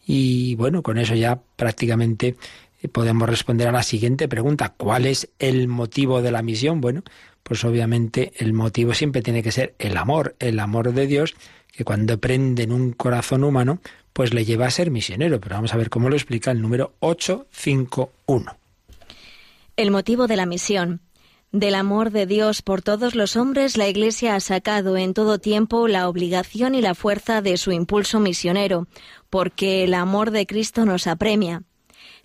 Y 0.05 0.55
bueno, 0.55 0.83
con 0.83 0.97
eso 0.97 1.15
ya 1.15 1.39
prácticamente 1.55 2.35
podemos 2.91 3.29
responder 3.29 3.67
a 3.67 3.71
la 3.71 3.83
siguiente 3.83 4.27
pregunta. 4.27 4.73
¿Cuál 4.77 5.05
es 5.05 5.29
el 5.39 5.67
motivo 5.67 6.21
de 6.21 6.31
la 6.31 6.41
misión? 6.41 6.81
Bueno, 6.81 7.03
pues 7.43 7.63
obviamente 7.63 8.33
el 8.37 8.53
motivo 8.53 8.93
siempre 8.93 9.21
tiene 9.21 9.43
que 9.43 9.51
ser 9.51 9.75
el 9.79 9.97
amor, 9.97 10.35
el 10.39 10.59
amor 10.59 10.93
de 10.93 11.07
Dios 11.07 11.35
que 11.77 11.85
cuando 11.85 12.19
prende 12.19 12.63
en 12.63 12.71
un 12.71 12.91
corazón 12.91 13.43
humano, 13.43 13.79
pues 14.11 14.33
le 14.33 14.45
lleva 14.45 14.65
a 14.65 14.71
ser 14.71 14.89
misionero. 14.89 15.39
Pero 15.39 15.55
vamos 15.55 15.73
a 15.73 15.77
ver 15.77 15.91
cómo 15.91 16.09
lo 16.09 16.15
explica 16.15 16.49
el 16.49 16.59
número 16.59 16.93
851. 16.99 18.57
El 19.75 19.91
motivo 19.91 20.25
de 20.25 20.35
la 20.35 20.47
misión. 20.47 21.01
Del 21.51 21.75
amor 21.75 22.09
de 22.09 22.25
Dios 22.25 22.63
por 22.63 22.81
todos 22.81 23.13
los 23.13 23.37
hombres, 23.37 23.77
la 23.77 23.87
Iglesia 23.87 24.35
ha 24.35 24.39
sacado 24.39 24.97
en 24.97 25.13
todo 25.13 25.37
tiempo 25.37 25.87
la 25.87 26.09
obligación 26.09 26.73
y 26.73 26.81
la 26.81 26.95
fuerza 26.95 27.41
de 27.41 27.57
su 27.57 27.71
impulso 27.71 28.19
misionero, 28.19 28.87
porque 29.29 29.83
el 29.83 29.93
amor 29.93 30.31
de 30.31 30.47
Cristo 30.47 30.83
nos 30.83 31.05
apremia. 31.05 31.61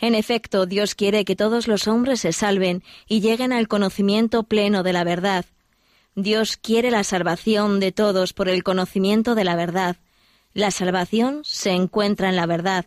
En 0.00 0.14
efecto, 0.14 0.64
Dios 0.64 0.94
quiere 0.94 1.24
que 1.24 1.36
todos 1.36 1.68
los 1.68 1.86
hombres 1.86 2.20
se 2.20 2.32
salven 2.32 2.82
y 3.06 3.20
lleguen 3.20 3.52
al 3.52 3.68
conocimiento 3.68 4.44
pleno 4.44 4.82
de 4.82 4.94
la 4.94 5.04
verdad. 5.04 5.44
Dios 6.14 6.58
quiere 6.58 6.90
la 6.90 7.04
salvación 7.04 7.80
de 7.80 7.90
todos 7.90 8.34
por 8.34 8.48
el 8.48 8.62
conocimiento 8.62 9.34
de 9.34 9.44
la 9.44 9.56
verdad. 9.56 9.96
La 10.52 10.70
salvación 10.70 11.40
se 11.42 11.70
encuentra 11.70 12.28
en 12.28 12.36
la 12.36 12.44
verdad. 12.44 12.84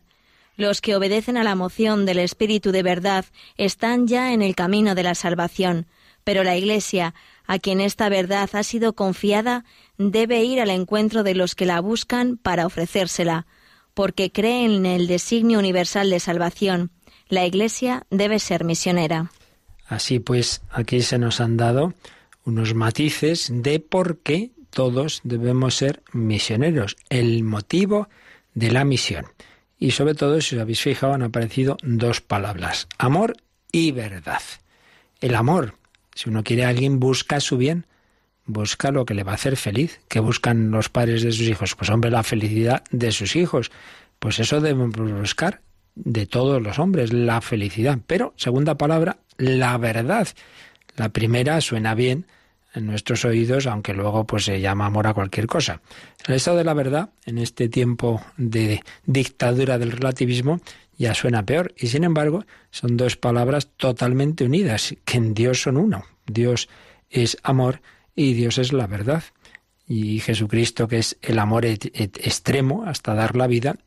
Los 0.57 0.79
que 0.79 0.95
obedecen 0.95 1.35
a 1.35 1.43
la 1.43 1.55
moción 1.55 2.05
del 2.05 2.19
Espíritu 2.19 2.71
de 2.71 2.83
verdad 2.83 3.25
están 3.57 4.07
ya 4.07 4.31
en 4.31 4.43
el 4.43 4.55
camino 4.55 4.93
de 4.93 5.03
la 5.03 5.15
salvación, 5.15 5.87
pero 6.23 6.43
la 6.43 6.55
Iglesia, 6.55 7.15
a 7.47 7.57
quien 7.57 7.81
esta 7.81 8.09
verdad 8.09 8.49
ha 8.53 8.63
sido 8.63 8.93
confiada, 8.93 9.65
debe 9.97 10.43
ir 10.43 10.61
al 10.61 10.69
encuentro 10.69 11.23
de 11.23 11.33
los 11.33 11.55
que 11.55 11.65
la 11.65 11.79
buscan 11.81 12.37
para 12.37 12.67
ofrecérsela, 12.67 13.47
porque 13.95 14.31
cree 14.31 14.65
en 14.65 14.85
el 14.85 15.07
designio 15.07 15.57
universal 15.57 16.11
de 16.11 16.19
salvación. 16.19 16.91
La 17.27 17.45
Iglesia 17.45 18.05
debe 18.11 18.37
ser 18.37 18.65
misionera. 18.65 19.31
Así 19.87 20.19
pues, 20.19 20.61
aquí 20.69 21.01
se 21.01 21.17
nos 21.17 21.41
han 21.41 21.57
dado 21.57 21.93
unos 22.45 22.73
matices 22.75 23.49
de 23.51 23.79
por 23.79 24.19
qué 24.19 24.51
todos 24.69 25.21
debemos 25.23 25.75
ser 25.75 26.03
misioneros, 26.13 26.95
el 27.09 27.43
motivo 27.43 28.07
de 28.53 28.71
la 28.71 28.85
misión. 28.85 29.25
Y 29.77 29.91
sobre 29.91 30.15
todo, 30.15 30.39
si 30.41 30.55
os 30.55 30.61
habéis 30.61 30.81
fijado, 30.81 31.13
han 31.13 31.23
aparecido 31.23 31.77
dos 31.83 32.21
palabras, 32.21 32.87
amor 32.97 33.35
y 33.71 33.91
verdad. 33.91 34.41
El 35.21 35.35
amor, 35.35 35.75
si 36.13 36.29
uno 36.29 36.43
quiere 36.43 36.65
a 36.65 36.69
alguien, 36.69 36.99
busca 36.99 37.39
su 37.39 37.57
bien, 37.57 37.85
busca 38.45 38.91
lo 38.91 39.05
que 39.05 39.13
le 39.13 39.23
va 39.23 39.31
a 39.31 39.35
hacer 39.35 39.57
feliz. 39.57 39.99
¿Qué 40.07 40.19
buscan 40.19 40.71
los 40.71 40.89
padres 40.89 41.23
de 41.23 41.31
sus 41.31 41.47
hijos? 41.47 41.75
Pues 41.75 41.89
hombre, 41.89 42.11
la 42.11 42.23
felicidad 42.23 42.83
de 42.91 43.11
sus 43.11 43.35
hijos. 43.35 43.71
Pues 44.19 44.39
eso 44.39 44.61
debemos 44.61 44.95
buscar 44.95 45.61
de 45.95 46.25
todos 46.25 46.61
los 46.61 46.79
hombres, 46.79 47.11
la 47.11 47.41
felicidad. 47.41 47.99
Pero, 48.05 48.33
segunda 48.37 48.75
palabra, 48.77 49.17
la 49.37 49.77
verdad. 49.77 50.27
La 50.95 51.09
primera 51.09 51.59
suena 51.61 51.95
bien 51.95 52.25
en 52.75 52.85
nuestros 52.85 53.25
oídos, 53.25 53.67
aunque 53.67 53.93
luego 53.93 54.25
pues 54.25 54.45
se 54.45 54.59
llama 54.59 54.85
amor 54.85 55.07
a 55.07 55.13
cualquier 55.13 55.47
cosa. 55.47 55.81
El 56.27 56.35
estado 56.35 56.57
de 56.57 56.63
la 56.63 56.73
verdad, 56.73 57.09
en 57.25 57.37
este 57.37 57.69
tiempo 57.69 58.21
de 58.37 58.81
dictadura 59.05 59.77
del 59.77 59.91
relativismo, 59.91 60.59
ya 60.97 61.13
suena 61.13 61.45
peor. 61.45 61.73
Y 61.77 61.87
sin 61.87 62.03
embargo, 62.03 62.45
son 62.71 62.97
dos 62.97 63.15
palabras 63.15 63.69
totalmente 63.77 64.45
unidas, 64.45 64.95
que 65.05 65.17
en 65.17 65.33
Dios 65.33 65.61
son 65.61 65.77
uno. 65.77 66.05
Dios 66.25 66.69
es 67.09 67.37
amor 67.43 67.81
y 68.15 68.33
Dios 68.33 68.57
es 68.57 68.73
la 68.73 68.87
verdad. 68.87 69.23
Y 69.87 70.19
Jesucristo, 70.19 70.87
que 70.87 70.97
es 70.97 71.17
el 71.21 71.39
amor 71.39 71.65
extremo 71.65 72.85
hasta 72.85 73.13
dar 73.13 73.35
la 73.35 73.47
vida, 73.47 73.77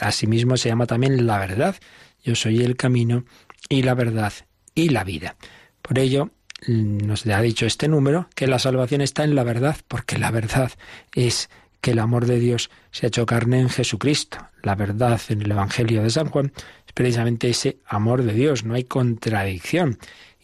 asimismo 0.00 0.56
se 0.56 0.68
llama 0.68 0.86
también 0.86 1.26
la 1.26 1.38
verdad. 1.38 1.76
Yo 2.24 2.34
soy 2.34 2.62
el 2.62 2.76
camino 2.76 3.24
y 3.68 3.82
la 3.82 3.94
verdad 3.94 4.32
y 4.74 4.88
la 4.88 5.04
vida. 5.04 5.36
Por 5.82 5.98
ello, 5.98 6.30
nos 6.66 7.26
ha 7.26 7.40
dicho 7.40 7.66
este 7.66 7.88
número 7.88 8.28
que 8.34 8.46
la 8.46 8.58
salvación 8.58 9.00
está 9.00 9.24
en 9.24 9.34
la 9.34 9.44
verdad, 9.44 9.76
porque 9.88 10.18
la 10.18 10.30
verdad 10.30 10.70
es 11.14 11.50
que 11.80 11.90
el 11.90 11.98
amor 11.98 12.26
de 12.26 12.38
Dios 12.38 12.70
se 12.92 13.06
ha 13.06 13.08
hecho 13.08 13.26
carne 13.26 13.60
en 13.60 13.68
Jesucristo. 13.68 14.38
La 14.62 14.76
verdad 14.76 15.20
en 15.28 15.42
el 15.42 15.50
Evangelio 15.50 16.02
de 16.02 16.10
San 16.10 16.28
Juan 16.28 16.52
es 16.86 16.92
precisamente 16.92 17.50
ese 17.50 17.78
amor 17.86 18.22
de 18.22 18.32
Dios, 18.32 18.64
no 18.64 18.74
hay 18.74 18.84
contradicción. 18.84 19.98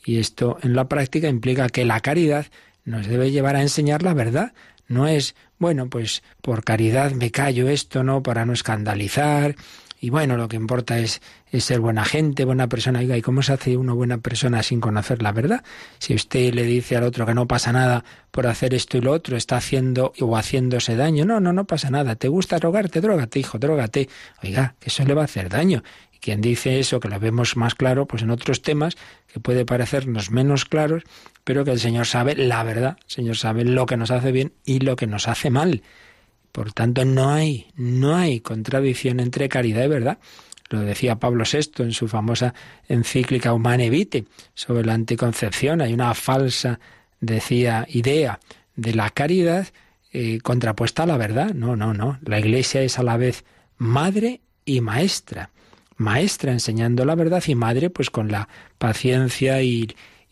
Y 0.05 0.19
esto 0.19 0.59
en 0.63 0.75
la 0.75 0.89
práctica 0.89 1.29
implica 1.29 1.69
que 1.69 1.85
la 1.85 2.01
caridad 2.01 2.47
nos 2.85 3.07
debe 3.07 3.31
llevar 3.31 3.57
a 3.57 3.63
enseñar 3.63 4.03
la 4.03 4.15
verdad. 4.15 4.53
No 4.89 5.07
es, 5.07 5.37
bueno, 5.59 5.89
pues 5.89 6.23
por 6.41 6.65
caridad 6.65 7.13
me 7.13 7.31
callo 7.31 7.69
esto, 7.69 8.03
¿no? 8.03 8.23
Para 8.23 8.47
no 8.47 8.53
escandalizar, 8.53 9.55
y 10.01 10.11
bueno, 10.11 10.37
lo 10.37 10.49
que 10.49 10.57
importa 10.57 10.99
es, 10.99 11.21
ser 11.53 11.81
buena 11.81 12.05
gente, 12.05 12.45
buena 12.45 12.69
persona. 12.69 13.03
¿y 13.03 13.23
cómo 13.23 13.43
se 13.43 13.53
hace 13.53 13.77
uno 13.77 13.95
buena 13.95 14.19
persona 14.19 14.63
sin 14.63 14.81
conocer 14.81 15.23
la 15.23 15.33
verdad? 15.33 15.65
Si 15.99 16.15
usted 16.15 16.55
le 16.55 16.65
dice 16.65 16.97
al 16.97 17.05
otro 17.05 17.27
que 17.27 17.35
no 17.35 17.47
pasa 17.47 17.73
nada 17.73 18.05
por 18.31 18.47
hacer 18.47 18.75
esto 18.75 18.99
y 18.99 19.01
lo 19.01 19.13
otro, 19.13 19.37
está 19.37 19.57
haciendo 19.57 20.13
o 20.21 20.37
haciéndose 20.37 20.97
daño. 20.97 21.25
No, 21.25 21.41
no, 21.41 21.53
no 21.53 21.67
pasa 21.67 21.91
nada. 21.91 22.17
¿Te 22.17 22.29
gusta 22.29 22.59
drogarte? 22.59 23.01
Drógate, 23.01 23.41
hijo, 23.41 23.59
drógate. 23.59 24.09
Oiga, 24.43 24.75
que 24.79 24.91
eso 24.91 25.05
le 25.05 25.15
va 25.15 25.23
a 25.23 25.25
hacer 25.25 25.49
daño. 25.49 25.83
Y 26.13 26.19
quien 26.19 26.41
dice 26.41 26.79
eso, 26.79 27.01
que 27.01 27.09
lo 27.09 27.19
vemos 27.19 27.57
más 27.57 27.75
claro, 27.75 28.07
pues 28.07 28.23
en 28.23 28.31
otros 28.31 28.63
temas, 28.63 28.97
que 29.33 29.41
puede 29.41 29.65
parecernos 29.65 30.31
menos 30.31 30.65
claros, 30.65 31.05
pero 31.45 31.65
que 31.65 31.71
el 31.71 31.81
Señor 31.81 32.07
sabe 32.07 32.37
la 32.37 32.63
verdad. 32.63 32.99
El 33.01 33.11
Señor 33.11 33.37
sabe 33.37 33.65
lo 33.65 33.87
que 33.87 33.97
nos 33.97 34.11
hace 34.11 34.33
bien 34.33 34.53
y 34.65 34.81
lo 34.81 34.97
que 34.97 35.07
nos 35.07 35.29
hace 35.29 35.51
mal. 35.51 35.83
Por 36.53 36.73
tanto, 36.73 37.05
no 37.05 37.31
hay, 37.31 37.69
no 37.77 38.17
hay 38.17 38.41
contradicción 38.41 39.21
entre 39.21 39.49
caridad 39.49 39.85
y 39.85 39.89
verdad. 39.89 40.19
Lo 40.71 40.81
decía 40.81 41.17
Pablo 41.17 41.45
VI 41.51 41.85
en 41.85 41.93
su 41.93 42.09
famosa 42.09 42.55
encíclica 42.89 43.53
Humane 43.53 43.91
Vitae 43.91 44.25
sobre 44.55 44.85
la 44.85 44.95
anticoncepción. 44.95 45.81
Hay 45.81 45.95
una 45.95 46.15
falsa, 46.15 46.79
decía, 47.21 47.87
idea 47.89 48.41
de 48.77 48.95
la 48.95 49.11
caridad 49.11 49.69
eh, 50.13 50.41
contrapuesta 50.43 51.05
a 51.05 51.07
la 51.07 51.17
verdad. 51.17 51.55
No, 51.55 51.77
no, 51.77 51.95
no. 51.95 52.19
La 52.23 52.39
Iglesia 52.39 52.83
es 52.83 52.99
a 52.99 53.03
la 53.03 53.17
vez 53.17 53.45
madre 53.77 54.41
y 54.65 54.81
maestra. 54.81 55.51
Maestra 55.97 56.53
enseñando 56.53 57.05
la 57.05 57.15
verdad 57.15 57.43
y 57.47 57.55
madre 57.55 57.91
pues 57.91 58.11
con 58.11 58.31
la 58.31 58.49
paciencia 58.79 59.63
y, 59.63 59.89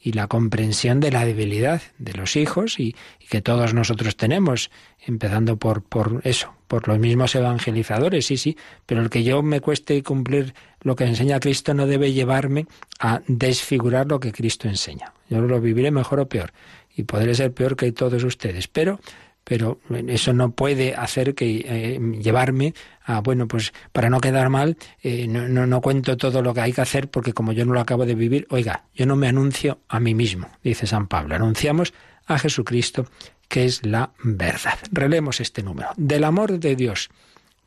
y 0.06 0.12
la 0.12 0.28
comprensión 0.28 1.00
de 1.00 1.10
la 1.10 1.24
debilidad 1.24 1.82
de 1.98 2.12
los 2.12 2.36
hijos 2.36 2.78
y, 2.78 2.94
que 3.28 3.42
todos 3.42 3.74
nosotros 3.74 4.16
tenemos, 4.16 4.70
empezando 5.04 5.56
por, 5.56 5.82
por 5.82 6.20
eso, 6.22 6.54
por 6.68 6.86
los 6.86 7.00
mismos 7.00 7.34
evangelizadores, 7.34 8.24
sí, 8.24 8.36
sí, 8.36 8.56
pero 8.86 9.00
el 9.00 9.10
que 9.10 9.24
yo 9.24 9.42
me 9.42 9.60
cueste 9.60 10.00
cumplir 10.04 10.54
lo 10.82 10.94
que 10.94 11.06
enseña 11.06 11.40
Cristo 11.40 11.74
no 11.74 11.88
debe 11.88 12.12
llevarme 12.12 12.68
a 13.00 13.20
desfigurar 13.26 14.06
lo 14.06 14.20
que 14.20 14.30
Cristo 14.30 14.68
enseña. 14.68 15.12
Yo 15.28 15.40
lo 15.40 15.60
viviré 15.60 15.90
mejor 15.90 16.20
o 16.20 16.28
peor 16.28 16.52
y 16.94 17.02
podré 17.02 17.34
ser 17.34 17.52
peor 17.52 17.74
que 17.74 17.90
todos 17.90 18.22
ustedes, 18.22 18.68
pero 18.68 19.00
pero 19.48 19.78
eso 20.08 20.32
no 20.32 20.50
puede 20.50 20.96
hacer 20.96 21.36
que 21.36 21.64
eh, 21.64 22.00
llevarme 22.20 22.74
a, 23.06 23.20
bueno, 23.20 23.46
pues 23.46 23.72
para 23.92 24.10
no 24.10 24.20
quedar 24.20 24.50
mal, 24.50 24.76
eh, 25.02 25.28
no, 25.28 25.48
no, 25.48 25.80
cuento 25.80 26.16
todo 26.16 26.42
lo 26.42 26.52
que 26.52 26.60
hay 26.60 26.72
que 26.72 26.80
hacer 26.80 27.08
porque 27.08 27.32
como 27.32 27.52
yo 27.52 27.64
no 27.64 27.72
lo 27.72 27.80
acabo 27.80 28.04
de 28.04 28.16
vivir, 28.16 28.46
oiga, 28.50 28.84
yo 28.94 29.06
no 29.06 29.14
me 29.14 29.28
anuncio 29.28 29.78
a 29.88 30.00
mí 30.00 30.14
mismo, 30.14 30.50
dice 30.62 30.86
San 30.86 31.06
Pablo, 31.06 31.36
anunciamos 31.36 31.94
a 32.26 32.38
Jesucristo, 32.38 33.06
que 33.48 33.64
es 33.64 33.86
la 33.86 34.10
verdad. 34.24 34.78
Relemos 34.90 35.40
este 35.40 35.62
número. 35.62 35.90
Del 35.96 36.24
amor 36.24 36.58
de 36.58 36.74
Dios 36.74 37.08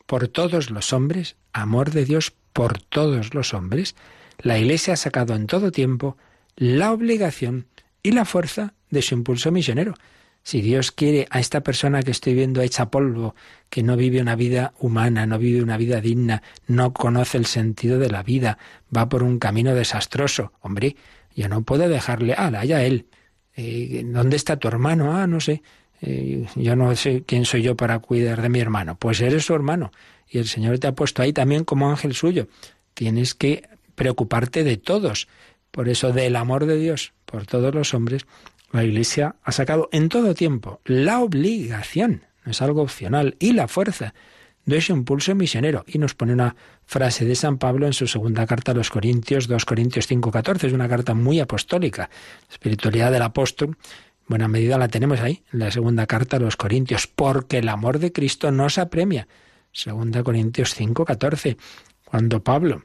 por 0.06 0.28
todos 0.28 0.70
los 0.70 0.92
hombres, 0.92 1.38
amor 1.54 1.92
de 1.92 2.04
Dios 2.04 2.34
por 2.52 2.82
todos 2.82 3.34
los 3.34 3.54
hombres, 3.54 3.96
la 4.40 4.58
Iglesia 4.58 4.94
ha 4.94 4.98
sacado 4.98 5.36
en 5.36 5.48
todo 5.48 5.72
tiempo 5.72 6.18
la 6.58 6.92
obligación 6.92 7.68
y 8.04 8.12
la 8.12 8.26
fuerza 8.26 8.74
de 8.90 9.02
su 9.02 9.16
impulso 9.16 9.52
misionero 9.52 9.94
Si 10.50 10.64
Dios 10.64 10.92
quiere 10.92 11.28
a 11.30 11.40
esta 11.40 11.62
persona 11.62 12.02
que 12.02 12.10
estoy 12.10 12.34
viendo 12.34 12.64
hecha 12.64 12.90
polvo, 12.90 13.36
que 13.70 13.84
no 13.84 13.96
vive 13.96 14.20
una 14.20 14.36
vida 14.36 14.74
humana, 14.80 15.28
no 15.28 15.38
vive 15.38 15.62
una 15.62 15.78
vida 15.78 16.02
digna, 16.02 16.42
no 16.66 16.92
conoce 16.92 17.38
el 17.38 17.46
sentido 17.46 18.00
de 18.00 18.10
la 18.10 18.24
vida, 18.24 18.58
va 18.92 19.08
por 19.10 19.22
un 19.22 19.38
camino 19.38 19.76
desastroso, 19.76 20.52
hombre, 20.62 20.96
yo 21.36 21.50
no 21.50 21.62
puedo 21.62 21.88
dejarle, 21.88 22.34
ah, 22.36 22.48
allá 22.48 22.84
él. 22.84 23.06
Eh, 23.56 24.02
¿Dónde 24.08 24.38
está 24.38 24.58
tu 24.58 24.68
hermano? 24.68 25.16
Ah, 25.16 25.28
no 25.28 25.40
sé. 25.40 25.62
Eh, 26.02 26.48
yo 26.56 26.76
no 26.76 26.96
sé 26.96 27.22
quién 27.28 27.46
soy 27.46 27.62
yo 27.62 27.78
para 27.78 28.00
cuidar 28.00 28.42
de 28.42 28.50
mi 28.50 28.60
hermano. 28.60 28.98
Pues 28.98 29.22
eres 29.22 29.46
su 29.46 29.54
hermano. 29.54 29.92
Y 30.28 30.40
el 30.40 30.48
Señor 30.48 30.80
te 30.80 30.88
ha 30.88 30.96
puesto 30.96 31.22
ahí 31.22 31.32
también 31.32 31.64
como 31.64 31.92
ángel 31.92 32.16
suyo. 32.16 32.48
Tienes 32.96 33.36
que 33.36 33.70
preocuparte 33.94 34.64
de 34.64 34.78
todos. 34.78 35.28
Por 35.70 35.90
eso, 35.90 36.12
del 36.12 36.36
amor 36.36 36.66
de 36.66 36.80
Dios 36.80 37.14
por 37.28 37.46
todos 37.46 37.76
los 37.76 37.94
hombres, 37.94 38.26
la 38.72 38.84
Iglesia 38.84 39.36
ha 39.44 39.52
sacado 39.52 39.90
en 39.92 40.10
todo 40.10 40.34
tiempo 40.36 40.82
la 40.86 41.20
obligación, 41.20 42.24
no 42.46 42.52
es 42.52 42.62
algo 42.62 42.82
opcional, 42.82 43.36
y 43.40 43.54
la 43.54 43.68
fuerza 43.68 44.14
de 44.66 44.78
ese 44.78 44.94
impulso 44.94 45.34
misionero. 45.36 45.84
Y 45.88 45.98
nos 45.98 46.14
pone 46.14 46.34
una 46.34 46.56
frase 46.86 47.26
de 47.26 47.36
San 47.36 47.58
Pablo 47.58 47.88
en 47.88 47.94
su 47.94 48.08
segunda 48.08 48.46
carta 48.46 48.72
a 48.72 48.76
los 48.76 48.90
Corintios, 48.90 49.48
2 49.48 49.66
Corintios 49.66 50.08
5:14, 50.08 50.68
es 50.68 50.74
una 50.74 50.88
carta 50.88 51.14
muy 51.14 51.40
apostólica. 51.40 52.10
La 52.48 52.54
espiritualidad 52.54 53.12
del 53.12 53.24
apóstol, 53.24 53.78
buena 54.28 54.48
medida 54.48 54.78
la 54.78 54.88
tenemos 54.88 55.20
ahí, 55.20 55.44
en 55.52 55.60
la 55.60 55.72
segunda 55.72 56.06
carta 56.06 56.38
a 56.38 56.40
los 56.40 56.56
Corintios, 56.56 57.08
porque 57.08 57.58
el 57.58 57.70
amor 57.70 58.00
de 58.00 58.12
Cristo 58.12 58.52
nos 58.52 58.78
apremia. 58.78 59.28
Segunda 59.72 60.24
Corintios 60.24 60.76
5:14, 60.76 61.58
cuando 62.06 62.44
Pablo, 62.44 62.84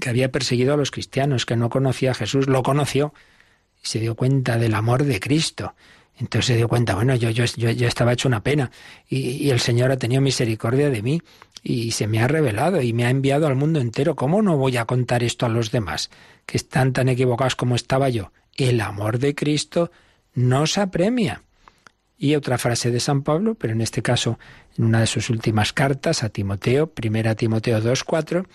que 0.00 0.08
había 0.08 0.32
perseguido 0.32 0.74
a 0.74 0.76
los 0.76 0.90
cristianos, 0.90 1.46
que 1.46 1.56
no 1.56 1.68
conocía 1.68 2.12
a 2.12 2.14
Jesús, 2.14 2.48
lo 2.48 2.62
conoció 2.62 3.12
se 3.82 3.98
dio 3.98 4.14
cuenta 4.14 4.58
del 4.58 4.74
amor 4.74 5.04
de 5.04 5.20
Cristo. 5.20 5.74
Entonces 6.16 6.46
se 6.46 6.56
dio 6.56 6.68
cuenta, 6.68 6.94
bueno, 6.94 7.14
yo, 7.16 7.30
yo, 7.30 7.44
yo, 7.44 7.88
estaba 7.88 8.12
hecho 8.12 8.28
una 8.28 8.42
pena 8.42 8.70
y, 9.08 9.50
el 9.50 9.60
Señor 9.60 9.90
ha 9.90 9.96
tenido 9.96 10.20
misericordia 10.20 10.88
de 10.90 11.02
mí 11.02 11.22
y 11.62 11.92
se 11.92 12.06
me 12.06 12.20
ha 12.20 12.28
revelado 12.28 12.80
y 12.80 12.92
me 12.92 13.06
ha 13.06 13.10
enviado 13.10 13.46
al 13.46 13.56
mundo 13.56 13.80
entero. 13.80 14.14
¿Cómo 14.14 14.42
no 14.42 14.56
voy 14.56 14.76
a 14.76 14.84
contar 14.84 15.22
esto 15.22 15.46
a 15.46 15.48
los 15.48 15.70
demás 15.70 16.10
que 16.46 16.56
están 16.56 16.92
tan 16.92 17.08
equivocados 17.08 17.56
como 17.56 17.74
estaba 17.74 18.08
yo? 18.08 18.32
El 18.56 18.80
amor 18.80 19.18
de 19.18 19.34
Cristo 19.34 19.90
nos 20.34 20.78
apremia. 20.78 21.42
Y 22.18 22.36
otra 22.36 22.56
frase 22.56 22.92
de 22.92 23.00
San 23.00 23.22
Pablo, 23.22 23.56
pero 23.56 23.72
en 23.72 23.80
este 23.80 24.00
caso 24.00 24.38
en 24.76 24.84
una 24.84 25.00
de 25.00 25.08
sus 25.08 25.28
últimas 25.28 25.72
cartas 25.72 26.22
a 26.22 26.28
Timoteo, 26.28 26.88
primera 26.88 27.34
Timoteo 27.34 27.80
2.4, 27.80 28.46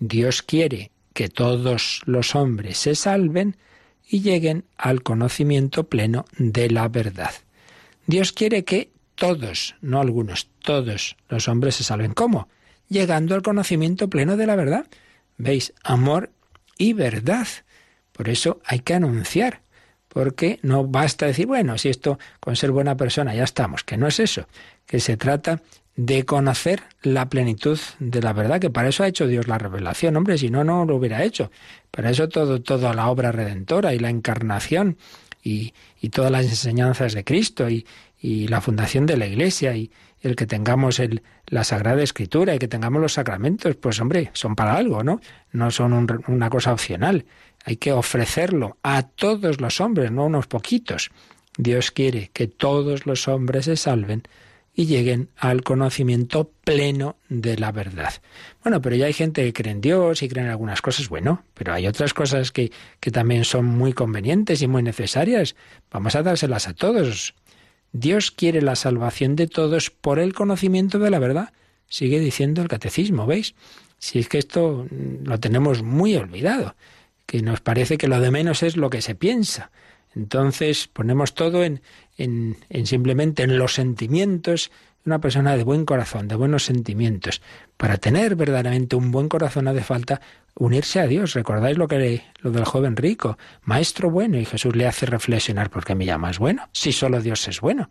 Dios 0.00 0.42
quiere 0.42 0.90
que 1.12 1.28
todos 1.28 2.00
los 2.04 2.34
hombres 2.34 2.78
se 2.78 2.96
salven 2.96 3.56
y 4.12 4.20
lleguen 4.20 4.66
al 4.76 5.02
conocimiento 5.02 5.84
pleno 5.84 6.26
de 6.36 6.68
la 6.68 6.86
verdad. 6.88 7.32
Dios 8.06 8.32
quiere 8.32 8.62
que 8.62 8.90
todos, 9.14 9.74
no 9.80 10.02
algunos, 10.02 10.50
todos 10.60 11.16
los 11.30 11.48
hombres 11.48 11.76
se 11.76 11.84
salven. 11.84 12.12
¿Cómo? 12.12 12.46
Llegando 12.90 13.34
al 13.34 13.40
conocimiento 13.40 14.10
pleno 14.10 14.36
de 14.36 14.46
la 14.46 14.54
verdad. 14.54 14.86
¿Veis? 15.38 15.72
Amor 15.82 16.30
y 16.76 16.92
verdad. 16.92 17.48
Por 18.12 18.28
eso 18.28 18.60
hay 18.66 18.80
que 18.80 18.92
anunciar, 18.92 19.62
porque 20.08 20.58
no 20.60 20.86
basta 20.86 21.24
decir, 21.24 21.46
bueno, 21.46 21.78
si 21.78 21.88
esto 21.88 22.18
con 22.38 22.54
ser 22.54 22.70
buena 22.70 22.98
persona 22.98 23.34
ya 23.34 23.44
estamos, 23.44 23.82
que 23.82 23.96
no 23.96 24.06
es 24.08 24.20
eso, 24.20 24.46
que 24.84 25.00
se 25.00 25.16
trata 25.16 25.62
de 26.04 26.24
conocer 26.24 26.82
la 27.02 27.28
plenitud 27.28 27.78
de 28.00 28.20
la 28.20 28.32
verdad, 28.32 28.60
que 28.60 28.70
para 28.70 28.88
eso 28.88 29.04
ha 29.04 29.08
hecho 29.08 29.28
Dios 29.28 29.46
la 29.46 29.58
revelación, 29.58 30.16
hombre, 30.16 30.36
si 30.36 30.50
no, 30.50 30.64
no 30.64 30.84
lo 30.84 30.96
hubiera 30.96 31.22
hecho. 31.22 31.52
Para 31.92 32.10
eso 32.10 32.28
todo, 32.28 32.60
toda 32.60 32.92
la 32.92 33.08
obra 33.08 33.30
redentora 33.30 33.94
y 33.94 34.00
la 34.00 34.10
encarnación 34.10 34.98
y, 35.44 35.74
y 36.00 36.08
todas 36.08 36.32
las 36.32 36.46
enseñanzas 36.46 37.12
de 37.12 37.22
Cristo 37.22 37.70
y, 37.70 37.86
y, 38.20 38.48
la 38.48 38.60
fundación 38.60 39.06
de 39.06 39.16
la 39.16 39.28
Iglesia 39.28 39.76
y 39.76 39.92
el 40.20 40.34
que 40.34 40.46
tengamos 40.46 40.98
el, 40.98 41.22
la 41.46 41.62
Sagrada 41.62 42.02
Escritura 42.02 42.56
y 42.56 42.58
que 42.58 42.66
tengamos 42.66 43.00
los 43.00 43.12
sacramentos, 43.12 43.76
pues 43.76 44.00
hombre, 44.00 44.30
son 44.32 44.56
para 44.56 44.74
algo, 44.74 45.04
¿no? 45.04 45.20
No 45.52 45.70
son 45.70 46.08
una 46.26 46.50
cosa 46.50 46.72
opcional. 46.72 47.26
Hay 47.64 47.76
que 47.76 47.92
ofrecerlo 47.92 48.76
a 48.82 49.04
todos 49.04 49.60
los 49.60 49.80
hombres, 49.80 50.10
no 50.10 50.26
unos 50.26 50.48
poquitos. 50.48 51.12
Dios 51.56 51.92
quiere 51.92 52.30
que 52.32 52.48
todos 52.48 53.06
los 53.06 53.28
hombres 53.28 53.66
se 53.66 53.76
salven 53.76 54.24
y 54.74 54.86
lleguen 54.86 55.28
al 55.36 55.62
conocimiento 55.62 56.50
pleno 56.64 57.16
de 57.28 57.58
la 57.58 57.72
verdad. 57.72 58.14
Bueno, 58.62 58.80
pero 58.80 58.96
ya 58.96 59.06
hay 59.06 59.12
gente 59.12 59.44
que 59.44 59.52
cree 59.52 59.72
en 59.72 59.80
Dios 59.80 60.22
y 60.22 60.28
cree 60.28 60.44
en 60.44 60.50
algunas 60.50 60.80
cosas, 60.80 61.08
bueno, 61.08 61.44
pero 61.54 61.74
hay 61.74 61.86
otras 61.86 62.14
cosas 62.14 62.52
que, 62.52 62.72
que 62.98 63.10
también 63.10 63.44
son 63.44 63.66
muy 63.66 63.92
convenientes 63.92 64.62
y 64.62 64.68
muy 64.68 64.82
necesarias. 64.82 65.56
Vamos 65.90 66.14
a 66.14 66.22
dárselas 66.22 66.68
a 66.68 66.74
todos. 66.74 67.34
Dios 67.92 68.30
quiere 68.30 68.62
la 68.62 68.76
salvación 68.76 69.36
de 69.36 69.46
todos 69.46 69.90
por 69.90 70.18
el 70.18 70.32
conocimiento 70.32 70.98
de 70.98 71.10
la 71.10 71.18
verdad. 71.18 71.52
Sigue 71.88 72.18
diciendo 72.18 72.62
el 72.62 72.68
catecismo, 72.68 73.26
¿veis? 73.26 73.54
Si 73.98 74.18
es 74.18 74.28
que 74.28 74.38
esto 74.38 74.86
lo 74.90 75.38
tenemos 75.38 75.82
muy 75.82 76.16
olvidado, 76.16 76.74
que 77.26 77.42
nos 77.42 77.60
parece 77.60 77.98
que 77.98 78.08
lo 78.08 78.20
de 78.20 78.30
menos 78.30 78.62
es 78.62 78.78
lo 78.78 78.88
que 78.88 79.02
se 79.02 79.14
piensa. 79.14 79.70
Entonces 80.14 80.88
ponemos 80.88 81.34
todo 81.34 81.62
en, 81.62 81.82
en, 82.16 82.56
simplemente 82.84 83.42
en 83.42 83.58
los 83.58 83.74
sentimientos 83.74 84.70
una 85.04 85.20
persona 85.20 85.56
de 85.56 85.64
buen 85.64 85.84
corazón, 85.84 86.28
de 86.28 86.36
buenos 86.36 86.64
sentimientos. 86.64 87.42
Para 87.76 87.96
tener 87.96 88.36
verdaderamente 88.36 88.94
un 88.94 89.10
buen 89.10 89.28
corazón 89.28 89.66
hace 89.66 89.82
falta 89.82 90.20
unirse 90.54 91.00
a 91.00 91.08
Dios. 91.08 91.34
¿Recordáis 91.34 91.76
lo 91.76 91.88
que 91.88 92.22
lo 92.40 92.52
del 92.52 92.64
joven 92.64 92.96
rico? 92.96 93.36
Maestro 93.64 94.10
bueno 94.10 94.38
y 94.38 94.44
Jesús 94.44 94.76
le 94.76 94.86
hace 94.86 95.06
reflexionar 95.06 95.70
¿por 95.70 95.84
qué 95.84 95.94
me 95.94 96.06
llamas 96.06 96.38
bueno? 96.38 96.68
Si 96.72 96.92
solo 96.92 97.20
Dios 97.20 97.48
es 97.48 97.60
bueno. 97.60 97.90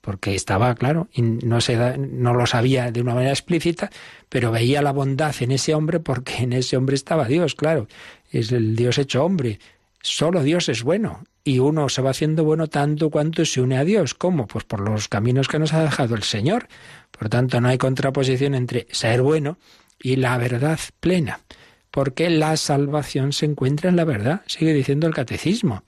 Porque 0.00 0.34
estaba 0.34 0.74
claro 0.74 1.08
y 1.12 1.20
no 1.20 1.60
se 1.60 1.76
no 1.98 2.32
lo 2.32 2.46
sabía 2.46 2.90
de 2.90 3.02
una 3.02 3.14
manera 3.14 3.32
explícita, 3.32 3.90
pero 4.30 4.50
veía 4.50 4.80
la 4.80 4.92
bondad 4.92 5.34
en 5.40 5.52
ese 5.52 5.74
hombre 5.74 6.00
porque 6.00 6.38
en 6.38 6.54
ese 6.54 6.78
hombre 6.78 6.96
estaba 6.96 7.26
Dios, 7.26 7.54
claro. 7.54 7.86
Es 8.32 8.50
el 8.50 8.74
Dios 8.76 8.96
hecho 8.98 9.24
hombre. 9.24 9.60
Solo 10.00 10.42
Dios 10.42 10.70
es 10.70 10.82
bueno 10.82 11.22
y 11.50 11.58
uno 11.58 11.88
se 11.88 12.00
va 12.00 12.10
haciendo 12.10 12.44
bueno 12.44 12.68
tanto 12.68 13.10
cuanto 13.10 13.44
se 13.44 13.60
une 13.60 13.76
a 13.76 13.84
Dios. 13.84 14.14
¿Cómo? 14.14 14.46
Pues 14.46 14.62
por 14.62 14.78
los 14.78 15.08
caminos 15.08 15.48
que 15.48 15.58
nos 15.58 15.72
ha 15.72 15.82
dejado 15.82 16.14
el 16.14 16.22
Señor. 16.22 16.68
Por 17.10 17.28
tanto, 17.28 17.60
no 17.60 17.66
hay 17.66 17.76
contraposición 17.76 18.54
entre 18.54 18.86
ser 18.92 19.20
bueno 19.20 19.58
y 20.00 20.14
la 20.14 20.38
verdad 20.38 20.78
plena, 21.00 21.40
porque 21.90 22.30
la 22.30 22.56
salvación 22.56 23.32
se 23.32 23.46
encuentra 23.46 23.90
en 23.90 23.96
la 23.96 24.04
verdad, 24.04 24.42
sigue 24.46 24.72
diciendo 24.72 25.08
el 25.08 25.14
catecismo. 25.14 25.82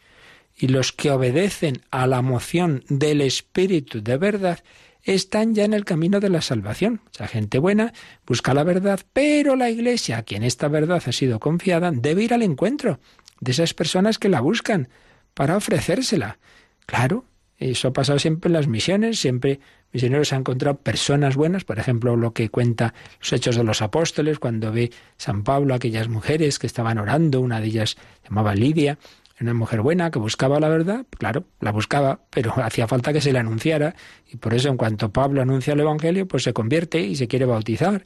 Y 0.57 0.67
los 0.67 0.91
que 0.91 1.13
obedecen 1.13 1.83
a 1.93 2.09
la 2.09 2.23
moción 2.23 2.83
del 2.89 3.21
Espíritu 3.21 4.03
de 4.03 4.17
verdad 4.17 4.65
están 5.05 5.55
ya 5.55 5.65
en 5.65 5.75
el 5.75 5.85
camino 5.85 6.19
de 6.19 6.29
la 6.29 6.43
salvación. 6.43 7.03
O 7.21 7.27
gente 7.29 7.61
buena 7.61 7.93
busca 8.27 8.53
la 8.53 8.65
verdad, 8.65 8.99
pero 9.13 9.55
la 9.55 9.71
Iglesia, 9.71 10.19
a 10.19 10.23
quien 10.25 10.43
esta 10.43 10.67
verdad 10.67 11.01
ha 11.07 11.13
sido 11.13 11.39
confiada, 11.39 11.93
debe 11.95 12.25
ir 12.25 12.35
al 12.35 12.43
encuentro 12.43 12.99
de 13.39 13.53
esas 13.53 13.75
personas 13.75 14.19
que 14.19 14.29
la 14.29 14.41
buscan 14.41 14.89
para 15.35 15.57
ofrecérsela. 15.57 16.39
Claro, 16.87 17.25
eso 17.59 17.89
ha 17.89 17.93
pasado 17.93 18.19
siempre 18.19 18.49
en 18.49 18.55
las 18.55 18.67
misiones, 18.67 19.21
siempre 19.21 19.61
misioneros 19.93 20.33
han 20.33 20.41
encontrado 20.41 20.79
personas 20.79 21.37
buenas, 21.37 21.65
por 21.65 21.79
ejemplo, 21.79 22.17
lo 22.17 22.33
que 22.33 22.49
cuenta 22.49 22.95
los 23.21 23.33
Hechos 23.33 23.57
de 23.57 23.65
los 23.65 23.83
Apóstoles, 23.83 24.39
cuando 24.39 24.73
ve 24.73 24.91
San 25.17 25.45
Pablo 25.45 25.75
aquellas 25.75 26.09
mujeres 26.09 26.59
que 26.59 26.67
estaban 26.67 26.99
orando, 26.99 27.41
una 27.41 27.61
de 27.61 27.67
ellas 27.67 27.97
llamaba 28.25 28.55
Lidia, 28.55 28.99
una 29.41 29.55
mujer 29.55 29.81
buena 29.83 30.11
que 30.11 30.19
buscaba 30.19 30.61
la 30.61 30.69
verdad, 30.69 31.05
claro, 31.19 31.45
la 31.61 31.73
buscaba, 31.73 32.21
pero 32.31 32.53
hacía 32.63 32.87
falta 32.87 33.13
que 33.13 33.21
se 33.21 33.33
le 33.33 33.39
anunciara, 33.39 33.95
y 34.31 34.37
por 34.37 34.55
eso 34.55 34.69
en 34.69 34.77
cuanto 34.77 35.13
Pablo 35.13 35.43
anuncia 35.43 35.75
el 35.75 35.81
Evangelio, 35.81 36.27
pues 36.27 36.45
se 36.45 36.53
convierte 36.53 37.01
y 37.01 37.17
se 37.17 37.29
quiere 37.29 37.45
bautizar. 37.45 38.05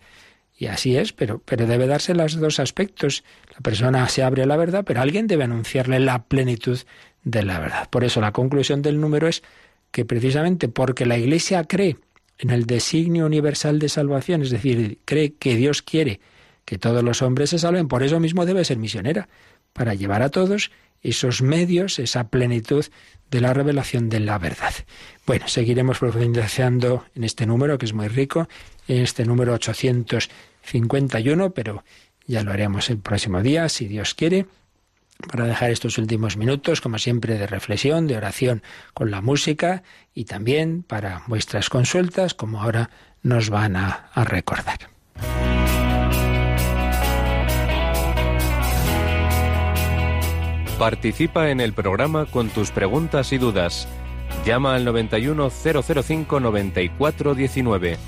Y 0.59 0.66
así 0.66 0.97
es, 0.97 1.12
pero, 1.12 1.43
pero 1.45 1.66
debe 1.66 1.87
darse 1.87 2.14
los 2.14 2.41
dos 2.41 2.61
aspectos. 2.61 3.24
La 3.53 3.61
persona 3.61 4.09
se 4.09 4.22
abre 4.22 4.43
a 4.43 4.47
la 4.47 4.57
verdad, 4.57 4.85
pero 4.87 5.03
alguien 5.03 5.27
debe 5.27 5.45
anunciarle 5.45 6.01
la 6.01 6.24
plenitud 6.24 6.79
de 7.27 7.43
la 7.43 7.59
verdad. 7.59 7.91
Por 7.91 8.05
eso 8.05 8.22
la 8.22 8.33
conclusión 8.33 8.81
del 8.81 9.01
número 9.01 9.27
es 9.29 9.43
que 9.91 10.05
precisamente 10.05 10.68
porque 10.68 11.05
la 11.07 11.18
Iglesia 11.18 11.64
cree 11.64 11.97
en 12.39 12.51
el 12.51 12.66
designio 12.66 13.27
universal 13.27 13.81
de 13.81 13.89
salvación, 13.89 14.43
es 14.43 14.51
decir, 14.51 15.01
cree 15.05 15.35
que 15.35 15.57
Dios 15.57 15.83
quiere 15.83 16.20
que 16.64 16.79
todos 16.79 17.03
los 17.03 17.22
hombres 17.22 17.51
se 17.51 17.59
salven, 17.59 17.89
por 17.89 18.05
eso 18.05 18.20
mismo 18.20 18.47
debe 18.47 18.64
ser 18.64 18.79
misionera, 18.79 19.29
para 19.72 19.95
llevar 19.95 20.22
a 20.22 20.31
todos 20.31 20.70
esos 21.03 21.43
medios, 21.43 21.99
esa 21.99 22.29
plenitud 22.29 22.85
de 23.31 23.41
la 23.41 23.53
revelación 23.53 24.09
de 24.09 24.20
la 24.20 24.39
verdad. 24.39 24.72
Bueno, 25.27 25.49
seguiremos 25.49 25.99
profundizando 25.99 27.05
en 27.14 27.24
este 27.24 27.45
número 27.47 27.77
que 27.79 27.87
es 27.87 27.93
muy 27.93 28.07
rico, 28.09 28.49
en 28.87 29.03
este 29.03 29.24
número 29.24 29.53
851, 29.55 31.51
pero 31.51 31.85
ya 32.27 32.43
lo 32.43 32.53
haremos 32.53 32.89
el 32.91 32.99
próximo 32.99 33.43
día, 33.43 33.68
si 33.68 33.87
Dios 33.87 34.14
quiere, 34.14 34.47
para 35.31 35.47
dejar 35.47 35.71
estos 35.71 35.99
últimos 35.99 36.37
minutos, 36.37 36.81
como 36.81 36.99
siempre, 36.99 37.39
de 37.39 37.47
reflexión, 37.47 38.07
de 38.07 38.17
oración 38.17 38.62
con 38.95 39.11
la 39.11 39.21
música 39.21 39.83
y 40.14 40.25
también 40.25 40.83
para 40.83 41.23
vuestras 41.27 41.69
consultas, 41.71 42.35
como 42.35 42.62
ahora 42.62 42.91
nos 43.23 43.51
van 43.51 43.77
a, 43.77 44.11
recordar. 44.14 44.79
Participa 50.79 51.51
en 51.51 51.61
el 51.61 51.73
programa 51.73 52.27
con 52.27 52.51
tus 52.51 52.71
preguntas 52.71 53.33
y 53.33 53.39
dudas 53.39 53.89
Llama 54.45 54.75
al 54.75 54.85
91005 54.85 56.41
9419. 56.41 57.99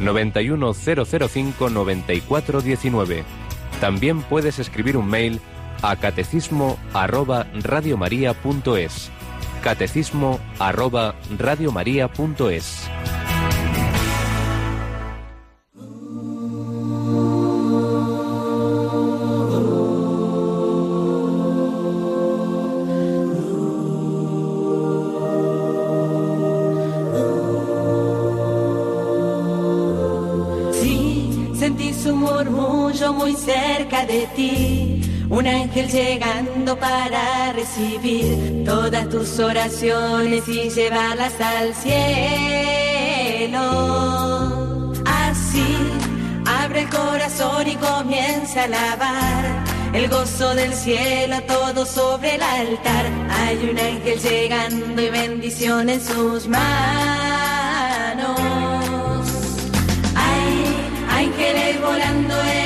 91005 0.00 1.70
9419. 1.70 3.24
También 3.80 4.22
puedes 4.22 4.58
escribir 4.58 4.96
un 4.96 5.06
mail 5.06 5.40
catecismo 6.00 6.78
arroba 6.92 7.46
radiomaria.es. 7.62 9.10
Catecismo 9.62 10.40
arroba 10.58 11.14
radiomaria.es. 11.38 12.90
de 34.06 34.26
ti, 34.36 34.93
un 35.34 35.46
ángel 35.48 35.88
llegando 35.88 36.78
para 36.78 37.52
recibir 37.52 38.64
todas 38.64 39.08
tus 39.08 39.40
oraciones 39.40 40.48
y 40.48 40.70
llevarlas 40.70 41.32
al 41.40 41.74
cielo. 41.74 41.92
Así, 45.04 45.76
abre 46.46 46.82
el 46.82 46.88
corazón 46.88 47.66
y 47.66 47.74
comienza 47.74 48.60
a 48.60 48.64
alabar 48.64 49.64
el 49.92 50.08
gozo 50.08 50.54
del 50.54 50.72
cielo, 50.72 51.42
todo 51.48 51.84
sobre 51.84 52.36
el 52.36 52.42
altar. 52.42 53.06
Hay 53.30 53.56
un 53.70 53.76
ángel 53.76 54.20
llegando 54.20 55.02
y 55.02 55.10
bendición 55.10 55.90
en 55.90 56.00
sus 56.00 56.46
manos. 56.46 56.64
Hay 60.14 61.24
ángeles 61.24 61.80
volando 61.80 62.34
en 62.40 62.63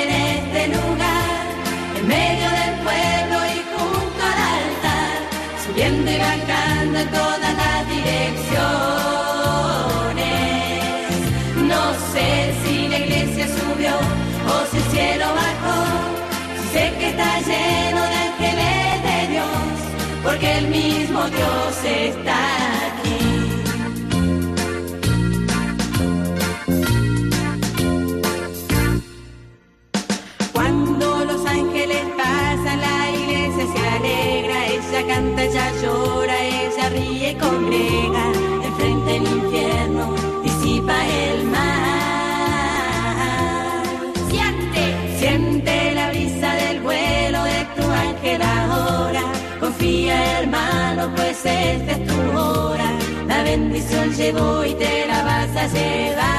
sé 16.73 16.93
que 16.99 17.09
está 17.11 17.41
lleno 17.41 18.03
de 18.13 18.17
ángeles 18.29 19.03
de 19.09 19.19
Dios, 19.33 19.75
porque 20.23 20.59
el 20.59 20.69
mismo 20.69 21.21
Dios 21.29 21.85
está 21.85 22.39
aquí. 22.89 23.39
canta, 35.07 35.43
ella 35.45 35.73
llora, 35.83 36.37
ella 36.45 36.89
ríe 36.91 37.31
y 37.33 37.35
congrega, 37.37 38.25
enfrente 38.65 39.17
el 39.17 39.23
infierno, 39.23 40.15
disipa 40.43 40.97
el 41.07 41.48
pues 51.17 51.45
esta 51.45 51.93
es 51.93 52.07
tu 52.07 52.39
hora, 52.39 52.91
la 53.27 53.43
bendición 53.43 54.13
llegó 54.13 54.65
y 54.65 54.75
te 54.75 55.07
la 55.07 55.23
vas 55.23 55.57
a 55.57 55.67
llevar. 55.67 56.38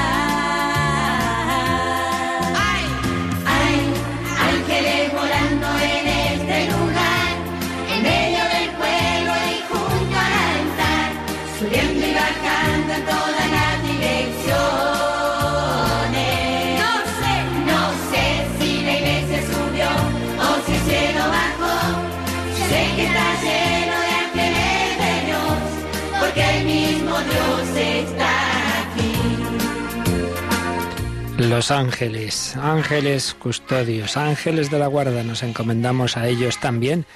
Los 31.40 31.70
ángeles, 31.70 32.54
ángeles 32.58 33.32
custodios, 33.32 34.18
ángeles 34.18 34.70
de 34.70 34.78
la 34.78 34.88
guarda, 34.88 35.22
nos 35.22 35.42
encomendamos 35.42 36.18
a 36.18 36.28
ellos 36.28 36.60
también 36.60 37.06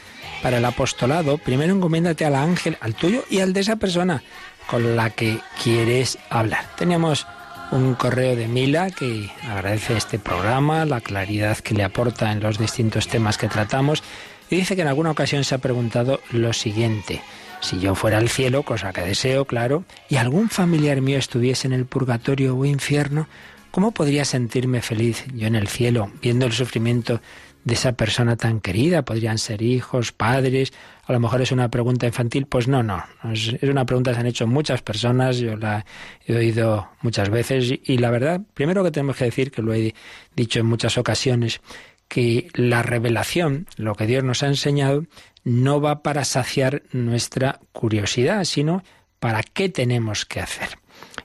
para 0.42 0.56
el 0.56 0.64
apostolado. 0.64 1.36
Primero 1.36 1.74
encomiéndate 1.74 2.24
al 2.24 2.34
ángel, 2.34 2.78
al 2.80 2.94
tuyo 2.94 3.24
y 3.28 3.40
al 3.40 3.52
de 3.52 3.60
esa 3.60 3.76
persona 3.76 4.22
con 4.66 4.96
la 4.96 5.10
que 5.10 5.40
quieres 5.62 6.16
hablar. 6.30 6.64
Teníamos 6.78 7.26
un 7.70 7.94
correo 7.96 8.34
de 8.34 8.48
Mila 8.48 8.90
que 8.90 9.30
agradece 9.42 9.94
este 9.94 10.18
programa, 10.18 10.86
la 10.86 11.02
claridad 11.02 11.58
que 11.58 11.74
le 11.74 11.84
aporta 11.84 12.32
en 12.32 12.40
los 12.40 12.58
distintos 12.58 13.08
temas 13.08 13.36
que 13.36 13.48
tratamos 13.48 14.02
y 14.48 14.56
dice 14.56 14.74
que 14.74 14.82
en 14.82 14.88
alguna 14.88 15.10
ocasión 15.10 15.44
se 15.44 15.54
ha 15.54 15.58
preguntado 15.58 16.20
lo 16.30 16.54
siguiente. 16.54 17.20
Si 17.60 17.78
yo 17.78 17.94
fuera 17.94 18.18
al 18.18 18.30
cielo, 18.30 18.62
cosa 18.62 18.94
que 18.94 19.02
deseo, 19.02 19.44
claro, 19.44 19.84
y 20.08 20.16
algún 20.16 20.48
familiar 20.48 21.02
mío 21.02 21.18
estuviese 21.18 21.66
en 21.66 21.74
el 21.74 21.84
purgatorio 21.84 22.56
o 22.56 22.64
infierno, 22.64 23.26
¿Cómo 23.74 23.90
podría 23.90 24.24
sentirme 24.24 24.82
feliz 24.82 25.24
yo 25.34 25.48
en 25.48 25.56
el 25.56 25.66
cielo 25.66 26.12
viendo 26.22 26.46
el 26.46 26.52
sufrimiento 26.52 27.20
de 27.64 27.74
esa 27.74 27.94
persona 27.94 28.36
tan 28.36 28.60
querida? 28.60 29.04
Podrían 29.04 29.36
ser 29.36 29.62
hijos, 29.62 30.12
padres. 30.12 30.72
A 31.06 31.12
lo 31.12 31.18
mejor 31.18 31.42
es 31.42 31.50
una 31.50 31.68
pregunta 31.70 32.06
infantil. 32.06 32.46
Pues 32.46 32.68
no, 32.68 32.84
no. 32.84 33.02
Es, 33.32 33.52
una 33.64 33.84
pregunta 33.84 34.12
que 34.12 34.14
se 34.14 34.20
han 34.20 34.28
hecho 34.28 34.46
muchas 34.46 34.80
personas. 34.80 35.38
Yo 35.38 35.56
la 35.56 35.84
he 36.24 36.36
oído 36.36 36.88
muchas 37.02 37.30
veces. 37.30 37.74
Y, 37.84 37.98
la 37.98 38.12
verdad, 38.12 38.42
primero 38.54 38.84
que 38.84 38.92
tenemos 38.92 39.16
que 39.16 39.24
decir, 39.24 39.50
que 39.50 39.60
lo 39.60 39.74
he 39.74 39.92
dicho 40.36 40.60
en 40.60 40.66
muchas 40.66 40.96
ocasiones, 40.96 41.60
que 42.06 42.46
la 42.54 42.84
revelación, 42.84 43.66
lo 43.76 43.96
que 43.96 44.06
Dios 44.06 44.22
nos 44.22 44.44
ha 44.44 44.46
enseñado, 44.46 45.04
no 45.42 45.80
va 45.80 46.04
para 46.04 46.24
saciar 46.24 46.84
nuestra 46.92 47.58
curiosidad, 47.72 48.44
sino 48.44 48.84
para 49.18 49.42
qué 49.42 49.68
tenemos 49.68 50.26
que 50.26 50.38
hacer. 50.38 50.78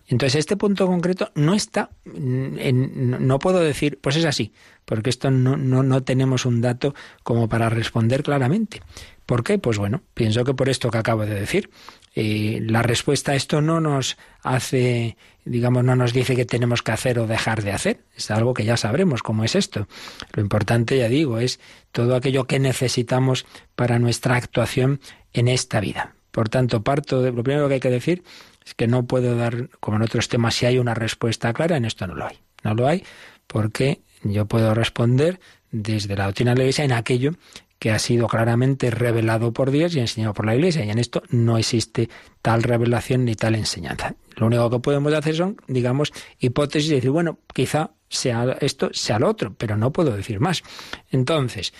Entonces, 0.07 0.39
este 0.39 0.57
punto 0.57 0.87
concreto 0.87 1.31
no 1.35 1.53
está, 1.53 1.89
en, 2.05 3.27
no 3.27 3.39
puedo 3.39 3.59
decir, 3.59 3.99
pues 4.01 4.15
es 4.15 4.25
así, 4.25 4.53
porque 4.85 5.09
esto 5.09 5.31
no, 5.31 5.57
no, 5.57 5.83
no 5.83 6.03
tenemos 6.03 6.45
un 6.45 6.61
dato 6.61 6.95
como 7.23 7.47
para 7.47 7.69
responder 7.69 8.23
claramente. 8.23 8.81
¿Por 9.25 9.43
qué? 9.43 9.59
Pues 9.59 9.77
bueno, 9.77 10.01
pienso 10.15 10.43
que 10.43 10.55
por 10.55 10.69
esto 10.69 10.89
que 10.89 10.97
acabo 10.97 11.25
de 11.25 11.35
decir. 11.35 11.69
Eh, 12.15 12.59
la 12.63 12.81
respuesta 12.81 13.33
a 13.33 13.35
esto 13.35 13.61
no 13.61 13.79
nos 13.79 14.17
hace, 14.41 15.15
digamos, 15.45 15.83
no 15.83 15.95
nos 15.95 16.13
dice 16.13 16.35
que 16.35 16.45
tenemos 16.45 16.81
que 16.81 16.91
hacer 16.91 17.19
o 17.19 17.27
dejar 17.27 17.63
de 17.63 17.71
hacer. 17.71 18.01
Es 18.15 18.31
algo 18.31 18.55
que 18.55 18.65
ya 18.65 18.77
sabremos 18.77 19.21
cómo 19.21 19.43
es 19.43 19.55
esto. 19.55 19.87
Lo 20.33 20.41
importante, 20.41 20.97
ya 20.97 21.07
digo, 21.07 21.37
es 21.37 21.59
todo 21.91 22.15
aquello 22.15 22.45
que 22.45 22.57
necesitamos 22.57 23.45
para 23.75 23.99
nuestra 23.99 24.35
actuación 24.35 24.99
en 25.33 25.47
esta 25.47 25.79
vida. 25.79 26.15
Por 26.31 26.49
tanto, 26.49 26.83
parto 26.83 27.21
de 27.21 27.31
lo 27.31 27.43
primero 27.43 27.67
que 27.67 27.75
hay 27.75 27.79
que 27.79 27.91
decir 27.91 28.23
es 28.69 28.75
que 28.75 28.87
no 28.87 29.05
puedo 29.05 29.35
dar, 29.35 29.69
como 29.79 29.97
en 29.97 30.03
otros 30.03 30.29
temas, 30.29 30.53
si 30.53 30.67
hay 30.67 30.77
una 30.77 30.93
respuesta 30.93 31.51
clara, 31.53 31.77
en 31.77 31.85
esto 31.85 32.05
no 32.05 32.13
lo 32.13 32.27
hay. 32.27 32.37
No 32.63 32.75
lo 32.75 32.87
hay 32.87 33.03
porque 33.47 34.01
yo 34.23 34.45
puedo 34.45 34.75
responder 34.75 35.39
desde 35.71 36.15
la 36.15 36.25
doctrina 36.25 36.51
de 36.51 36.57
la 36.57 36.63
Iglesia 36.65 36.85
en 36.85 36.91
aquello 36.91 37.31
que 37.79 37.91
ha 37.91 37.97
sido 37.97 38.27
claramente 38.27 38.91
revelado 38.91 39.53
por 39.53 39.71
Dios 39.71 39.95
y 39.95 39.99
enseñado 39.99 40.35
por 40.35 40.45
la 40.45 40.53
Iglesia. 40.53 40.85
Y 40.85 40.91
en 40.91 40.99
esto 40.99 41.23
no 41.29 41.57
existe 41.57 42.09
tal 42.43 42.61
revelación 42.61 43.25
ni 43.25 43.33
tal 43.33 43.55
enseñanza. 43.55 44.13
Lo 44.35 44.45
único 44.45 44.69
que 44.69 44.79
podemos 44.79 45.11
hacer 45.13 45.35
son, 45.35 45.57
digamos, 45.67 46.13
hipótesis 46.39 46.91
y 46.91 46.95
decir, 46.95 47.09
bueno, 47.09 47.39
quizá 47.51 47.91
sea 48.07 48.55
esto, 48.61 48.91
sea 48.93 49.17
lo 49.17 49.29
otro, 49.29 49.55
pero 49.57 49.77
no 49.77 49.91
puedo 49.91 50.15
decir 50.15 50.39
más. 50.39 50.61
Entonces, 51.09 51.73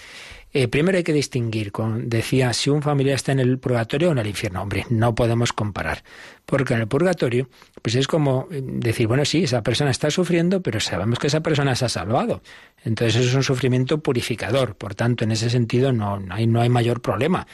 eh, 0.51 0.67
primero 0.67 0.97
hay 0.97 1.03
que 1.03 1.13
distinguir, 1.13 1.71
con, 1.71 2.09
decía, 2.09 2.53
si 2.53 2.71
un 2.71 2.81
familiar 2.81 3.15
está 3.15 3.31
en 3.31 3.39
el 3.39 3.59
purgatorio 3.59 4.09
o 4.09 4.11
en 4.13 4.17
el 4.17 4.27
infierno. 4.27 4.61
Hombre, 4.61 4.85
no 4.89 5.13
podemos 5.13 5.53
comparar. 5.53 6.03
Porque 6.45 6.73
en 6.73 6.81
el 6.81 6.87
purgatorio, 6.87 7.49
pues 7.83 7.93
es 7.95 8.07
como 8.07 8.47
eh, 8.51 8.61
decir, 8.63 9.07
bueno, 9.07 9.25
sí, 9.25 9.43
esa 9.43 9.61
persona 9.61 9.91
está 9.91 10.09
sufriendo, 10.09 10.61
pero 10.61 10.79
sabemos 10.79 11.19
que 11.19 11.27
esa 11.27 11.41
persona 11.41 11.75
se 11.75 11.85
ha 11.85 11.89
salvado. 11.89 12.41
Entonces 12.83 13.17
eso 13.17 13.29
es 13.29 13.35
un 13.35 13.43
sufrimiento 13.43 13.99
purificador. 13.99 14.75
Por 14.75 14.95
tanto, 14.95 15.23
en 15.23 15.31
ese 15.31 15.49
sentido 15.51 15.91
no, 15.91 16.19
hay, 16.31 16.47
no 16.47 16.61
hay 16.61 16.69
mayor 16.69 17.01
problema 17.01 17.45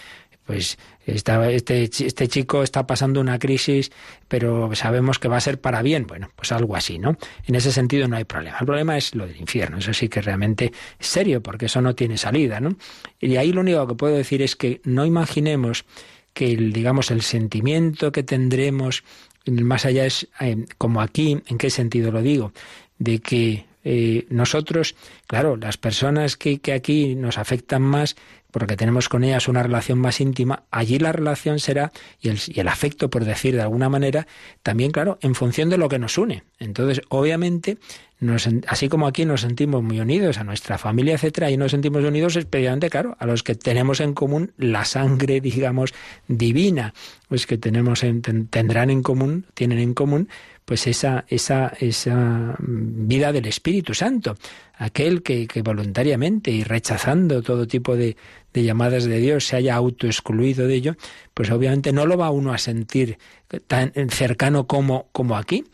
pues 0.46 0.78
este, 1.06 1.84
este 1.84 2.28
chico 2.28 2.64
está 2.64 2.86
pasando 2.86 3.20
una 3.20 3.40
crisis, 3.40 3.92
pero 4.28 4.74
sabemos 4.76 5.20
que 5.20 5.28
va 5.28 5.38
a 5.38 5.42
ser 5.42 5.60
para 5.60 5.82
bien. 5.82 6.06
Bueno, 6.08 6.30
pues 6.36 6.52
algo 6.52 6.76
así, 6.76 7.00
¿no? 7.00 7.18
En 7.46 7.56
ese 7.56 7.72
sentido 7.72 8.08
no 8.08 8.16
hay 8.16 8.26
problema. 8.26 8.58
El 8.60 8.66
problema 8.66 8.98
es 8.98 9.16
lo 9.16 9.28
del 9.28 9.38
infierno. 9.38 9.78
Eso 9.78 9.94
sí 9.94 10.08
que 10.08 10.22
realmente 10.22 10.72
es 11.00 11.08
serio, 11.08 11.42
porque 11.42 11.66
eso 11.66 11.82
no 11.82 11.96
tiene 11.96 12.18
salida, 12.18 12.60
¿no? 12.60 12.76
Y 13.20 13.38
ahí 13.38 13.52
lo 13.52 13.62
único 13.62 13.88
que 13.88 13.96
puedo 13.96 14.16
decir 14.16 14.42
es 14.42 14.56
que 14.56 14.82
no 14.84 15.06
imaginemos 15.06 15.86
que 16.34 16.52
el, 16.52 16.74
digamos, 16.74 17.12
el 17.12 17.22
sentimiento 17.22 18.12
que 18.12 18.22
tendremos 18.24 19.04
más 19.48 19.86
allá 19.86 20.06
es 20.06 20.28
eh, 20.40 20.66
como 20.78 21.02
aquí, 21.02 21.42
¿en 21.48 21.58
qué 21.58 21.70
sentido 21.70 22.12
lo 22.12 22.22
digo? 22.22 22.52
De 22.98 23.20
que 23.20 23.66
eh, 23.84 24.26
nosotros, 24.30 24.96
claro, 25.28 25.58
las 25.58 25.78
personas 25.78 26.38
que, 26.38 26.60
que 26.60 26.74
aquí 26.74 27.16
nos 27.16 27.38
afectan 27.38 27.84
más, 27.84 28.16
porque 28.56 28.78
tenemos 28.78 29.10
con 29.10 29.26
ellas 29.26 29.50
una 29.50 29.64
relación 29.64 30.00
más 30.00 30.22
íntima, 30.22 30.64
allí 30.72 30.98
la 30.98 31.12
relación 31.12 31.60
será, 31.60 31.92
y 32.22 32.30
el, 32.30 32.68
afecto, 32.70 33.10
por 33.10 33.26
decir 33.26 33.54
de 33.54 33.62
alguna 33.62 33.90
manera, 33.90 34.28
también, 34.64 34.92
claro, 34.92 35.18
en 35.22 35.36
función 35.36 35.70
de 35.70 35.78
lo 35.78 35.90
que 35.90 36.00
nos 36.00 36.18
une. 36.18 36.46
Entonces, 36.58 37.02
obviamente, 37.10 37.80
nos, 38.22 38.48
así 38.68 38.88
como 38.88 39.08
aquí 39.08 39.26
nos 39.26 39.42
sentimos 39.42 39.84
muy 39.84 40.00
unidos 40.00 40.38
a 40.38 40.46
nuestra 40.46 40.78
familia, 40.78 41.16
etcétera, 41.16 41.52
y 41.52 41.58
nos 41.58 41.72
sentimos 41.72 42.02
unidos 42.06 42.38
especialmente, 42.38 42.90
claro, 42.90 43.18
a 43.20 43.26
los 43.26 43.44
que 43.44 43.56
tenemos 43.56 44.00
en 44.00 44.14
común 44.14 44.54
la 44.58 44.86
sangre, 44.86 45.42
digamos, 45.42 45.94
divina, 46.30 46.94
pues 47.28 47.48
que 47.48 47.58
tenemos 47.58 48.04
en, 48.04 48.22
tendrán 48.22 48.90
en 48.90 49.04
común, 49.04 49.48
tienen 49.54 49.80
en 49.80 49.94
común, 49.94 50.30
pues 50.66 50.88
esa, 50.88 51.26
esa, 51.28 51.72
esa 51.80 52.56
vida 52.60 53.32
del 53.32 53.46
Espíritu 53.46 53.94
Santo, 53.94 54.36
aquel 54.74 55.22
que, 55.22 55.48
que 55.48 55.62
voluntariamente 55.62 56.52
y 56.52 56.64
rechazando 56.64 57.44
todo 57.44 57.68
tipo 57.68 57.96
de, 57.96 58.18
llamadas 58.54 59.06
de 59.06 59.20
Dios 59.20 59.46
se 59.46 59.58
haya 59.58 59.76
autoexcluido 59.76 60.68
de 60.68 60.76
ello, 60.76 60.96
pues 61.34 61.52
obviamente 61.52 61.94
no 61.94 62.06
lo 62.06 62.18
va 62.18 62.32
uno 62.32 62.52
a 62.52 62.58
sentir 62.58 63.20
tan 63.68 63.94
cercano 64.10 64.66
como, 64.66 65.08
como 65.12 65.38
aquí 65.38 65.66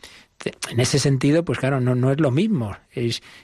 en 0.70 0.80
ese 0.80 0.98
sentido, 0.98 1.44
pues 1.44 1.58
claro, 1.58 1.80
no, 1.80 1.94
no 1.94 2.10
es 2.10 2.20
lo 2.20 2.30
mismo. 2.30 2.76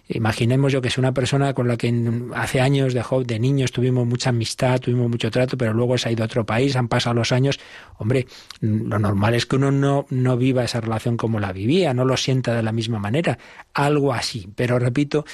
Imaginemos 0.09 0.72
yo 0.72 0.80
que 0.80 0.88
es 0.88 0.99
una 0.99 1.12
persona 1.12 1.55
con 1.55 1.68
la 1.68 1.76
que 1.76 1.92
hace 2.34 2.61
años 2.61 2.94
de, 2.94 3.05
de 3.24 3.38
niños 3.38 3.72
tuvimos 3.72 4.07
mucha 4.07 4.30
amistad, 4.30 4.80
tuvimos 4.80 5.09
mucho 5.09 5.30
trato, 5.30 5.57
pero 5.57 5.72
luego 5.72 5.96
se 5.99 6.09
ha 6.09 6.12
ido 6.12 6.24
a 6.24 6.26
otro 6.26 6.44
país, 6.44 6.76
han 6.76 6.88
pasado 6.88 7.14
los 7.14 7.32
años. 7.32 7.61
Hombre, 7.99 8.26
lo 8.61 8.99
normal 8.99 9.34
es 9.34 9.46
que 9.46 9.57
uno 9.57 9.70
no, 9.70 10.07
no 10.11 10.36
viva 10.36 10.64
esa 10.64 10.80
relación 10.80 11.16
como 11.16 11.38
la 11.40 11.53
vivía, 11.53 11.94
no 11.94 12.05
lo 12.05 12.16
sienta 12.16 12.55
de 12.55 12.62
la 12.62 12.72
misma 12.72 12.99
manera. 12.99 13.38
Algo 13.74 14.12
así. 14.12 14.49
Pero 14.57 14.78
repito, 14.78 15.24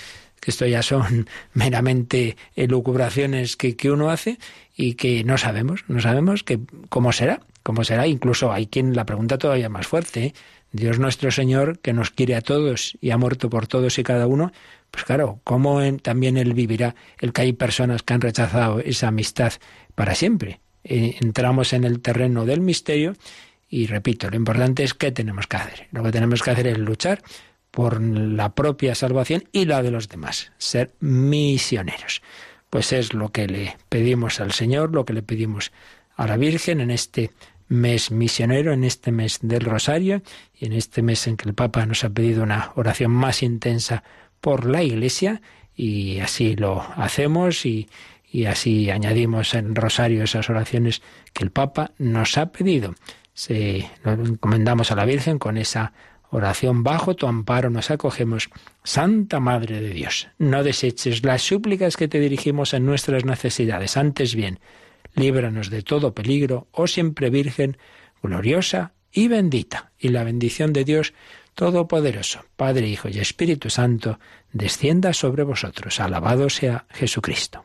que 0.41 0.51
esto 0.51 0.67
ya 0.67 0.83
son 0.83 1.29
meramente 1.55 2.37
elucubraciones 2.55 3.57
que, 3.57 3.77
que 3.77 3.91
uno 3.91 4.11
hace 4.11 4.39
y 4.77 4.95
que 4.95 5.25
no 5.25 5.39
sabemos, 5.39 5.85
no 5.89 6.01
sabemos 6.01 6.43
que 6.43 6.61
cómo 6.89 7.13
será, 7.13 7.41
cómo 7.63 7.85
será. 7.85 8.07
Incluso 8.07 8.53
hay 8.53 8.67
quien 8.67 8.95
la 8.95 9.07
pregunta 9.07 9.39
todavía 9.39 9.69
más 9.69 9.87
fuerte. 9.87 10.27
¿eh? 10.27 10.35
Dios 10.75 10.99
nuestro 10.99 11.31
Señor, 11.31 11.79
que 11.79 11.93
nos 11.93 12.11
quiere 12.11 12.35
a 12.35 12.41
todos 12.41 12.99
y 13.01 13.13
ha 13.13 13.17
muerto 13.17 13.49
por 13.49 13.69
todos 13.69 13.97
y 14.01 14.03
cada 14.03 14.27
uno, 14.27 14.51
pues 14.91 15.05
claro, 15.05 15.39
¿cómo 15.45 15.81
también 15.99 16.37
Él 16.37 16.53
vivirá 16.53 16.97
el 17.21 17.33
que 17.33 17.43
hay 17.43 17.53
personas 17.53 18.03
que 18.03 18.13
han 18.13 18.21
rechazado 18.21 18.81
esa 18.81 19.07
amistad 19.07 19.53
para 19.95 20.17
siempre? 20.17 20.59
Eh, 20.83 21.15
entramos 21.21 21.75
en 21.75 21.85
el 21.85 22.01
terreno 22.01 22.45
del 22.45 22.61
misterio 22.61 23.15
y 23.69 23.87
repito, 23.87 24.29
lo 24.29 24.35
importante 24.35 24.83
es 24.83 24.95
qué 24.95 25.13
tenemos 25.13 25.47
que 25.47 25.59
hacer. 25.59 25.87
Lo 25.93 26.03
que 26.03 26.11
tenemos 26.11 26.43
que 26.43 26.51
hacer 26.51 26.67
es 26.67 26.79
luchar 26.79 27.23
por 27.71 28.03
la 28.03 28.57
propia 28.57 28.97
salvación 28.97 29.45
y 29.53 29.67
la 29.67 29.81
de 29.81 29.93
los 29.93 30.09
demás, 30.09 30.51
ser 30.59 30.93
misioneros. 30.99 32.21
Pues 32.69 32.93
es 32.93 33.15
lo 33.15 33.31
que 33.31 33.47
le 33.47 33.77
pedimos 33.89 34.41
al 34.41 34.51
Señor, 34.51 34.93
lo 34.93 35.05
que 35.05 35.13
le 35.13 35.23
pedimos 35.23 35.71
a 36.17 36.27
la 36.27 36.37
Virgen 36.37 36.81
en 36.81 36.91
este 36.91 37.31
mes 37.69 38.11
misionero, 38.11 38.73
en 38.73 38.85
este 38.85 39.13
mes 39.13 39.39
del 39.43 39.63
Rosario 39.63 40.23
y 40.55 40.67
en 40.67 40.73
este 40.73 41.03
mes 41.03 41.27
en 41.27 41.37
que 41.37 41.49
el 41.49 41.55
Papa 41.55 41.87
nos 41.87 42.05
ha 42.05 42.11
pedido 42.11 42.43
una 42.43 42.73
oración 42.77 43.11
más 43.11 43.43
intensa 43.43 44.03
por 44.41 44.67
la 44.67 44.83
Iglesia 44.83 45.41
y 45.75 46.21
así 46.21 46.57
lo 46.57 46.85
hacemos 46.97 47.67
y, 47.67 47.89
y 48.31 48.47
así 48.47 48.91
añadimos 48.91 49.55
en 49.55 49.75
Rosario 49.75 50.25
esas 50.25 50.51
oraciones 50.51 51.03
que 51.33 51.45
el 51.45 51.51
Papa 51.51 51.93
nos 51.99 52.37
ha 52.39 52.53
pedido. 52.53 52.95
Se 53.33 53.91
lo 54.05 54.13
encomendamos 54.13 54.93
a 54.93 54.97
la 54.97 55.05
Virgen 55.05 55.39
con 55.39 55.57
esa 55.57 55.93
oración 56.35 56.83
bajo 56.83 57.15
tu 57.15 57.27
amparo 57.27 57.71
nos 57.71 57.91
acogemos. 57.91 58.51
Santa 58.83 59.41
Madre 59.41 59.81
de 59.81 59.91
Dios, 59.91 60.29
no 60.39 60.63
deseches 60.63 61.25
las 61.25 61.43
súplicas 61.43 61.97
que 61.97 62.09
te 62.09 62.21
dirigimos 62.21 62.75
en 62.75 62.85
nuestras 62.85 63.25
necesidades, 63.25 63.97
antes 63.97 64.35
bien, 64.35 64.59
líbranos 65.15 65.71
de 65.71 65.83
todo 65.83 66.15
peligro, 66.15 66.69
oh 66.73 66.87
siempre 66.87 67.31
Virgen, 67.31 67.77
gloriosa 68.23 68.93
y 69.13 69.29
bendita. 69.29 69.93
Y 69.99 70.09
la 70.09 70.25
bendición 70.25 70.73
de 70.73 70.85
Dios 70.85 71.15
Todopoderoso, 71.55 72.45
Padre, 72.57 72.89
Hijo 72.89 73.09
y 73.09 73.21
Espíritu 73.21 73.71
Santo, 73.71 74.19
descienda 74.53 75.13
sobre 75.13 75.45
vosotros. 75.45 76.01
Alabado 76.01 76.51
sea 76.51 76.87
Jesucristo. 76.91 77.65